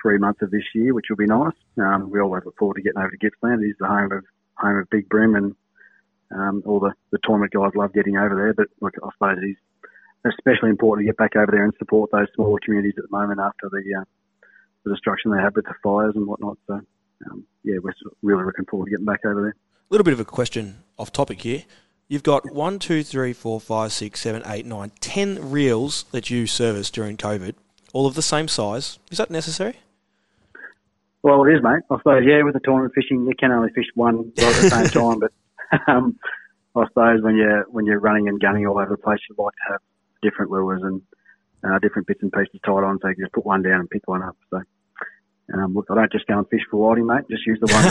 three 0.00 0.18
months 0.18 0.42
of 0.42 0.50
this 0.50 0.64
year, 0.74 0.94
which 0.94 1.06
will 1.08 1.16
be 1.16 1.26
nice. 1.26 1.54
Um, 1.78 2.10
we 2.10 2.20
always 2.20 2.42
look 2.44 2.56
forward 2.58 2.74
to 2.74 2.82
getting 2.82 2.98
over 2.98 3.10
to 3.10 3.18
Gippsland. 3.18 3.62
It 3.62 3.68
is 3.68 3.76
the 3.78 3.86
home 3.86 4.12
of 4.12 4.24
home 4.56 4.78
of 4.78 4.90
Big 4.90 5.08
Bream, 5.08 5.34
and 5.34 5.54
um, 6.30 6.62
all 6.66 6.80
the, 6.80 6.92
the 7.10 7.18
tournament 7.24 7.52
guys 7.52 7.72
love 7.74 7.92
getting 7.92 8.16
over 8.16 8.34
there. 8.34 8.54
But 8.54 8.68
look, 8.80 8.94
I 9.02 9.08
suppose 9.12 9.38
it 9.42 9.46
is 9.46 9.56
especially 10.24 10.70
important 10.70 11.06
to 11.06 11.12
get 11.12 11.16
back 11.16 11.36
over 11.36 11.50
there 11.50 11.64
and 11.64 11.74
support 11.78 12.10
those 12.10 12.28
smaller 12.34 12.58
communities 12.64 12.94
at 12.96 13.04
the 13.10 13.16
moment 13.16 13.40
after 13.40 13.68
the 13.70 14.00
uh, 14.00 14.04
the 14.84 14.92
destruction 14.92 15.30
they 15.30 15.40
had 15.42 15.54
with 15.54 15.64
the 15.64 15.74
fires 15.82 16.14
and 16.14 16.26
whatnot. 16.26 16.58
So 16.66 16.80
um, 17.30 17.44
yeah, 17.64 17.78
we're 17.82 17.94
really 18.22 18.44
looking 18.44 18.64
forward 18.66 18.86
to 18.86 18.90
getting 18.90 19.06
back 19.06 19.24
over 19.24 19.42
there. 19.42 19.56
Little 19.92 20.06
bit 20.06 20.14
of 20.14 20.20
a 20.20 20.24
question 20.24 20.84
off 20.98 21.12
topic 21.12 21.42
here. 21.42 21.64
You've 22.08 22.22
got 22.22 22.50
one, 22.50 22.78
two, 22.78 23.02
three, 23.02 23.34
four, 23.34 23.60
five, 23.60 23.92
six, 23.92 24.20
seven, 24.20 24.42
eight, 24.46 24.64
nine, 24.64 24.90
ten 25.00 25.50
reels 25.50 26.06
that 26.12 26.30
you 26.30 26.46
service 26.46 26.90
during 26.90 27.18
COVID, 27.18 27.56
all 27.92 28.06
of 28.06 28.14
the 28.14 28.22
same 28.22 28.48
size. 28.48 28.98
Is 29.10 29.18
that 29.18 29.30
necessary? 29.30 29.74
Well, 31.22 31.44
it 31.44 31.52
is, 31.52 31.62
mate. 31.62 31.82
I 31.90 31.98
suppose, 31.98 32.22
yeah, 32.26 32.42
with 32.42 32.54
the 32.54 32.60
tournament 32.64 32.94
fishing, 32.94 33.26
you 33.26 33.34
can 33.38 33.52
only 33.52 33.70
fish 33.74 33.84
one 33.94 34.32
at 34.38 34.54
the 34.62 34.70
same 34.70 34.86
time. 34.86 35.18
But 35.18 35.32
um, 35.86 36.18
I 36.74 36.86
suppose 36.88 37.22
when 37.22 37.36
you're 37.36 37.64
when 37.64 37.84
you're 37.84 38.00
running 38.00 38.28
and 38.28 38.40
gunning 38.40 38.66
all 38.66 38.78
over 38.78 38.92
the 38.92 38.96
place, 38.96 39.20
you 39.28 39.36
like 39.36 39.52
to 39.52 39.72
have 39.72 39.80
different 40.22 40.50
lures 40.50 40.80
and 40.82 41.02
uh, 41.70 41.78
different 41.80 42.08
bits 42.08 42.22
and 42.22 42.32
pieces 42.32 42.58
tied 42.64 42.82
on, 42.82 42.98
so 43.02 43.08
you 43.08 43.16
can 43.16 43.24
just 43.24 43.34
put 43.34 43.44
one 43.44 43.60
down 43.60 43.80
and 43.80 43.90
pick 43.90 44.08
one 44.08 44.22
up. 44.22 44.38
So 44.48 44.62
um, 45.54 45.74
look, 45.74 45.86
I 45.90 45.94
don't 45.96 46.12
just 46.12 46.26
go 46.26 46.38
and 46.38 46.48
fish 46.48 46.62
for 46.70 46.88
whiting, 46.88 47.06
mate. 47.06 47.24
Just 47.30 47.46
use 47.46 47.58
the 47.60 47.66
one 47.66 47.84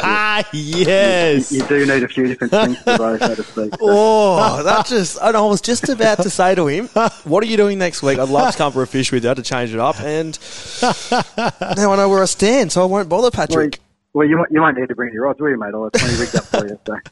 rod. 0.00 0.46
yes. 0.52 1.52
You, 1.52 1.58
you, 1.58 1.66
do 1.66 1.86
need 1.86 2.02
a 2.02 2.08
few 2.08 2.26
different 2.26 2.52
things 2.52 2.82
to 2.84 2.96
row, 2.96 3.18
so 3.18 3.34
to 3.34 3.42
speak. 3.42 3.74
So. 3.74 3.78
Oh, 3.90 4.62
that 4.62 4.86
just, 4.86 5.18
and 5.20 5.36
I 5.36 5.40
was 5.42 5.60
just 5.60 5.88
about 5.88 6.22
to 6.22 6.30
say 6.30 6.54
to 6.54 6.66
him, 6.66 6.86
what 7.24 7.42
are 7.42 7.46
you 7.46 7.56
doing 7.56 7.78
next 7.78 8.02
week? 8.02 8.18
I'd 8.18 8.28
love 8.28 8.52
to 8.52 8.58
come 8.58 8.72
for 8.72 8.82
a 8.82 8.86
fish 8.86 9.12
with 9.12 9.24
you 9.24 9.34
to 9.34 9.42
change 9.42 9.74
it 9.74 9.80
up. 9.80 10.00
And 10.00 10.38
now 10.82 11.92
I 11.92 11.96
know 11.96 12.08
where 12.08 12.22
I 12.22 12.26
stand, 12.26 12.72
so 12.72 12.82
I 12.82 12.86
won't 12.86 13.08
bother 13.08 13.30
Patrick. 13.30 13.80
Well, 14.14 14.26
you, 14.26 14.44
you 14.50 14.60
won't 14.60 14.78
need 14.78 14.88
to 14.88 14.94
bring 14.94 15.12
your 15.12 15.24
rods, 15.24 15.40
will 15.40 15.50
you, 15.50 15.58
mate? 15.58 15.70
I'll 15.74 15.84
have 15.84 15.92
20 15.92 16.16
rigged 16.16 16.36
up 16.36 16.44
for 16.44 16.66
you. 16.66 16.78
So. 16.86 16.96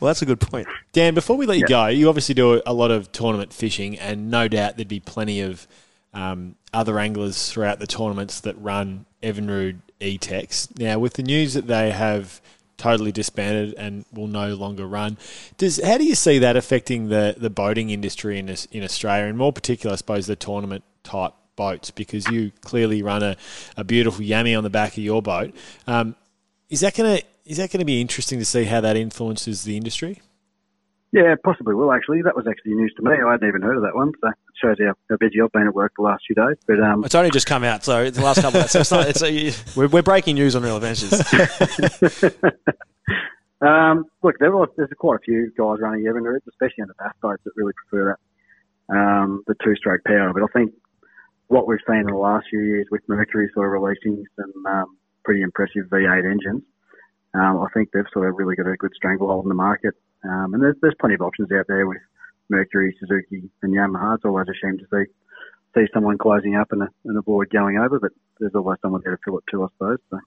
Well, 0.00 0.08
that's 0.08 0.22
a 0.22 0.26
good 0.26 0.40
point. 0.40 0.66
Dan, 0.92 1.14
before 1.14 1.36
we 1.36 1.46
let 1.46 1.58
you 1.58 1.66
go, 1.66 1.86
you 1.86 2.08
obviously 2.08 2.34
do 2.34 2.60
a 2.66 2.72
lot 2.72 2.90
of 2.90 3.12
tournament 3.12 3.52
fishing, 3.52 3.96
and 3.96 4.28
no 4.28 4.48
doubt 4.48 4.76
there'd 4.76 4.88
be 4.88 4.98
plenty 4.98 5.40
of 5.40 5.68
um, 6.18 6.56
other 6.72 6.98
anglers 6.98 7.50
throughout 7.50 7.78
the 7.78 7.86
tournaments 7.86 8.40
that 8.40 8.60
run 8.60 9.06
Evinrude 9.22 9.80
E-TECs. 10.00 10.78
Now, 10.78 10.98
with 10.98 11.14
the 11.14 11.22
news 11.22 11.54
that 11.54 11.66
they 11.66 11.90
have 11.90 12.40
totally 12.76 13.12
disbanded 13.12 13.74
and 13.74 14.04
will 14.12 14.26
no 14.26 14.54
longer 14.54 14.86
run, 14.86 15.16
does 15.56 15.80
how 15.82 15.98
do 15.98 16.04
you 16.04 16.14
see 16.14 16.38
that 16.38 16.56
affecting 16.56 17.08
the, 17.08 17.34
the 17.36 17.50
boating 17.50 17.90
industry 17.90 18.38
in 18.38 18.48
in 18.70 18.82
Australia, 18.82 19.26
and 19.26 19.38
more 19.38 19.52
particular, 19.52 19.92
I 19.92 19.96
suppose, 19.96 20.26
the 20.26 20.36
tournament 20.36 20.84
type 21.02 21.34
boats? 21.56 21.90
Because 21.90 22.28
you 22.28 22.52
clearly 22.60 23.02
run 23.02 23.22
a, 23.22 23.36
a 23.76 23.84
beautiful 23.84 24.24
yammy 24.24 24.56
on 24.56 24.64
the 24.64 24.70
back 24.70 24.92
of 24.92 25.04
your 25.04 25.22
boat. 25.22 25.54
Um, 25.86 26.16
is 26.68 26.80
that 26.80 26.94
to 26.94 27.22
is 27.44 27.56
that 27.56 27.70
going 27.70 27.80
to 27.80 27.86
be 27.86 28.00
interesting 28.00 28.38
to 28.38 28.44
see 28.44 28.64
how 28.64 28.80
that 28.80 28.96
influences 28.96 29.64
the 29.64 29.76
industry? 29.76 30.20
Yeah, 31.10 31.34
possibly 31.42 31.74
will 31.74 31.92
actually. 31.92 32.20
That 32.22 32.36
was 32.36 32.46
actually 32.46 32.74
news 32.74 32.92
to 32.96 33.02
me. 33.02 33.12
I 33.12 33.32
hadn't 33.32 33.48
even 33.48 33.62
heard 33.62 33.76
of 33.76 33.82
that 33.82 33.94
one. 33.94 34.12
So 34.20 34.28
it 34.28 34.34
shows 34.62 34.76
how, 34.78 34.92
how 35.08 35.16
busy 35.16 35.40
I've 35.40 35.50
been 35.52 35.66
at 35.66 35.74
work 35.74 35.92
the 35.96 36.02
last 36.02 36.24
few 36.26 36.36
days. 36.36 36.56
But 36.66 36.80
um, 36.80 37.02
it's 37.02 37.14
only 37.14 37.30
just 37.30 37.46
come 37.46 37.64
out, 37.64 37.82
so 37.82 38.10
the 38.10 38.22
last 38.22 38.42
couple 38.42 38.60
of 38.60 38.70
days. 38.70 38.72
So 38.72 38.80
it's 38.80 38.90
not. 38.90 39.08
It's 39.08 39.22
a, 39.22 39.52
we're, 39.74 39.88
we're 39.88 40.02
breaking 40.02 40.34
news 40.34 40.54
on 40.54 40.62
Real 40.62 40.76
Adventures. 40.76 41.12
um, 43.62 44.04
look, 44.22 44.38
there 44.38 44.52
was, 44.52 44.68
there's 44.76 44.90
quite 44.98 45.16
a 45.16 45.24
few 45.24 45.50
guys 45.56 45.78
running 45.80 46.04
Evinrude, 46.04 46.40
especially 46.46 46.82
on 46.82 46.88
the 46.88 46.94
bass 46.98 47.14
boats 47.22 47.42
that 47.44 47.52
really 47.56 47.72
prefer 47.72 48.14
that 48.88 48.94
um, 48.94 49.42
the 49.46 49.54
two-stroke 49.64 50.02
power. 50.04 50.32
But 50.34 50.42
I 50.42 50.46
think 50.52 50.74
what 51.46 51.66
we've 51.66 51.78
seen 51.88 52.00
in 52.00 52.06
the 52.06 52.16
last 52.16 52.46
few 52.50 52.60
years 52.60 52.86
with 52.90 53.00
Mercury 53.08 53.48
sort 53.54 53.66
of 53.66 53.72
releasing 53.72 54.24
some 54.36 54.66
um, 54.66 54.98
pretty 55.24 55.40
impressive 55.40 55.86
V8 55.90 56.30
engines, 56.30 56.62
um, 57.32 57.60
I 57.60 57.66
think 57.72 57.90
they've 57.92 58.04
sort 58.12 58.28
of 58.28 58.36
really 58.36 58.56
got 58.56 58.66
a 58.66 58.76
good 58.76 58.92
stranglehold 58.94 59.46
in 59.46 59.48
the 59.48 59.54
market. 59.54 59.94
Um, 60.24 60.54
and 60.54 60.62
there's, 60.62 60.76
there's 60.80 60.94
plenty 61.00 61.14
of 61.14 61.20
options 61.20 61.50
out 61.52 61.66
there 61.68 61.86
with 61.86 61.98
Mercury, 62.48 62.96
Suzuki, 62.98 63.50
and 63.62 63.74
Yamaha. 63.74 64.16
It's 64.16 64.24
always 64.24 64.46
a 64.48 64.54
shame 64.54 64.78
to 64.78 64.84
see 64.92 65.10
see 65.74 65.86
someone 65.92 66.18
closing 66.18 66.56
up 66.56 66.72
and, 66.72 66.82
a, 66.82 66.88
and 67.04 67.16
avoid 67.16 67.50
going 67.50 67.78
over, 67.78 68.00
but 68.00 68.10
there's 68.40 68.54
always 68.54 68.78
someone 68.80 69.02
there 69.04 69.16
to 69.16 69.22
fill 69.24 69.38
it 69.38 69.44
too, 69.50 69.64
I 69.64 69.66
suppose. 69.72 69.98
So. 70.10 70.18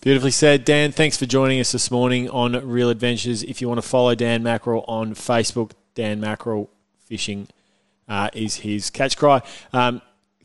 Beautifully 0.00 0.30
said. 0.30 0.64
Dan, 0.64 0.92
thanks 0.92 1.16
for 1.16 1.26
joining 1.26 1.58
us 1.60 1.72
this 1.72 1.90
morning 1.90 2.30
on 2.30 2.52
Real 2.68 2.90
Adventures. 2.90 3.42
If 3.42 3.60
you 3.60 3.68
want 3.68 3.82
to 3.82 3.86
follow 3.86 4.14
Dan 4.14 4.42
Mackerel 4.42 4.84
on 4.86 5.14
Facebook, 5.14 5.72
Dan 5.94 6.20
Mackerel 6.20 6.70
Fishing 7.06 7.48
uh, 8.08 8.30
is 8.32 8.56
his 8.56 8.90
catch 8.90 9.16
cry. 9.16 9.42
Um, 9.72 10.00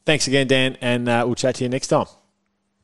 thanks 0.06 0.28
again, 0.28 0.48
Dan, 0.48 0.78
and 0.82 1.08
uh, 1.08 1.24
we'll 1.26 1.36
chat 1.36 1.56
to 1.56 1.63
you 1.63 1.70
next 1.70 1.88
time. 1.88 2.08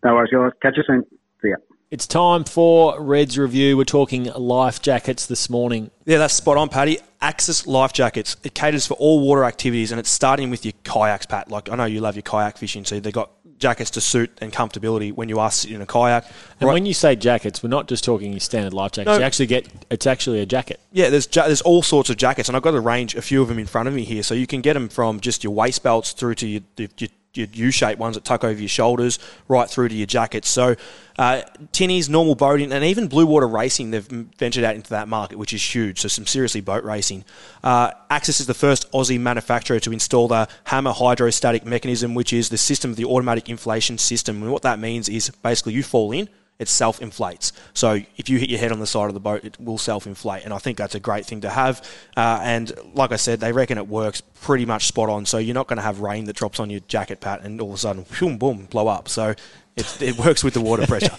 No 0.03 0.13
worries, 0.13 0.32
guys. 0.32 0.51
Catch 0.62 0.77
you 0.77 0.84
soon. 0.86 1.05
See 1.41 1.49
ya. 1.49 1.55
It's 1.91 2.06
time 2.06 2.43
for 2.43 3.02
Red's 3.02 3.36
review. 3.36 3.75
We're 3.75 3.84
talking 3.84 4.25
life 4.25 4.80
jackets 4.80 5.25
this 5.25 5.49
morning. 5.49 5.89
Yeah, 6.06 6.19
that's 6.19 6.36
spot 6.36 6.56
on, 6.56 6.69
Paddy. 6.69 6.99
Axis 7.19 7.65
Life 7.65 7.93
Jackets. 7.93 8.38
It 8.43 8.54
caters 8.54 8.86
for 8.86 8.93
all 8.93 9.21
water 9.21 9.43
activities, 9.43 9.91
and 9.91 9.97
it's 9.97 10.12
starting 10.12 10.52
with 10.52 10.63
your 10.63 10.73
kayaks, 10.84 11.25
Pat. 11.25 11.49
Like 11.49 11.67
I 11.67 11.75
know 11.75 11.86
you 11.86 11.99
love 11.99 12.15
your 12.15 12.21
kayak 12.21 12.60
fishing, 12.60 12.86
so 12.86 12.99
they've 12.99 13.12
got 13.12 13.32
jackets 13.58 13.89
to 13.91 14.02
suit 14.02 14.30
and 14.39 14.54
comfortability 14.54 15.12
when 15.12 15.30
you 15.30 15.39
are 15.39 15.49
sitting 15.49 15.78
in 15.78 15.82
a 15.82 15.88
kayak. 15.88 16.25
And 16.60 16.67
right. 16.67 16.73
when 16.73 16.86
you 16.86 16.93
say 16.93 17.15
jackets, 17.15 17.63
we're 17.63 17.69
not 17.69 17.88
just 17.88 18.04
talking 18.04 18.34
your 18.34 18.39
standard 18.39 18.71
life 18.73 18.91
jackets. 18.91 19.13
No. 19.13 19.17
You 19.17 19.23
actually 19.23 19.47
get 19.47 19.67
it's 19.89 20.06
actually 20.06 20.41
a 20.41 20.45
jacket. 20.45 20.80
Yeah, 20.91 21.10
there's 21.10 21.28
ja- 21.36 21.47
there's 21.47 21.62
all 21.62 21.82
sorts 21.82 22.12
of 22.12 22.17
jackets, 22.17 22.49
and 22.49 22.56
I've 22.56 22.62
got 22.62 22.75
a 22.75 22.80
range, 22.80 23.15
a 23.15 23.21
few 23.23 23.41
of 23.41 23.47
them 23.47 23.58
in 23.58 23.65
front 23.65 23.88
of 23.88 23.95
me 23.95 24.04
here, 24.04 24.21
so 24.21 24.36
you 24.36 24.45
can 24.45 24.62
get 24.62 24.73
them 24.73 24.89
from 24.89 25.19
just 25.19 25.43
your 25.43 25.54
waist 25.54 25.82
belts 25.82 26.12
through 26.12 26.36
to 26.36 26.47
your, 26.47 26.62
your 26.78 27.10
your 27.33 27.47
U-shaped 27.53 27.99
ones 27.99 28.15
that 28.15 28.23
tuck 28.23 28.43
over 28.43 28.59
your 28.59 28.69
shoulders, 28.69 29.19
right 29.47 29.69
through 29.69 29.89
to 29.89 29.95
your 29.95 30.07
jacket. 30.07 30.45
So, 30.45 30.75
uh, 31.17 31.41
tinnies, 31.71 32.09
normal 32.09 32.35
boating, 32.35 32.71
and 32.71 32.83
even 32.83 33.07
blue 33.07 33.25
water 33.25 33.47
racing, 33.47 33.91
they've 33.91 34.05
ventured 34.05 34.63
out 34.63 34.75
into 34.75 34.89
that 34.91 35.07
market, 35.07 35.37
which 35.37 35.53
is 35.53 35.63
huge. 35.63 35.99
So, 35.99 36.07
some 36.07 36.25
seriously 36.25 36.61
boat 36.61 36.83
racing. 36.83 37.25
Uh, 37.63 37.91
Axis 38.09 38.39
is 38.39 38.47
the 38.47 38.53
first 38.53 38.91
Aussie 38.91 39.19
manufacturer 39.19 39.79
to 39.79 39.91
install 39.91 40.27
the 40.27 40.47
Hammar 40.65 40.93
hydrostatic 40.93 41.65
mechanism, 41.65 42.15
which 42.15 42.33
is 42.33 42.49
the 42.49 42.57
system 42.57 42.91
of 42.91 42.97
the 42.97 43.05
automatic 43.05 43.49
inflation 43.49 43.97
system. 43.97 44.41
And 44.41 44.51
what 44.51 44.63
that 44.63 44.79
means 44.79 45.07
is 45.07 45.29
basically 45.29 45.73
you 45.73 45.83
fall 45.83 46.11
in, 46.11 46.29
it 46.59 46.67
self 46.67 47.01
inflates. 47.01 47.53
So 47.73 48.01
if 48.17 48.29
you 48.29 48.37
hit 48.37 48.49
your 48.49 48.59
head 48.59 48.71
on 48.71 48.79
the 48.79 48.87
side 48.87 49.07
of 49.07 49.13
the 49.13 49.19
boat, 49.19 49.45
it 49.45 49.60
will 49.60 49.77
self 49.77 50.05
inflate. 50.05 50.43
And 50.43 50.53
I 50.53 50.57
think 50.57 50.77
that's 50.77 50.93
a 50.93 50.99
great 50.99 51.25
thing 51.25 51.41
to 51.41 51.49
have. 51.49 51.81
Uh, 52.15 52.39
and 52.43 52.71
like 52.93 53.12
I 53.12 53.15
said, 53.15 53.39
they 53.39 53.53
reckon 53.53 53.77
it 53.77 53.87
works 53.87 54.21
pretty 54.41 54.65
much 54.65 54.85
spot 54.85 55.10
on. 55.10 55.25
So 55.25 55.37
you're 55.37 55.55
not 55.55 55.67
going 55.67 55.77
to 55.77 55.83
have 55.83 56.01
rain 56.01 56.25
that 56.25 56.35
drops 56.35 56.60
on 56.60 56.69
your 56.69 56.81
jacket, 56.81 57.21
Pat, 57.21 57.41
and 57.43 57.60
all 57.62 57.69
of 57.69 57.75
a 57.75 57.77
sudden, 57.77 58.05
boom, 58.19 58.37
boom, 58.37 58.65
blow 58.65 58.87
up. 58.87 59.07
So 59.07 59.33
it, 59.75 60.01
it 60.01 60.17
works 60.17 60.43
with 60.43 60.53
the 60.53 60.62
water 60.62 60.85
pressure. 60.87 61.15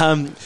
Um, 0.00 0.36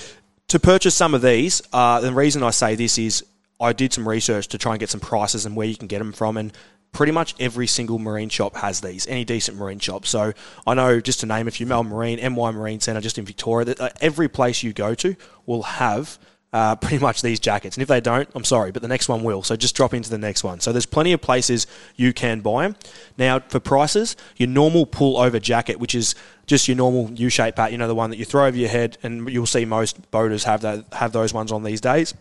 to 0.49 0.61
purchase 0.61 0.95
some 0.95 1.13
of 1.13 1.23
these, 1.23 1.61
uh, 1.73 2.01
the 2.01 2.13
reason 2.13 2.45
I 2.45 2.51
say 2.51 2.77
this 2.77 2.99
is 2.99 3.25
I 3.61 3.73
did 3.73 3.93
some 3.93 4.09
research 4.09 4.49
to 4.49 4.59
try 4.59 4.73
and 4.73 4.81
get 4.81 4.91
some 4.91 5.01
prices 5.01 5.45
and 5.45 5.57
where 5.57 5.67
you 5.67 5.77
can 5.77 5.89
get 5.89 5.99
them 5.99 6.13
from. 6.13 6.37
And 6.37 6.53
pretty 6.97 7.13
much 7.13 7.35
every 7.39 7.67
single 7.67 7.99
marine 7.99 8.31
shop 8.31 8.57
has 8.57 8.81
these, 8.81 9.07
any 9.07 9.23
decent 9.23 9.59
marine 9.59 9.79
shop. 9.79 10.07
So 10.07 10.33
I 10.67 10.73
know, 10.73 10.99
just 10.99 11.21
to 11.21 11.27
name 11.27 11.47
a 11.47 11.51
few, 11.51 11.67
Melbourne 11.67 11.93
Marine, 11.93 12.19
MY 12.33 12.53
Marine 12.53 12.81
Centre, 12.81 13.03
just 13.03 13.19
in 13.19 13.27
Victoria, 13.27 13.67
that 13.67 13.79
uh, 13.79 13.91
every 14.01 14.29
place 14.29 14.63
you 14.63 14.73
go 14.73 14.95
to 14.95 15.15
will 15.45 15.63
have 15.65 16.19
uh, 16.55 16.75
pretty 16.77 16.99
much 16.99 17.21
these 17.21 17.39
jackets. 17.39 17.77
And 17.77 17.83
if 17.83 17.89
they 17.89 18.01
don't, 18.01 18.27
I'm 18.35 18.45
sorry, 18.45 18.73
but 18.73 18.81
the 18.81 18.89
next 18.89 19.11
one 19.11 19.25
will. 19.25 19.43
So 19.43 19.57
just 19.57 19.77
drop 19.77 19.93
into 19.93 20.09
the 20.09 20.17
next 20.17 20.43
one. 20.43 20.61
So 20.61 20.73
there's 20.73 20.87
plenty 20.87 21.13
of 21.13 21.21
places 21.21 21.67
you 21.97 22.15
can 22.15 22.41
buy 22.41 22.63
them. 22.63 22.77
Now, 23.19 23.41
for 23.41 23.61
prices, 23.61 24.17
your 24.39 24.49
normal 24.49 24.87
pull 24.87 25.19
over 25.19 25.39
jacket, 25.39 25.79
which 25.79 25.95
is 25.95 26.15
just 26.47 26.67
your 26.67 26.79
normal 26.79 27.11
U-shaped 27.11 27.59
pat, 27.59 27.73
you 27.73 27.79
know, 27.79 27.89
the 27.89 27.95
one 27.95 28.09
that 28.09 28.17
you 28.17 28.25
throw 28.25 28.47
over 28.47 28.57
your 28.57 28.71
head, 28.71 28.97
and 29.03 29.29
you'll 29.29 29.45
see 29.45 29.67
most 29.67 30.11
boaters 30.11 30.45
have 30.45 30.63
that 30.63 30.87
have 30.95 31.13
those 31.13 31.35
ones 31.35 31.53
on 31.53 31.63
these 31.63 31.83
days 31.83 32.15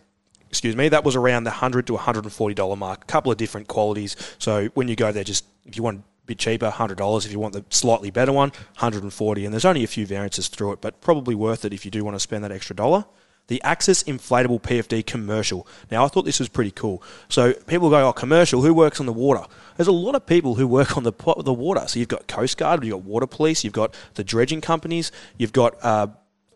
excuse 0.49 0.75
me, 0.75 0.89
that 0.89 1.03
was 1.03 1.15
around 1.15 1.43
the 1.43 1.51
hundred 1.51 1.87
to 1.87 1.93
one 1.93 2.03
hundred 2.03 2.25
and 2.25 2.33
forty 2.33 2.55
dollar 2.55 2.75
mark. 2.75 3.03
A 3.03 3.05
couple 3.05 3.31
of 3.31 3.37
different 3.37 3.67
qualities. 3.67 4.15
So 4.39 4.67
when 4.73 4.87
you 4.87 4.95
go 4.95 5.11
there, 5.11 5.23
just 5.23 5.45
if 5.65 5.75
you 5.77 5.83
want 5.83 5.99
a 5.99 6.03
bit 6.25 6.37
cheaper, 6.37 6.69
hundred 6.69 6.97
dollars. 6.97 7.25
If 7.25 7.31
you 7.31 7.39
want 7.39 7.53
the 7.53 7.65
slightly 7.69 8.11
better 8.11 8.31
one, 8.31 8.51
hundred 8.77 9.03
and 9.03 9.13
forty. 9.13 9.45
And 9.45 9.53
there's 9.53 9.65
only 9.65 9.83
a 9.83 9.87
few 9.87 10.05
variances 10.05 10.47
through 10.47 10.73
it, 10.73 10.81
but 10.81 11.01
probably 11.01 11.35
worth 11.35 11.65
it 11.65 11.73
if 11.73 11.85
you 11.85 11.91
do 11.91 12.03
want 12.03 12.15
to 12.15 12.19
spend 12.19 12.43
that 12.43 12.51
extra 12.51 12.75
dollar. 12.75 13.05
The 13.47 13.61
Axis 13.61 14.01
Inflatable 14.03 14.59
PFD 14.63 15.05
Commercial. 15.05 15.67
Now 15.91 16.03
I 16.03 16.07
thought 16.07 16.25
this 16.25 16.39
was 16.39 16.49
pretty 16.49 16.71
cool. 16.71 17.03
So 17.29 17.53
people 17.53 17.89
go, 17.91 18.07
"Oh, 18.07 18.13
commercial? 18.13 18.63
Who 18.63 18.73
works 18.73 18.99
on 18.99 19.05
the 19.05 19.13
water?" 19.13 19.45
There's 19.77 19.87
a 19.87 19.91
lot 19.91 20.15
of 20.15 20.25
people 20.25 20.55
who 20.55 20.67
work 20.67 20.97
on 20.97 21.03
the 21.03 21.13
the 21.43 21.53
water. 21.53 21.83
So 21.87 21.99
you've 21.99 22.07
got 22.07 22.27
Coast 22.27 22.57
Guard, 22.57 22.83
you've 22.83 22.93
got 22.93 23.03
Water 23.03 23.27
Police, 23.27 23.63
you've 23.63 23.73
got 23.73 23.93
the 24.15 24.23
dredging 24.23 24.61
companies, 24.61 25.11
you've 25.37 25.53
got 25.53 25.75
uh, 25.83 26.07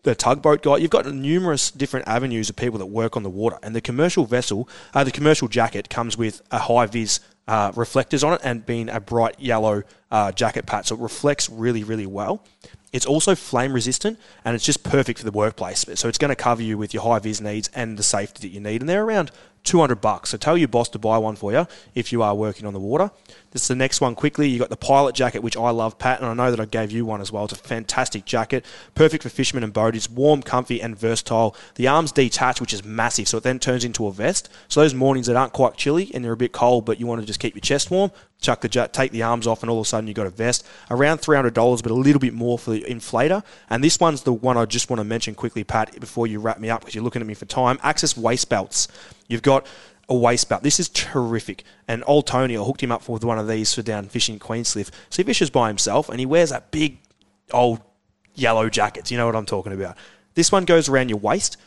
the 0.04 0.16
tugboat 0.16 0.62
guy. 0.62 0.78
You've 0.78 0.92
got 0.92 1.06
numerous 1.06 1.72
different 1.72 2.08
avenues 2.08 2.50
of 2.50 2.56
people 2.56 2.80
that 2.80 2.86
work 2.88 3.18
on 3.18 3.24
the 3.24 3.30
water. 3.30 3.58
And 3.62 3.76
the 3.76 3.82
commercial 3.82 4.26
vessel, 4.26 4.70
uh, 4.94 5.04
the 5.04 5.12
commercial 5.12 5.48
jacket 5.48 5.90
comes 5.90 6.18
with 6.18 6.42
a 6.52 6.60
high 6.60 6.86
vis 6.86 7.20
uh, 7.48 7.72
reflectors 7.76 8.24
on 8.24 8.34
it 8.34 8.42
and 8.44 8.64
being 8.66 8.90
a 8.90 9.00
bright 9.00 9.40
yellow 9.40 9.82
uh, 10.12 10.32
jacket 10.32 10.66
pat. 10.68 10.86
So 10.86 10.96
it 10.96 11.02
reflects 11.02 11.50
really, 11.50 11.84
really 11.84 12.06
well. 12.06 12.46
It's 12.92 13.06
also 13.06 13.36
flame 13.36 13.74
resistant 13.74 14.20
and 14.46 14.56
it's 14.56 14.66
just 14.66 14.84
perfect 14.84 15.20
for 15.20 15.26
the 15.26 15.32
workplace. 15.32 15.86
So 15.96 16.08
it's 16.08 16.18
going 16.18 16.30
to 16.30 16.36
cover 16.36 16.62
you 16.62 16.78
with 16.78 16.94
your 16.94 17.04
high 17.04 17.20
vis 17.20 17.42
needs 17.42 17.70
and 17.74 17.98
the 17.98 18.04
safety 18.04 18.48
that 18.48 18.54
you 18.54 18.60
need. 18.60 18.82
And 18.82 18.90
they're 18.90 19.04
around 19.04 19.32
200 19.64 20.02
bucks. 20.02 20.30
So 20.30 20.38
tell 20.38 20.58
your 20.58 20.68
boss 20.68 20.90
to 20.90 21.00
buy 21.00 21.18
one 21.18 21.36
for 21.36 21.52
you 21.52 21.68
if 21.96 22.12
you 22.12 22.22
are 22.22 22.36
working 22.36 22.66
on 22.66 22.74
the 22.74 22.80
water. 22.80 23.12
This 23.52 23.64
is 23.64 23.68
the 23.68 23.76
next 23.76 24.00
one 24.00 24.16
quickly. 24.16 24.48
You 24.48 24.60
got 24.60 24.70
the 24.70 24.78
pilot 24.78 25.16
jacket, 25.16 25.42
which 25.42 25.58
I 25.58 25.72
love, 25.72 25.98
Pat, 25.98 26.20
and 26.20 26.28
I 26.28 26.34
know 26.34 26.52
that 26.52 26.60
I 26.60 26.66
gave 26.66 26.92
you 26.92 27.06
one 27.06 27.20
as 27.20 27.32
well. 27.32 27.46
It's 27.46 27.54
a 27.54 27.58
fantastic 27.58 28.26
jacket, 28.26 28.64
perfect 28.94 29.24
for 29.24 29.30
fishermen 29.30 29.64
and 29.64 29.74
boaters. 29.74 30.10
Warm, 30.10 30.44
comfy, 30.44 30.82
and 30.82 30.98
versatile. 30.98 31.56
The 31.76 31.88
arms 31.88 32.12
detach, 32.12 32.62
which 32.62 32.74
is 32.74 32.86
massive, 32.86 33.28
so 33.28 33.38
it 33.38 33.44
then 33.44 33.60
turns 33.60 33.84
into 33.84 34.06
a 34.08 34.12
vest. 34.12 34.50
So 34.68 34.82
those 34.82 34.94
mornings 34.94 35.28
that 35.28 35.36
aren't 35.36 35.54
quite 35.54 35.78
chilly 35.78 36.12
and 36.14 36.24
they're 36.24 36.34
a 36.34 36.38
bit 36.38 36.52
cold, 36.52 36.86
but 36.86 37.00
you 37.00 37.08
want 37.08 37.22
to 37.22 37.28
just 37.28 37.40
keep 37.40 37.56
your 37.56 37.62
chest 37.62 37.90
warm, 37.90 38.12
chuck 38.40 38.62
the 38.62 38.70
take 38.70 39.12
the 39.12 39.24
arms 39.24 39.48
off, 39.48 39.64
and 39.64 39.70
all 39.70 39.80
of 39.80 39.86
a 39.86 39.88
sudden 39.88 40.08
you've 40.08 40.16
got 40.16 40.28
a 40.28 40.32
vest. 40.32 40.66
Around 40.92 41.18
three 41.20 41.36
hundred 41.36 41.54
dollars, 41.54 41.82
but 41.82 41.92
a 41.92 41.96
little 41.96 42.20
bit 42.20 42.34
more 42.34 42.60
for 42.60 42.72
the 42.72 42.82
inflator. 42.82 43.44
And 43.70 43.84
this 43.84 44.00
one's 44.00 44.24
the 44.24 44.34
one 44.34 44.58
I 44.58 44.66
just 44.66 44.90
want 44.90 45.00
to 45.00 45.04
mention 45.04 45.34
quickly, 45.34 45.64
Pat, 45.64 46.00
before 46.00 46.28
you 46.28 46.40
wrap 46.40 46.60
me 46.60 46.70
up, 46.70 46.82
because 46.82 46.94
you're 46.94 47.04
looking 47.04 47.22
at 47.22 47.28
me 47.28 47.34
for 47.34 47.46
time. 47.46 47.80
Axis 47.82 48.16
waist 48.16 48.50
belts. 48.50 48.88
You've 49.30 49.42
got 49.42 49.66
a 50.10 50.16
waist 50.16 50.50
belt. 50.50 50.64
This 50.64 50.80
is 50.80 50.90
terrific. 50.90 51.64
And 51.88 52.04
old 52.06 52.28
Tony, 52.28 52.58
I 52.58 52.64
hooked 52.64 52.84
him 52.84 52.92
up 52.92 53.08
with 53.08 53.24
one 53.24 53.40
of 53.40 53.48
these 53.48 53.74
for 53.74 53.82
down 53.82 54.10
fishing 54.10 54.36
at 54.36 54.42
Queenscliff. 54.42 54.92
So 55.10 55.18
he 55.18 55.24
fishes 55.24 55.50
by 55.50 55.70
himself 55.70 56.10
and 56.10 56.20
he 56.20 56.26
wears 56.26 56.50
that 56.50 56.72
big 56.72 56.98
old 57.54 57.80
yellow 58.34 58.70
jacket. 58.70 59.10
You 59.12 59.18
know 59.18 59.28
what 59.28 59.36
I'm 59.36 59.46
talking 59.46 59.72
about. 59.72 59.96
This 60.34 60.52
one 60.52 60.66
goes 60.66 60.90
around 60.90 61.10
your 61.10 61.20
waist 61.20 61.58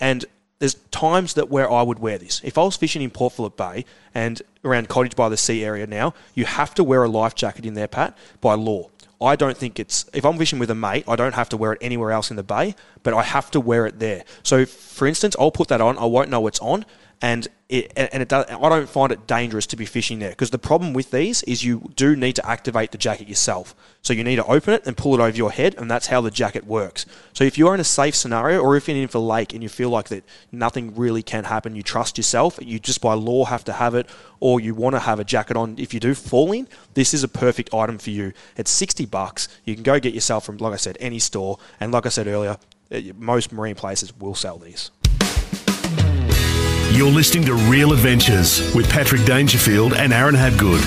and 0.00 0.24
there's 0.58 0.74
times 0.90 1.34
that 1.34 1.48
where 1.48 1.70
I 1.70 1.82
would 1.82 1.98
wear 1.98 2.18
this. 2.18 2.40
If 2.44 2.58
I 2.58 2.62
was 2.62 2.76
fishing 2.76 3.02
in 3.02 3.10
Port 3.10 3.34
Phillip 3.34 3.56
Bay 3.56 3.84
and 4.14 4.40
around 4.64 4.88
Cottage 4.88 5.16
by 5.16 5.28
the 5.28 5.36
Sea 5.36 5.64
area 5.64 5.86
now, 5.86 6.14
you 6.34 6.44
have 6.44 6.74
to 6.74 6.84
wear 6.84 7.02
a 7.02 7.08
life 7.08 7.34
jacket 7.34 7.64
in 7.64 7.74
there, 7.74 7.88
Pat, 7.88 8.16
by 8.40 8.54
law. 8.54 8.90
I 9.22 9.36
don't 9.36 9.56
think 9.56 9.78
it's 9.78 10.08
if 10.14 10.24
I'm 10.24 10.38
fishing 10.38 10.58
with 10.58 10.70
a 10.70 10.74
mate, 10.74 11.04
I 11.06 11.16
don't 11.16 11.34
have 11.34 11.50
to 11.50 11.56
wear 11.56 11.72
it 11.72 11.78
anywhere 11.82 12.10
else 12.10 12.30
in 12.30 12.36
the 12.36 12.42
bay, 12.42 12.74
but 13.02 13.12
I 13.12 13.22
have 13.22 13.50
to 13.50 13.60
wear 13.60 13.86
it 13.86 13.98
there. 13.98 14.24
So, 14.42 14.64
for 14.64 15.06
instance, 15.06 15.36
I'll 15.38 15.50
put 15.50 15.68
that 15.68 15.80
on. 15.82 15.98
I 15.98 16.06
won't 16.06 16.30
know 16.30 16.46
it's 16.46 16.60
on, 16.60 16.86
and 17.22 17.48
it, 17.68 17.92
and 17.96 18.22
it 18.22 18.28
does, 18.28 18.46
I 18.48 18.68
don't 18.68 18.88
find 18.88 19.12
it 19.12 19.26
dangerous 19.26 19.66
to 19.68 19.76
be 19.76 19.84
fishing 19.84 20.18
there 20.18 20.30
because 20.30 20.50
the 20.50 20.58
problem 20.58 20.92
with 20.92 21.10
these 21.10 21.42
is 21.44 21.62
you 21.62 21.92
do 21.94 22.16
need 22.16 22.34
to 22.36 22.46
activate 22.46 22.90
the 22.90 22.98
jacket 22.98 23.28
yourself. 23.28 23.76
So 24.02 24.12
you 24.12 24.24
need 24.24 24.36
to 24.36 24.46
open 24.46 24.74
it 24.74 24.86
and 24.86 24.96
pull 24.96 25.14
it 25.14 25.20
over 25.20 25.36
your 25.36 25.52
head, 25.52 25.74
and 25.76 25.90
that's 25.90 26.08
how 26.08 26.20
the 26.20 26.30
jacket 26.30 26.66
works. 26.66 27.06
So 27.32 27.44
if 27.44 27.58
you're 27.58 27.74
in 27.74 27.80
a 27.80 27.84
safe 27.84 28.16
scenario, 28.16 28.60
or 28.60 28.76
if 28.76 28.88
you're 28.88 28.96
in 28.96 29.08
for 29.08 29.18
lake 29.18 29.52
and 29.52 29.62
you 29.62 29.68
feel 29.68 29.90
like 29.90 30.08
that 30.08 30.24
nothing 30.50 30.94
really 30.96 31.22
can 31.22 31.44
happen, 31.44 31.76
you 31.76 31.82
trust 31.82 32.16
yourself, 32.16 32.58
you 32.62 32.78
just 32.78 33.00
by 33.00 33.14
law 33.14 33.44
have 33.44 33.64
to 33.64 33.74
have 33.74 33.94
it, 33.94 34.08
or 34.40 34.58
you 34.58 34.74
want 34.74 34.96
to 34.96 35.00
have 35.00 35.20
a 35.20 35.24
jacket 35.24 35.56
on. 35.56 35.76
If 35.78 35.92
you 35.92 36.00
do 36.00 36.14
fall 36.14 36.50
in, 36.52 36.66
this 36.94 37.12
is 37.12 37.22
a 37.22 37.28
perfect 37.28 37.72
item 37.74 37.98
for 37.98 38.10
you. 38.10 38.32
It's 38.56 38.70
sixty 38.70 39.04
bucks. 39.04 39.48
You 39.64 39.74
can 39.74 39.82
go 39.82 40.00
get 40.00 40.14
yourself 40.14 40.44
from, 40.46 40.56
like 40.56 40.72
I 40.72 40.76
said, 40.76 40.96
any 40.98 41.18
store, 41.18 41.58
and 41.78 41.92
like 41.92 42.06
I 42.06 42.08
said 42.08 42.26
earlier, 42.26 42.56
eh, 42.90 43.12
most 43.16 43.52
marine 43.52 43.76
places 43.76 44.18
will 44.18 44.34
sell 44.34 44.58
these. 44.58 44.90
You're 46.92 47.08
listening 47.08 47.44
to 47.44 47.54
Real 47.54 47.92
Adventures 47.92 48.74
with 48.74 48.90
Patrick 48.90 49.24
Dangerfield 49.24 49.94
and 49.94 50.12
Aaron 50.12 50.34
Habgood. 50.34 50.84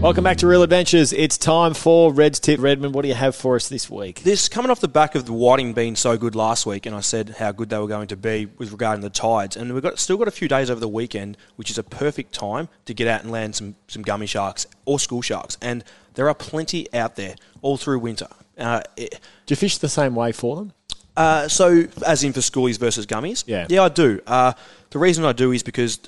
Welcome 0.00 0.24
back 0.24 0.38
to 0.38 0.46
Real 0.46 0.62
Adventures. 0.62 1.12
It's 1.12 1.36
time 1.36 1.74
for 1.74 2.10
Red's 2.14 2.40
Tip. 2.40 2.58
Redmond, 2.58 2.94
what 2.94 3.02
do 3.02 3.08
you 3.08 3.14
have 3.14 3.36
for 3.36 3.54
us 3.54 3.68
this 3.68 3.90
week? 3.90 4.22
This 4.22 4.48
coming 4.48 4.70
off 4.70 4.80
the 4.80 4.88
back 4.88 5.14
of 5.14 5.26
the 5.26 5.34
whiting 5.34 5.74
being 5.74 5.96
so 5.96 6.16
good 6.16 6.34
last 6.34 6.64
week, 6.64 6.86
and 6.86 6.96
I 6.96 7.00
said 7.00 7.36
how 7.38 7.52
good 7.52 7.68
they 7.68 7.78
were 7.78 7.86
going 7.86 8.08
to 8.08 8.16
be 8.16 8.46
with 8.56 8.72
regarding 8.72 9.02
the 9.02 9.10
tides, 9.10 9.54
and 9.54 9.70
we've 9.74 9.82
got 9.82 9.98
still 9.98 10.16
got 10.16 10.28
a 10.28 10.32
few 10.32 10.48
days 10.48 10.70
over 10.70 10.80
the 10.80 10.88
weekend, 10.88 11.36
which 11.56 11.70
is 11.70 11.76
a 11.76 11.82
perfect 11.82 12.32
time 12.32 12.70
to 12.86 12.94
get 12.94 13.06
out 13.06 13.22
and 13.22 13.30
land 13.30 13.54
some 13.54 13.76
some 13.86 14.00
gummy 14.00 14.26
sharks 14.26 14.66
or 14.86 14.98
school 14.98 15.20
sharks, 15.20 15.58
and 15.60 15.84
there 16.14 16.26
are 16.26 16.34
plenty 16.34 16.90
out 16.94 17.16
there 17.16 17.36
all 17.60 17.76
through 17.76 17.98
winter. 17.98 18.28
Uh, 18.56 18.80
it, 18.96 19.20
do 19.44 19.52
you 19.52 19.56
fish 19.56 19.76
the 19.76 19.90
same 19.90 20.14
way 20.14 20.32
for 20.32 20.56
them? 20.56 20.72
Uh, 21.16 21.48
so, 21.48 21.86
as 22.06 22.22
in 22.24 22.32
for 22.32 22.40
schoolies 22.40 22.78
versus 22.78 23.06
gummies? 23.06 23.44
Yeah. 23.46 23.66
Yeah, 23.68 23.84
I 23.84 23.88
do. 23.88 24.20
Uh, 24.26 24.52
the 24.90 24.98
reason 24.98 25.24
I 25.24 25.32
do 25.32 25.52
is 25.52 25.62
because 25.62 25.98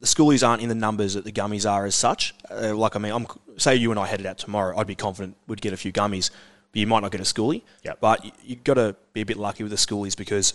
the 0.00 0.06
schoolies 0.06 0.46
aren't 0.46 0.62
in 0.62 0.68
the 0.68 0.74
numbers 0.74 1.14
that 1.14 1.24
the 1.24 1.32
gummies 1.32 1.68
are 1.68 1.86
as 1.86 1.94
such. 1.94 2.34
Uh, 2.50 2.74
like, 2.74 2.96
I 2.96 2.98
mean, 2.98 3.12
I'm, 3.12 3.26
say 3.56 3.76
you 3.76 3.90
and 3.90 3.98
I 3.98 4.06
headed 4.06 4.26
out 4.26 4.38
tomorrow, 4.38 4.76
I'd 4.76 4.86
be 4.86 4.94
confident 4.94 5.36
we'd 5.46 5.60
get 5.60 5.72
a 5.72 5.76
few 5.76 5.92
gummies, 5.92 6.30
but 6.72 6.78
you 6.78 6.86
might 6.86 7.00
not 7.00 7.10
get 7.10 7.20
a 7.20 7.24
schoolie. 7.24 7.62
Yep. 7.84 7.98
But 8.00 8.24
you, 8.24 8.32
you've 8.44 8.64
got 8.64 8.74
to 8.74 8.94
be 9.12 9.22
a 9.22 9.26
bit 9.26 9.36
lucky 9.36 9.62
with 9.62 9.70
the 9.70 9.78
schoolies 9.78 10.16
because 10.16 10.54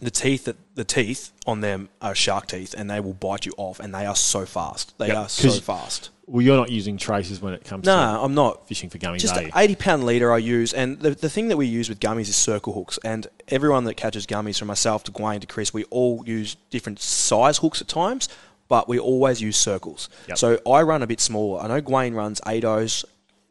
the 0.00 0.10
teeth 0.10 0.44
that 0.44 0.56
the 0.74 0.84
teeth 0.84 1.32
on 1.46 1.60
them 1.60 1.88
are 2.02 2.14
shark 2.14 2.46
teeth 2.48 2.74
and 2.76 2.90
they 2.90 3.00
will 3.00 3.14
bite 3.14 3.46
you 3.46 3.52
off 3.56 3.80
and 3.80 3.94
they 3.94 4.04
are 4.04 4.16
so 4.16 4.44
fast. 4.44 4.92
They 4.98 5.08
Yep. 5.08 5.16
are 5.16 5.28
so 5.28 5.50
fast. 5.52 6.10
Well, 6.26 6.42
you're 6.42 6.56
not 6.56 6.70
using 6.70 6.98
traces 6.98 7.40
when 7.40 7.54
it 7.54 7.64
comes 7.64 7.86
No, 7.86 7.94
to 7.94 8.20
I'm 8.22 8.34
not. 8.34 8.66
fishing 8.68 8.90
for 8.90 8.98
gummies, 8.98 9.20
Just 9.20 9.40
you? 9.40 9.48
80 9.54 9.74
pound 9.76 10.04
leader 10.04 10.32
I 10.32 10.38
use, 10.38 10.72
and 10.74 10.98
the, 10.98 11.10
the 11.10 11.30
thing 11.30 11.48
that 11.48 11.56
we 11.56 11.66
use 11.66 11.88
with 11.88 12.00
gummies 12.00 12.28
is 12.28 12.34
circle 12.36 12.72
hooks. 12.72 12.98
And 13.04 13.28
everyone 13.48 13.84
that 13.84 13.94
catches 13.94 14.26
gummies, 14.26 14.58
from 14.58 14.66
myself 14.68 15.04
to 15.04 15.12
Gwayne 15.12 15.40
to 15.40 15.46
Chris, 15.46 15.72
we 15.72 15.84
all 15.84 16.24
use 16.26 16.56
different 16.70 16.98
size 16.98 17.58
hooks 17.58 17.80
at 17.80 17.86
times, 17.86 18.28
but 18.68 18.88
we 18.88 18.98
always 18.98 19.40
use 19.40 19.56
circles. 19.56 20.08
Yep. 20.26 20.36
So 20.38 20.58
I 20.68 20.82
run 20.82 21.00
a 21.02 21.06
bit 21.06 21.20
smaller. 21.20 21.62
I 21.62 21.68
know 21.68 21.80
Gwayne 21.80 22.14
runs 22.14 22.40
8 22.44 22.64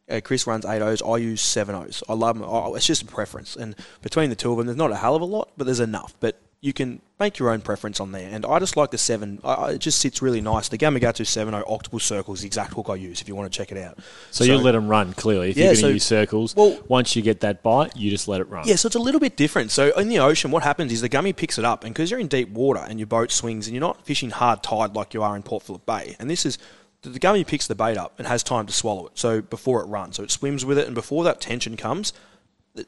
uh, 0.10 0.22
Chris 0.24 0.46
runs 0.48 0.66
8 0.66 0.82
O's. 0.82 1.02
I 1.02 1.18
use 1.18 1.42
7 1.42 1.74
O's. 1.76 2.04
I 2.08 2.14
love 2.14 2.38
them. 2.38 2.48
Oh, 2.48 2.76
it's 2.76 2.86
just 2.86 3.02
a 3.02 3.06
preference. 3.06 3.56
And 3.56 3.76
between 4.02 4.30
the 4.30 4.36
two 4.36 4.52
of 4.52 4.58
them, 4.58 4.68
there's 4.68 4.78
not 4.78 4.92
a 4.92 4.96
hell 4.96 5.16
of 5.16 5.22
a 5.22 5.26
lot, 5.26 5.50
but 5.58 5.66
there's 5.66 5.80
enough. 5.80 6.14
But 6.20 6.40
you 6.62 6.74
can 6.74 7.00
make 7.20 7.38
your 7.38 7.52
own 7.52 7.62
preference 7.62 8.00
on 8.00 8.12
there. 8.12 8.28
And 8.28 8.44
I 8.46 8.58
just 8.60 8.76
like 8.76 8.90
the 8.92 8.98
7. 8.98 9.40
I, 9.44 9.72
it 9.72 9.78
just 9.80 10.00
sits 10.00 10.22
really 10.22 10.42
nice. 10.42 10.68
The 10.70 10.78
Gamakatsu 10.80 11.26
7 11.26 11.54
Octopus 11.54 12.04
Circle 12.04 12.34
is 12.34 12.42
the 12.42 12.48
exact 12.48 12.74
hook 12.74 12.88
I 12.90 12.96
use 12.96 13.22
if 13.22 13.28
you 13.28 13.36
want 13.36 13.52
to 13.52 13.56
check 13.56 13.72
it 13.72 13.78
out. 13.78 14.00
So, 14.32 14.44
you 14.44 14.58
let 14.58 14.72
them 14.72 14.88
run 14.88 15.14
clearly. 15.14 15.52
If 15.52 15.58
Yeah, 15.58 15.66
you're 15.66 15.74
going 15.74 15.76
to 15.76 15.82
so- 15.82 15.88
use 15.90 16.04
circles, 16.04 16.56
well- 16.56 16.80
once 16.88 17.16
you 17.16 17.22
get 17.22 17.42
that 17.42 17.62
bite, 17.62 17.96
you 17.96 18.10
just 18.10 18.28
let 18.28 18.42
it 18.42 18.50
run. 18.50 18.68
Yeah, 18.68 18.76
so 18.76 18.88
it's 18.88 18.96
a 18.96 19.00
little 19.00 19.20
bit 19.20 19.36
different. 19.38 19.72
So 19.72 19.92
in 19.98 20.08
the 20.10 20.20
ocean, 20.20 20.50
what 20.52 20.64
happens 20.64 20.92
is 20.92 21.02
the 21.02 21.10
gummy 21.10 21.34
picks 21.34 21.58
it 21.60 21.66
up, 21.66 21.84
and 21.84 21.94
because 21.94 22.10
you're 22.10 22.20
in 22.20 22.28
deep 22.28 22.50
water 22.50 22.84
and 22.88 23.00
your 23.00 23.08
boat 23.08 23.32
swings, 23.32 23.68
and 23.68 23.76
you're 23.76 23.82
not 23.82 24.04
fishing 24.06 24.32
hard 24.32 24.64
tide 24.64 24.96
like 24.96 25.14
you 25.14 25.22
are 25.22 25.36
in 25.36 25.44
Port 25.44 25.64
Phillip 25.64 25.86
Bay, 25.86 26.16
and 26.20 26.30
this 26.30 26.46
is 26.48 26.58
the 27.10 27.20
gummy 27.20 27.44
picks 27.44 27.68
the 27.68 27.76
bait 27.76 27.98
up 27.98 28.14
and 28.18 28.28
has 28.28 28.44
time 28.44 28.66
to 28.68 28.74
swallow 28.74 29.08
it. 29.08 29.18
So 29.18 29.42
before 29.42 29.82
it 29.82 29.86
runs, 29.86 30.18
so 30.18 30.24
it 30.24 30.32
swims 30.32 30.66
with 30.66 30.78
it, 30.78 30.86
and 30.86 30.96
before 30.96 31.24
that 31.24 31.42
tension 31.42 31.78
comes, 31.78 32.14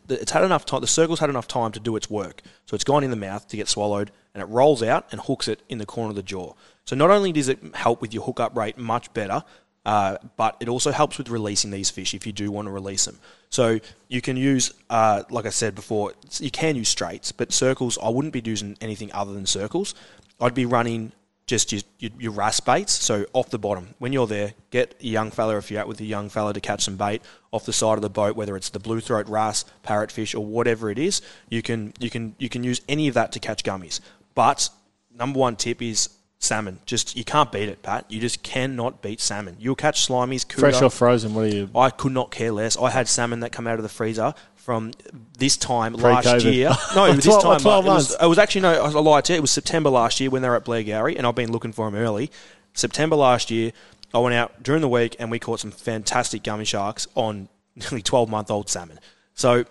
it's 0.10 0.32
had 0.32 0.44
enough 0.44 0.66
time. 0.66 0.82
The 0.82 0.88
circle's 0.88 1.20
had 1.20 1.30
enough 1.30 1.48
time 1.48 1.72
to 1.72 1.80
do 1.80 1.96
its 1.96 2.10
work. 2.10 2.42
So 2.66 2.76
it's 2.76 2.84
gone 2.84 3.04
in 3.04 3.10
the 3.10 3.16
mouth 3.16 3.48
to 3.48 3.58
get 3.58 3.70
swallowed, 3.70 4.12
and 4.34 4.42
it 4.42 4.48
rolls 4.48 4.84
out 4.84 5.08
and 5.12 5.22
hooks 5.22 5.48
it 5.48 5.62
in 5.70 5.78
the 5.78 5.86
corner 5.86 6.10
of 6.10 6.16
the 6.16 6.24
jaw. 6.24 6.54
So 6.86 6.96
not 6.96 7.10
only 7.10 7.32
does 7.32 7.48
it 7.48 7.60
help 7.74 8.02
with 8.02 8.14
your 8.14 8.24
hookup 8.24 8.56
rate 8.56 8.78
much 8.78 9.14
better, 9.14 9.44
uh, 9.86 10.18
but 10.36 10.58
it 10.60 10.68
also 10.68 10.92
helps 10.92 11.18
with 11.18 11.30
releasing 11.30 11.72
these 11.72 11.90
fish 11.90 12.14
if 12.14 12.28
you 12.28 12.34
do 12.34 12.52
want 12.52 12.66
to 12.66 12.72
release 12.72 13.06
them. 13.06 13.18
So 13.50 13.80
you 14.10 14.22
can 14.22 14.36
use, 14.36 14.74
uh, 14.90 15.24
like 15.30 15.46
I 15.46 15.50
said 15.50 15.76
before, 15.76 16.14
you 16.40 16.52
can 16.52 16.76
use 16.76 16.90
straights, 16.90 17.32
but 17.32 17.54
circles. 17.54 17.98
I 18.04 18.10
wouldn't 18.10 18.34
be 18.34 18.42
using 18.44 18.78
anything 18.82 19.10
other 19.14 19.34
than 19.34 19.46
circles. 19.46 19.96
I'd 20.42 20.54
be 20.54 20.66
running 20.66 21.14
just 21.48 21.72
your, 21.72 21.82
your, 22.00 22.12
your 22.20 22.32
wrasse 22.34 22.60
baits. 22.60 22.92
So 22.92 23.26
off 23.34 23.50
the 23.50 23.58
bottom, 23.58 23.96
when 23.98 24.14
you're 24.14 24.28
there, 24.28 24.54
get 24.70 24.96
a 25.02 25.08
young 25.08 25.32
fella 25.32 25.58
if 25.58 25.72
you're 25.72 25.82
out 25.82 25.88
with 25.88 26.02
a 26.02 26.06
young 26.06 26.30
fella 26.30 26.54
to 26.54 26.60
catch 26.60 26.84
some 26.84 26.98
bait 26.98 27.22
off 27.52 27.66
the 27.66 27.74
side 27.74 27.94
of 27.94 28.02
the 28.02 28.10
boat, 28.10 28.36
whether 28.36 28.56
it's 28.56 28.70
the 28.70 28.80
blue 28.80 29.00
throat 29.00 29.28
wrasse, 29.28 29.66
parrotfish, 29.84 30.36
or 30.36 30.46
whatever 30.46 30.92
it 30.92 31.00
is. 31.00 31.22
You 31.50 31.62
can 31.62 31.94
you 32.00 32.10
can 32.10 32.36
you 32.38 32.50
can 32.50 32.64
use 32.64 32.82
any 32.88 33.08
of 33.08 33.14
that 33.16 33.32
to 33.32 33.40
catch 33.40 33.64
gummies. 33.64 34.02
But 34.36 34.70
number 35.18 35.40
one 35.40 35.56
tip 35.56 35.82
is 35.82 36.10
salmon. 36.40 36.80
Just 36.86 37.16
you 37.16 37.24
can't 37.24 37.52
beat 37.52 37.70
it, 37.70 37.82
Pat. 37.82 38.06
You 38.10 38.20
just 38.20 38.44
cannot 38.44 39.02
beat 39.02 39.20
salmon. 39.20 39.58
You'll 39.60 39.76
catch 39.76 40.08
slimies, 40.08 40.52
Fresh 40.52 40.82
or 40.82 40.90
frozen, 40.90 41.34
what 41.34 41.46
are 41.46 41.56
you? 41.56 41.70
I 41.76 41.90
could 41.90 42.12
not 42.12 42.32
care 42.32 42.52
less. 42.52 42.78
I 42.78 42.90
had 42.90 43.08
salmon 43.08 43.42
that 43.42 43.52
come 43.52 43.68
out 43.68 43.76
of 43.76 43.84
the 43.84 43.90
freezer 43.90 44.34
from 44.56 44.92
this 45.38 45.56
time 45.56 45.94
last 45.94 46.26
Pre-COVID. 46.26 46.54
year. 46.54 46.72
No, 46.96 47.12
this 47.14 47.26
12 47.26 47.42
time 47.42 47.60
12 47.60 47.86
it 47.86 47.90
was, 47.90 48.16
it 48.22 48.26
was 48.26 48.38
actually 48.38 48.62
no. 48.62 48.84
I 48.84 48.90
lied 48.90 49.26
to 49.26 49.34
you. 49.34 49.38
It 49.38 49.42
was 49.42 49.52
September 49.52 49.90
last 49.90 50.20
year 50.20 50.30
when 50.30 50.42
they 50.42 50.50
were 50.50 50.56
at 50.56 50.66
Blairgowrie, 50.66 51.18
and 51.18 51.26
I've 51.26 51.36
been 51.36 51.52
looking 51.52 51.72
for 51.72 51.90
them 51.90 52.00
early. 52.00 52.32
September 52.74 53.16
last 53.16 53.50
year, 53.50 53.72
I 54.14 54.20
went 54.20 54.36
out 54.36 54.62
during 54.62 54.82
the 54.82 54.90
week 54.90 55.16
and 55.20 55.32
we 55.32 55.40
caught 55.40 55.60
some 55.62 55.72
fantastic 55.72 56.44
gummy 56.44 56.66
sharks 56.66 57.08
on 57.16 57.50
nearly 57.76 58.02
twelve 58.02 58.30
month 58.30 58.52
old 58.52 58.70
salmon. 58.70 59.00
So 59.34 59.66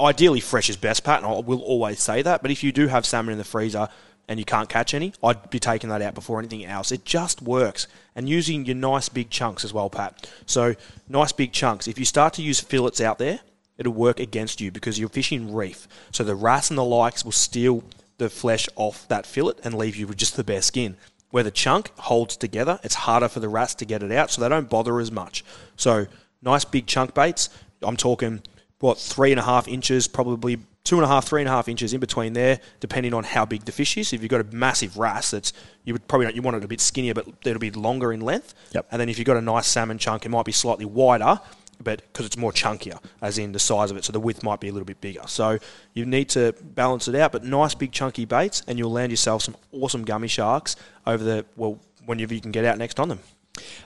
ideally, 0.00 0.40
fresh 0.40 0.68
is 0.68 0.76
best, 0.76 1.04
Pat, 1.04 1.18
and 1.22 1.26
I 1.26 1.38
will 1.40 1.62
always 1.62 2.00
say 2.00 2.22
that. 2.22 2.42
But 2.42 2.50
if 2.50 2.62
you 2.64 2.72
do 2.72 2.88
have 2.88 3.06
salmon 3.06 3.32
in 3.32 3.38
the 3.38 3.44
freezer 3.44 3.88
and 4.28 4.38
you 4.38 4.44
can't 4.44 4.68
catch 4.68 4.94
any, 4.94 5.12
I'd 5.22 5.50
be 5.50 5.58
taking 5.58 5.90
that 5.90 6.02
out 6.02 6.14
before 6.14 6.38
anything 6.38 6.64
else. 6.64 6.92
It 6.92 7.04
just 7.04 7.42
works. 7.42 7.86
And 8.14 8.28
using 8.28 8.64
your 8.64 8.76
nice 8.76 9.08
big 9.08 9.30
chunks 9.30 9.64
as 9.64 9.72
well, 9.72 9.90
Pat. 9.90 10.30
So, 10.46 10.74
nice 11.08 11.32
big 11.32 11.52
chunks. 11.52 11.88
If 11.88 11.98
you 11.98 12.04
start 12.04 12.34
to 12.34 12.42
use 12.42 12.60
fillets 12.60 13.00
out 13.00 13.18
there, 13.18 13.40
it'll 13.78 13.92
work 13.92 14.20
against 14.20 14.60
you 14.60 14.70
because 14.70 14.98
you're 14.98 15.08
fishing 15.08 15.52
reef. 15.52 15.88
So, 16.12 16.24
the 16.24 16.34
wrasse 16.34 16.70
and 16.70 16.78
the 16.78 16.84
likes 16.84 17.24
will 17.24 17.32
steal 17.32 17.84
the 18.18 18.30
flesh 18.30 18.68
off 18.76 19.08
that 19.08 19.26
fillet 19.26 19.54
and 19.64 19.74
leave 19.74 19.96
you 19.96 20.06
with 20.06 20.18
just 20.18 20.36
the 20.36 20.44
bare 20.44 20.62
skin. 20.62 20.96
Where 21.30 21.42
the 21.42 21.50
chunk 21.50 21.90
holds 21.98 22.36
together, 22.36 22.78
it's 22.82 22.94
harder 22.94 23.28
for 23.28 23.40
the 23.40 23.48
rats 23.48 23.74
to 23.76 23.84
get 23.84 24.02
it 24.02 24.12
out, 24.12 24.30
so 24.30 24.40
they 24.40 24.48
don't 24.48 24.68
bother 24.68 25.00
as 25.00 25.10
much. 25.10 25.44
So, 25.76 26.06
nice 26.42 26.64
big 26.64 26.86
chunk 26.86 27.14
baits. 27.14 27.48
I'm 27.82 27.96
talking 27.96 28.42
what 28.78 28.98
three 28.98 29.30
and 29.30 29.40
a 29.40 29.44
half 29.44 29.68
inches, 29.68 30.08
probably 30.08 30.58
two 30.84 30.96
and 30.96 31.04
a 31.04 31.08
half, 31.08 31.26
three 31.26 31.40
and 31.40 31.48
a 31.48 31.52
half 31.52 31.68
inches 31.68 31.92
in 31.94 32.00
between 32.00 32.32
there, 32.32 32.60
depending 32.80 33.14
on 33.14 33.24
how 33.24 33.44
big 33.44 33.64
the 33.64 33.72
fish 33.72 33.96
is. 33.96 34.12
If 34.12 34.22
you've 34.22 34.30
got 34.30 34.40
a 34.40 34.56
massive 34.56 34.98
wrasse, 34.98 35.30
that's 35.30 35.52
you 35.84 35.92
would 35.92 36.06
probably 36.08 36.26
not, 36.26 36.34
you 36.34 36.42
want 36.42 36.56
it 36.56 36.64
a 36.64 36.68
bit 36.68 36.80
skinnier, 36.80 37.14
but 37.14 37.26
it'll 37.44 37.60
be 37.60 37.70
longer 37.70 38.12
in 38.12 38.20
length. 38.20 38.54
Yep. 38.72 38.88
And 38.90 39.00
then 39.00 39.08
if 39.08 39.18
you've 39.18 39.26
got 39.26 39.36
a 39.36 39.42
nice 39.42 39.66
salmon 39.66 39.98
chunk, 39.98 40.26
it 40.26 40.28
might 40.28 40.44
be 40.44 40.52
slightly 40.52 40.84
wider, 40.84 41.40
but 41.80 42.02
because 42.12 42.26
it's 42.26 42.36
more 42.36 42.52
chunkier, 42.52 42.98
as 43.20 43.38
in 43.38 43.52
the 43.52 43.58
size 43.58 43.90
of 43.90 43.96
it, 43.96 44.04
so 44.04 44.12
the 44.12 44.20
width 44.20 44.42
might 44.42 44.60
be 44.60 44.68
a 44.68 44.72
little 44.72 44.86
bit 44.86 45.00
bigger. 45.00 45.22
So 45.26 45.58
you 45.94 46.04
need 46.04 46.28
to 46.30 46.54
balance 46.60 47.08
it 47.08 47.14
out. 47.14 47.32
But 47.32 47.44
nice 47.44 47.74
big 47.74 47.92
chunky 47.92 48.24
baits, 48.24 48.62
and 48.66 48.78
you'll 48.78 48.92
land 48.92 49.12
yourself 49.12 49.42
some 49.42 49.56
awesome 49.72 50.04
gummy 50.04 50.28
sharks 50.28 50.76
over 51.06 51.22
the 51.22 51.46
well 51.56 51.78
whenever 52.04 52.34
you 52.34 52.40
can 52.40 52.50
get 52.50 52.64
out 52.64 52.78
next 52.78 52.98
on 52.98 53.08
them. 53.08 53.20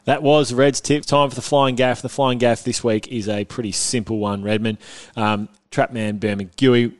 That 0.04 0.22
was 0.22 0.52
Red's 0.52 0.80
tip. 0.80 1.04
Time 1.04 1.28
for 1.28 1.34
the 1.34 1.42
flying 1.42 1.74
gaff. 1.74 2.02
The 2.02 2.08
flying 2.08 2.38
gaff 2.38 2.62
this 2.62 2.84
week 2.84 3.08
is 3.08 3.28
a 3.28 3.44
pretty 3.44 3.72
simple 3.72 4.18
one, 4.18 4.42
Redmond. 4.42 4.78
Um, 5.16 5.48
Trapman 5.70 6.20
Bermagui, 6.20 6.94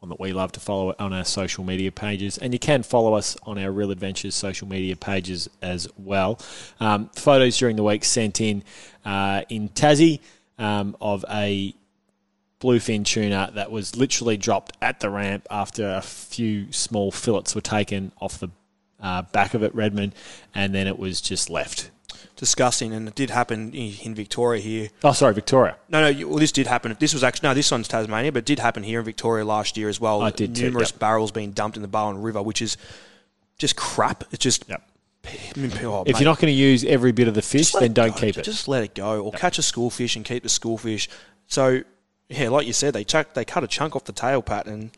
one 0.00 0.10
that 0.10 0.20
we 0.20 0.32
love 0.32 0.52
to 0.52 0.60
follow 0.60 0.94
on 0.98 1.12
our 1.14 1.24
social 1.24 1.64
media 1.64 1.90
pages. 1.90 2.36
And 2.36 2.52
you 2.52 2.58
can 2.58 2.82
follow 2.82 3.14
us 3.14 3.36
on 3.44 3.58
our 3.58 3.72
Real 3.72 3.90
Adventures 3.90 4.34
social 4.34 4.68
media 4.68 4.96
pages 4.96 5.48
as 5.62 5.88
well. 5.96 6.38
Um, 6.78 7.08
photos 7.14 7.56
during 7.56 7.76
the 7.76 7.82
week 7.82 8.04
sent 8.04 8.40
in 8.40 8.62
uh, 9.04 9.42
in 9.48 9.70
Tassie 9.70 10.20
um, 10.58 10.96
of 11.00 11.24
a 11.30 11.74
bluefin 12.60 13.04
tuna 13.04 13.50
that 13.54 13.70
was 13.70 13.96
literally 13.96 14.36
dropped 14.36 14.76
at 14.82 15.00
the 15.00 15.10
ramp 15.10 15.46
after 15.50 15.88
a 15.88 16.02
few 16.02 16.70
small 16.72 17.10
fillets 17.10 17.54
were 17.54 17.60
taken 17.60 18.12
off 18.20 18.38
the 18.38 18.50
uh, 19.06 19.22
back 19.32 19.54
of 19.54 19.62
it, 19.62 19.74
Redmond, 19.74 20.12
and 20.54 20.74
then 20.74 20.86
it 20.86 20.98
was 20.98 21.20
just 21.20 21.48
left. 21.50 21.90
Disgusting, 22.36 22.92
and 22.92 23.08
it 23.08 23.14
did 23.14 23.30
happen 23.30 23.72
in, 23.72 24.14
Victoria 24.14 24.60
here. 24.60 24.88
Oh, 25.02 25.12
sorry, 25.12 25.32
Victoria. 25.32 25.76
No, 25.88 26.02
no. 26.02 26.08
you- 26.08 26.28
Well, 26.28 26.38
this 26.38 26.52
did 26.52 26.66
happen. 26.66 26.94
This 26.98 27.14
was 27.14 27.24
actually 27.24 27.48
no. 27.48 27.54
This 27.54 27.70
one's 27.70 27.88
Tasmania, 27.88 28.30
but 28.32 28.40
it 28.40 28.44
did 28.44 28.58
happen 28.58 28.82
here 28.82 28.98
in 28.98 29.04
Victoria 29.06 29.44
last 29.44 29.76
year 29.78 29.88
as 29.88 29.98
well. 30.00 30.22
It 30.26 30.36
did 30.36 30.54
too, 30.54 30.64
Numerous 30.64 30.90
yep. 30.90 30.98
barrels 30.98 31.30
being 31.32 31.52
dumped 31.52 31.76
in 31.78 31.82
the 31.82 31.88
Barwon 31.88 32.22
River, 32.22 32.42
which 32.42 32.60
is 32.60 32.76
just 33.58 33.76
crap. 33.76 34.24
It's 34.32 34.42
just. 34.42 34.68
Yep. 34.68 34.82
Oh, 35.26 35.30
If 35.32 35.56
mate, 35.56 36.20
you're 36.20 36.30
not 36.30 36.38
going 36.38 36.52
to 36.52 36.60
use 36.70 36.84
every 36.84 37.10
bit 37.12 37.26
of 37.26 37.34
the 37.34 37.42
fish, 37.42 37.72
then 37.72 37.92
don't 37.92 38.14
go. 38.14 38.20
keep 38.20 38.36
it. 38.38 38.42
Just 38.42 38.68
let 38.68 38.82
it 38.84 38.94
go, 38.94 39.22
or 39.24 39.32
catch 39.32 39.58
a 39.58 39.62
schoolfish 39.62 40.14
and 40.16 40.24
keep 40.24 40.42
the 40.42 40.48
schoolfish. 40.48 41.08
So, 41.48 41.82
yeah, 42.28 42.48
like 42.50 42.66
you 42.66 42.72
said, 42.72 42.92
they 42.94 43.02
chuck, 43.04 43.34
they 43.34 43.44
cut 43.44 43.64
a 43.64 43.66
chunk 43.66 43.96
off 43.96 44.04
the 44.04 44.12
tail, 44.12 44.40
Pat, 44.42 44.66
and 44.66 44.90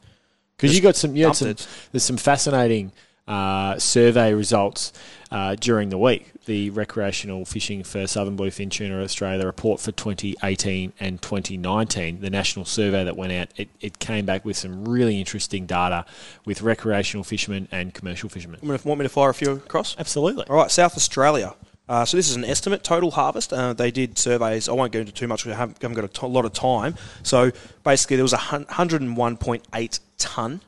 Because 0.57 0.75
you 0.77 0.83
got 0.83 0.97
some, 0.97 1.15
you 1.17 1.25
had 1.27 1.37
some. 1.37 1.49
it. 1.49 1.67
There's 1.93 2.03
some 2.05 2.17
fascinating 2.19 2.93
uh, 3.29 3.79
survey 3.79 4.33
results 4.35 4.93
uh, 5.31 5.55
during 5.55 5.91
the 5.91 5.99
week. 5.99 6.33
The 6.47 6.70
recreational 6.70 7.45
fishing 7.45 7.85
for 7.85 8.07
southern 8.07 8.37
bluefin 8.39 8.70
tuna 8.70 9.03
Australia, 9.03 9.39
the 9.39 9.47
report 9.47 9.81
for 9.81 9.93
2018 9.93 10.95
and 10.99 11.20
2019, 11.20 12.20
the 12.22 12.31
national 12.31 12.64
survey 12.64 13.05
that 13.05 13.16
went 13.18 13.33
out, 13.33 13.49
it, 13.57 13.68
it 13.81 13.99
came 13.99 14.24
back 14.24 14.47
with 14.47 14.57
some 14.57 14.89
really 14.89 15.18
interesting 15.18 15.66
data 15.66 16.07
with 16.47 16.62
recreational 16.62 17.22
fishermen 17.22 17.68
and 17.70 17.93
commercial 17.93 18.31
fishermen. 18.31 18.61
Want 18.62 18.72
me 18.72 18.79
to- 18.79 18.89
want 18.89 18.99
me 19.01 19.05
to 19.05 19.11
fire 19.11 19.29
a 19.29 19.35
few 19.35 19.51
across? 19.53 19.95
Absolutely. 19.99 20.47
All 20.49 20.57
right, 20.57 20.70
South 20.70 20.97
Australia. 20.97 21.55
Uh, 21.87 22.05
so 22.05 22.16
this 22.18 22.29
is 22.29 22.37
an 22.37 22.45
estimate 22.45 22.83
total 22.85 23.11
harvest. 23.11 23.53
Uh, 23.53 23.72
they 23.72 23.91
did 23.91 24.18
surveys. 24.18 24.68
I 24.68 24.72
won't 24.72 24.93
go 24.93 25.01
into 25.01 25.12
too 25.12 25.26
much. 25.29 25.45
We 25.47 25.53
haven't, 25.53 25.81
haven't 25.81 25.95
got 25.95 26.05
a 26.05 26.09
t- 26.09 26.26
lot 26.26 26.45
of 26.45 26.53
time. 26.53 26.95
So 27.22 27.51
basically, 27.85 28.16
there 28.16 28.24
was 28.24 28.35
a 28.35 28.39
hun- 28.39 28.66
101.8 28.66 30.01
ton 30.18 30.61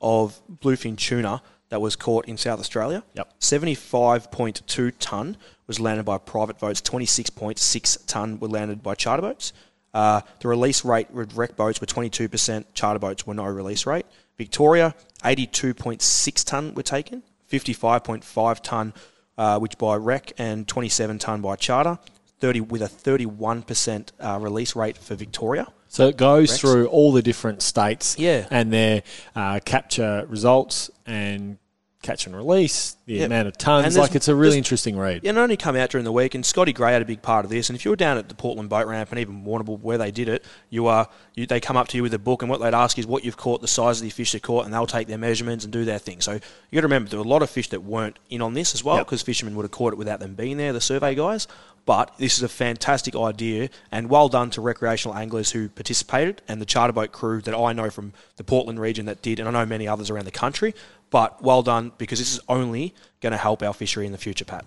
of 0.00 0.40
bluefin 0.60 0.96
tuna 0.96 1.42
that 1.70 1.80
was 1.80 1.96
caught 1.96 2.26
in 2.26 2.36
South 2.36 2.60
Australia. 2.60 3.02
Yep. 3.14 3.40
75.2 3.40 4.92
ton 4.98 5.36
was 5.66 5.78
landed 5.78 6.04
by 6.04 6.18
private 6.18 6.58
boats. 6.58 6.80
26.6 6.80 8.06
ton 8.06 8.38
were 8.40 8.48
landed 8.48 8.82
by 8.82 8.94
charter 8.94 9.22
boats. 9.22 9.52
Uh, 9.92 10.20
the 10.40 10.48
release 10.48 10.84
rate 10.84 11.10
with 11.10 11.34
rec 11.34 11.56
boats 11.56 11.80
were 11.80 11.86
22%. 11.86 12.64
Charter 12.74 12.98
boats 12.98 13.26
were 13.26 13.34
no 13.34 13.44
release 13.44 13.86
rate. 13.86 14.06
Victoria, 14.36 14.94
82.6 15.24 16.44
ton 16.44 16.74
were 16.74 16.82
taken. 16.82 17.22
55.5 17.50 18.62
ton, 18.62 18.92
uh, 19.36 19.58
which 19.58 19.78
by 19.78 19.96
rec, 19.96 20.32
and 20.38 20.68
27 20.68 21.18
ton 21.18 21.40
by 21.40 21.56
charter. 21.56 21.98
30 22.40 22.60
with 22.62 22.82
a 22.82 22.86
31% 22.86 24.12
uh, 24.20 24.38
release 24.40 24.76
rate 24.76 24.96
for 24.96 25.14
Victoria. 25.14 25.66
So 25.88 26.06
it 26.08 26.16
goes 26.16 26.50
Rex? 26.50 26.60
through 26.60 26.86
all 26.88 27.12
the 27.12 27.22
different 27.22 27.62
states 27.62 28.16
Yeah. 28.18 28.46
and 28.50 28.72
their 28.72 29.02
uh, 29.34 29.60
capture 29.64 30.26
results 30.28 30.90
and 31.06 31.58
catch 32.02 32.26
and 32.26 32.36
release, 32.36 32.96
the 33.06 33.14
Yep. 33.14 33.26
amount 33.26 33.48
of 33.48 33.58
tons. 33.58 33.96
Like 33.96 34.14
it's 34.14 34.28
a 34.28 34.34
really 34.34 34.56
interesting 34.56 34.96
read. 34.96 35.20
It 35.24 35.36
only 35.36 35.56
come 35.56 35.74
out 35.74 35.90
during 35.90 36.04
the 36.04 36.12
week, 36.12 36.34
and 36.36 36.46
Scotty 36.46 36.72
Gray 36.72 36.92
had 36.92 37.02
a 37.02 37.04
big 37.04 37.22
part 37.22 37.44
of 37.44 37.50
this. 37.50 37.68
And 37.68 37.76
if 37.76 37.84
you 37.84 37.90
were 37.90 37.96
down 37.96 38.18
at 38.18 38.28
the 38.28 38.36
Portland 38.36 38.70
boat 38.70 38.86
ramp 38.86 39.10
and 39.10 39.18
even 39.18 39.44
Warrnambool 39.44 39.80
where 39.80 39.98
they 39.98 40.12
did 40.12 40.28
it, 40.28 40.44
you 40.70 40.86
are 40.86 41.08
you, 41.34 41.46
they 41.46 41.58
come 41.60 41.76
up 41.76 41.88
to 41.88 41.96
you 41.96 42.02
with 42.04 42.14
a 42.14 42.18
book, 42.18 42.42
and 42.42 42.50
what 42.50 42.60
they'd 42.60 42.74
ask 42.74 42.98
is 42.98 43.06
what 43.06 43.24
you've 43.24 43.36
caught, 43.36 43.60
the 43.60 43.68
size 43.68 43.98
of 43.98 44.04
the 44.04 44.10
fish 44.10 44.30
they 44.32 44.38
caught, 44.38 44.64
and 44.64 44.72
they'll 44.72 44.86
take 44.86 45.08
their 45.08 45.18
measurements 45.18 45.64
and 45.64 45.72
do 45.72 45.84
their 45.84 45.98
thing. 45.98 46.20
So 46.20 46.32
you 46.34 46.40
got 46.74 46.80
to 46.80 46.82
remember 46.82 47.10
there 47.10 47.18
were 47.18 47.24
a 47.24 47.28
lot 47.28 47.42
of 47.42 47.50
fish 47.50 47.68
that 47.70 47.82
weren't 47.82 48.18
in 48.30 48.42
on 48.42 48.54
this 48.54 48.74
as 48.74 48.84
well, 48.84 48.96
Yep. 48.98 49.06
because 49.06 49.22
fishermen 49.22 49.56
would 49.56 49.64
have 49.64 49.72
caught 49.72 49.92
it 49.92 49.96
without 49.96 50.20
them 50.20 50.34
being 50.34 50.56
there, 50.56 50.72
the 50.72 50.80
survey 50.80 51.14
guys. 51.16 51.48
But 51.86 52.12
this 52.18 52.36
is 52.36 52.42
a 52.42 52.48
fantastic 52.50 53.16
idea, 53.16 53.70
and 53.90 54.10
well 54.10 54.28
done 54.28 54.50
to 54.50 54.60
recreational 54.60 55.16
anglers 55.16 55.52
who 55.52 55.70
participated, 55.70 56.42
and 56.46 56.60
the 56.60 56.66
charter 56.66 56.92
boat 56.92 57.12
crew 57.12 57.40
that 57.42 57.56
I 57.56 57.72
know 57.72 57.88
from 57.88 58.12
the 58.36 58.44
Portland 58.44 58.78
region 58.78 59.06
that 59.06 59.22
did, 59.22 59.38
and 59.40 59.48
I 59.48 59.52
know 59.52 59.64
many 59.64 59.88
others 59.88 60.10
around 60.10 60.26
the 60.26 60.30
country. 60.30 60.74
But 61.10 61.42
well 61.42 61.62
done 61.62 61.92
because 61.98 62.18
this 62.18 62.32
is 62.32 62.40
only 62.48 62.94
going 63.20 63.32
to 63.32 63.38
help 63.38 63.62
our 63.62 63.72
fishery 63.72 64.06
in 64.06 64.12
the 64.12 64.18
future, 64.18 64.44
Pat. 64.44 64.64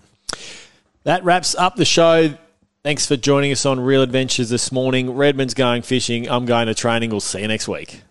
That 1.04 1.24
wraps 1.24 1.54
up 1.54 1.76
the 1.76 1.84
show. 1.84 2.34
Thanks 2.84 3.06
for 3.06 3.16
joining 3.16 3.52
us 3.52 3.64
on 3.64 3.78
Real 3.80 4.02
Adventures 4.02 4.50
this 4.50 4.72
morning. 4.72 5.14
Redmond's 5.14 5.54
going 5.54 5.82
fishing. 5.82 6.28
I'm 6.28 6.46
going 6.46 6.66
to 6.66 6.74
training. 6.74 7.10
We'll 7.10 7.20
see 7.20 7.40
you 7.40 7.48
next 7.48 7.68
week. 7.68 8.02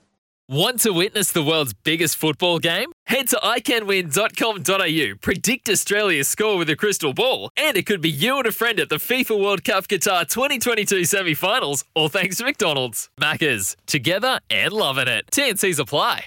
Want 0.48 0.82
to 0.82 0.92
witness 0.92 1.32
the 1.32 1.44
world's 1.44 1.74
biggest 1.74 2.18
football 2.18 2.60
game? 2.60 2.92
Head 3.06 3.30
to 3.30 3.38
iCanWin.com.au, 3.38 5.16
predict 5.22 5.70
Australia's 5.70 6.28
score 6.28 6.58
with 6.58 6.70
a 6.70 6.76
crystal 6.76 7.14
ball, 7.14 7.52
and 7.56 7.78
it 7.78 7.86
could 7.86 8.02
be 8.02 8.10
you 8.10 8.38
and 8.38 8.46
a 8.46 8.52
friend 8.52 8.78
at 8.78 8.90
the 8.90 8.98
FIFA 8.98 9.42
World 9.42 9.64
Cup 9.64 9.88
Qatar 9.88 10.28
2022 10.28 11.06
semi 11.06 11.34
finals, 11.36 11.86
all 11.96 12.10
thanks 12.10 12.36
to 12.38 12.44
McDonald's. 12.44 13.10
Maccas, 13.18 13.78
together 13.86 14.42
and 14.50 14.74
loving 14.74 15.08
it. 15.08 15.26
TNCs 15.32 15.80
apply. 15.80 16.26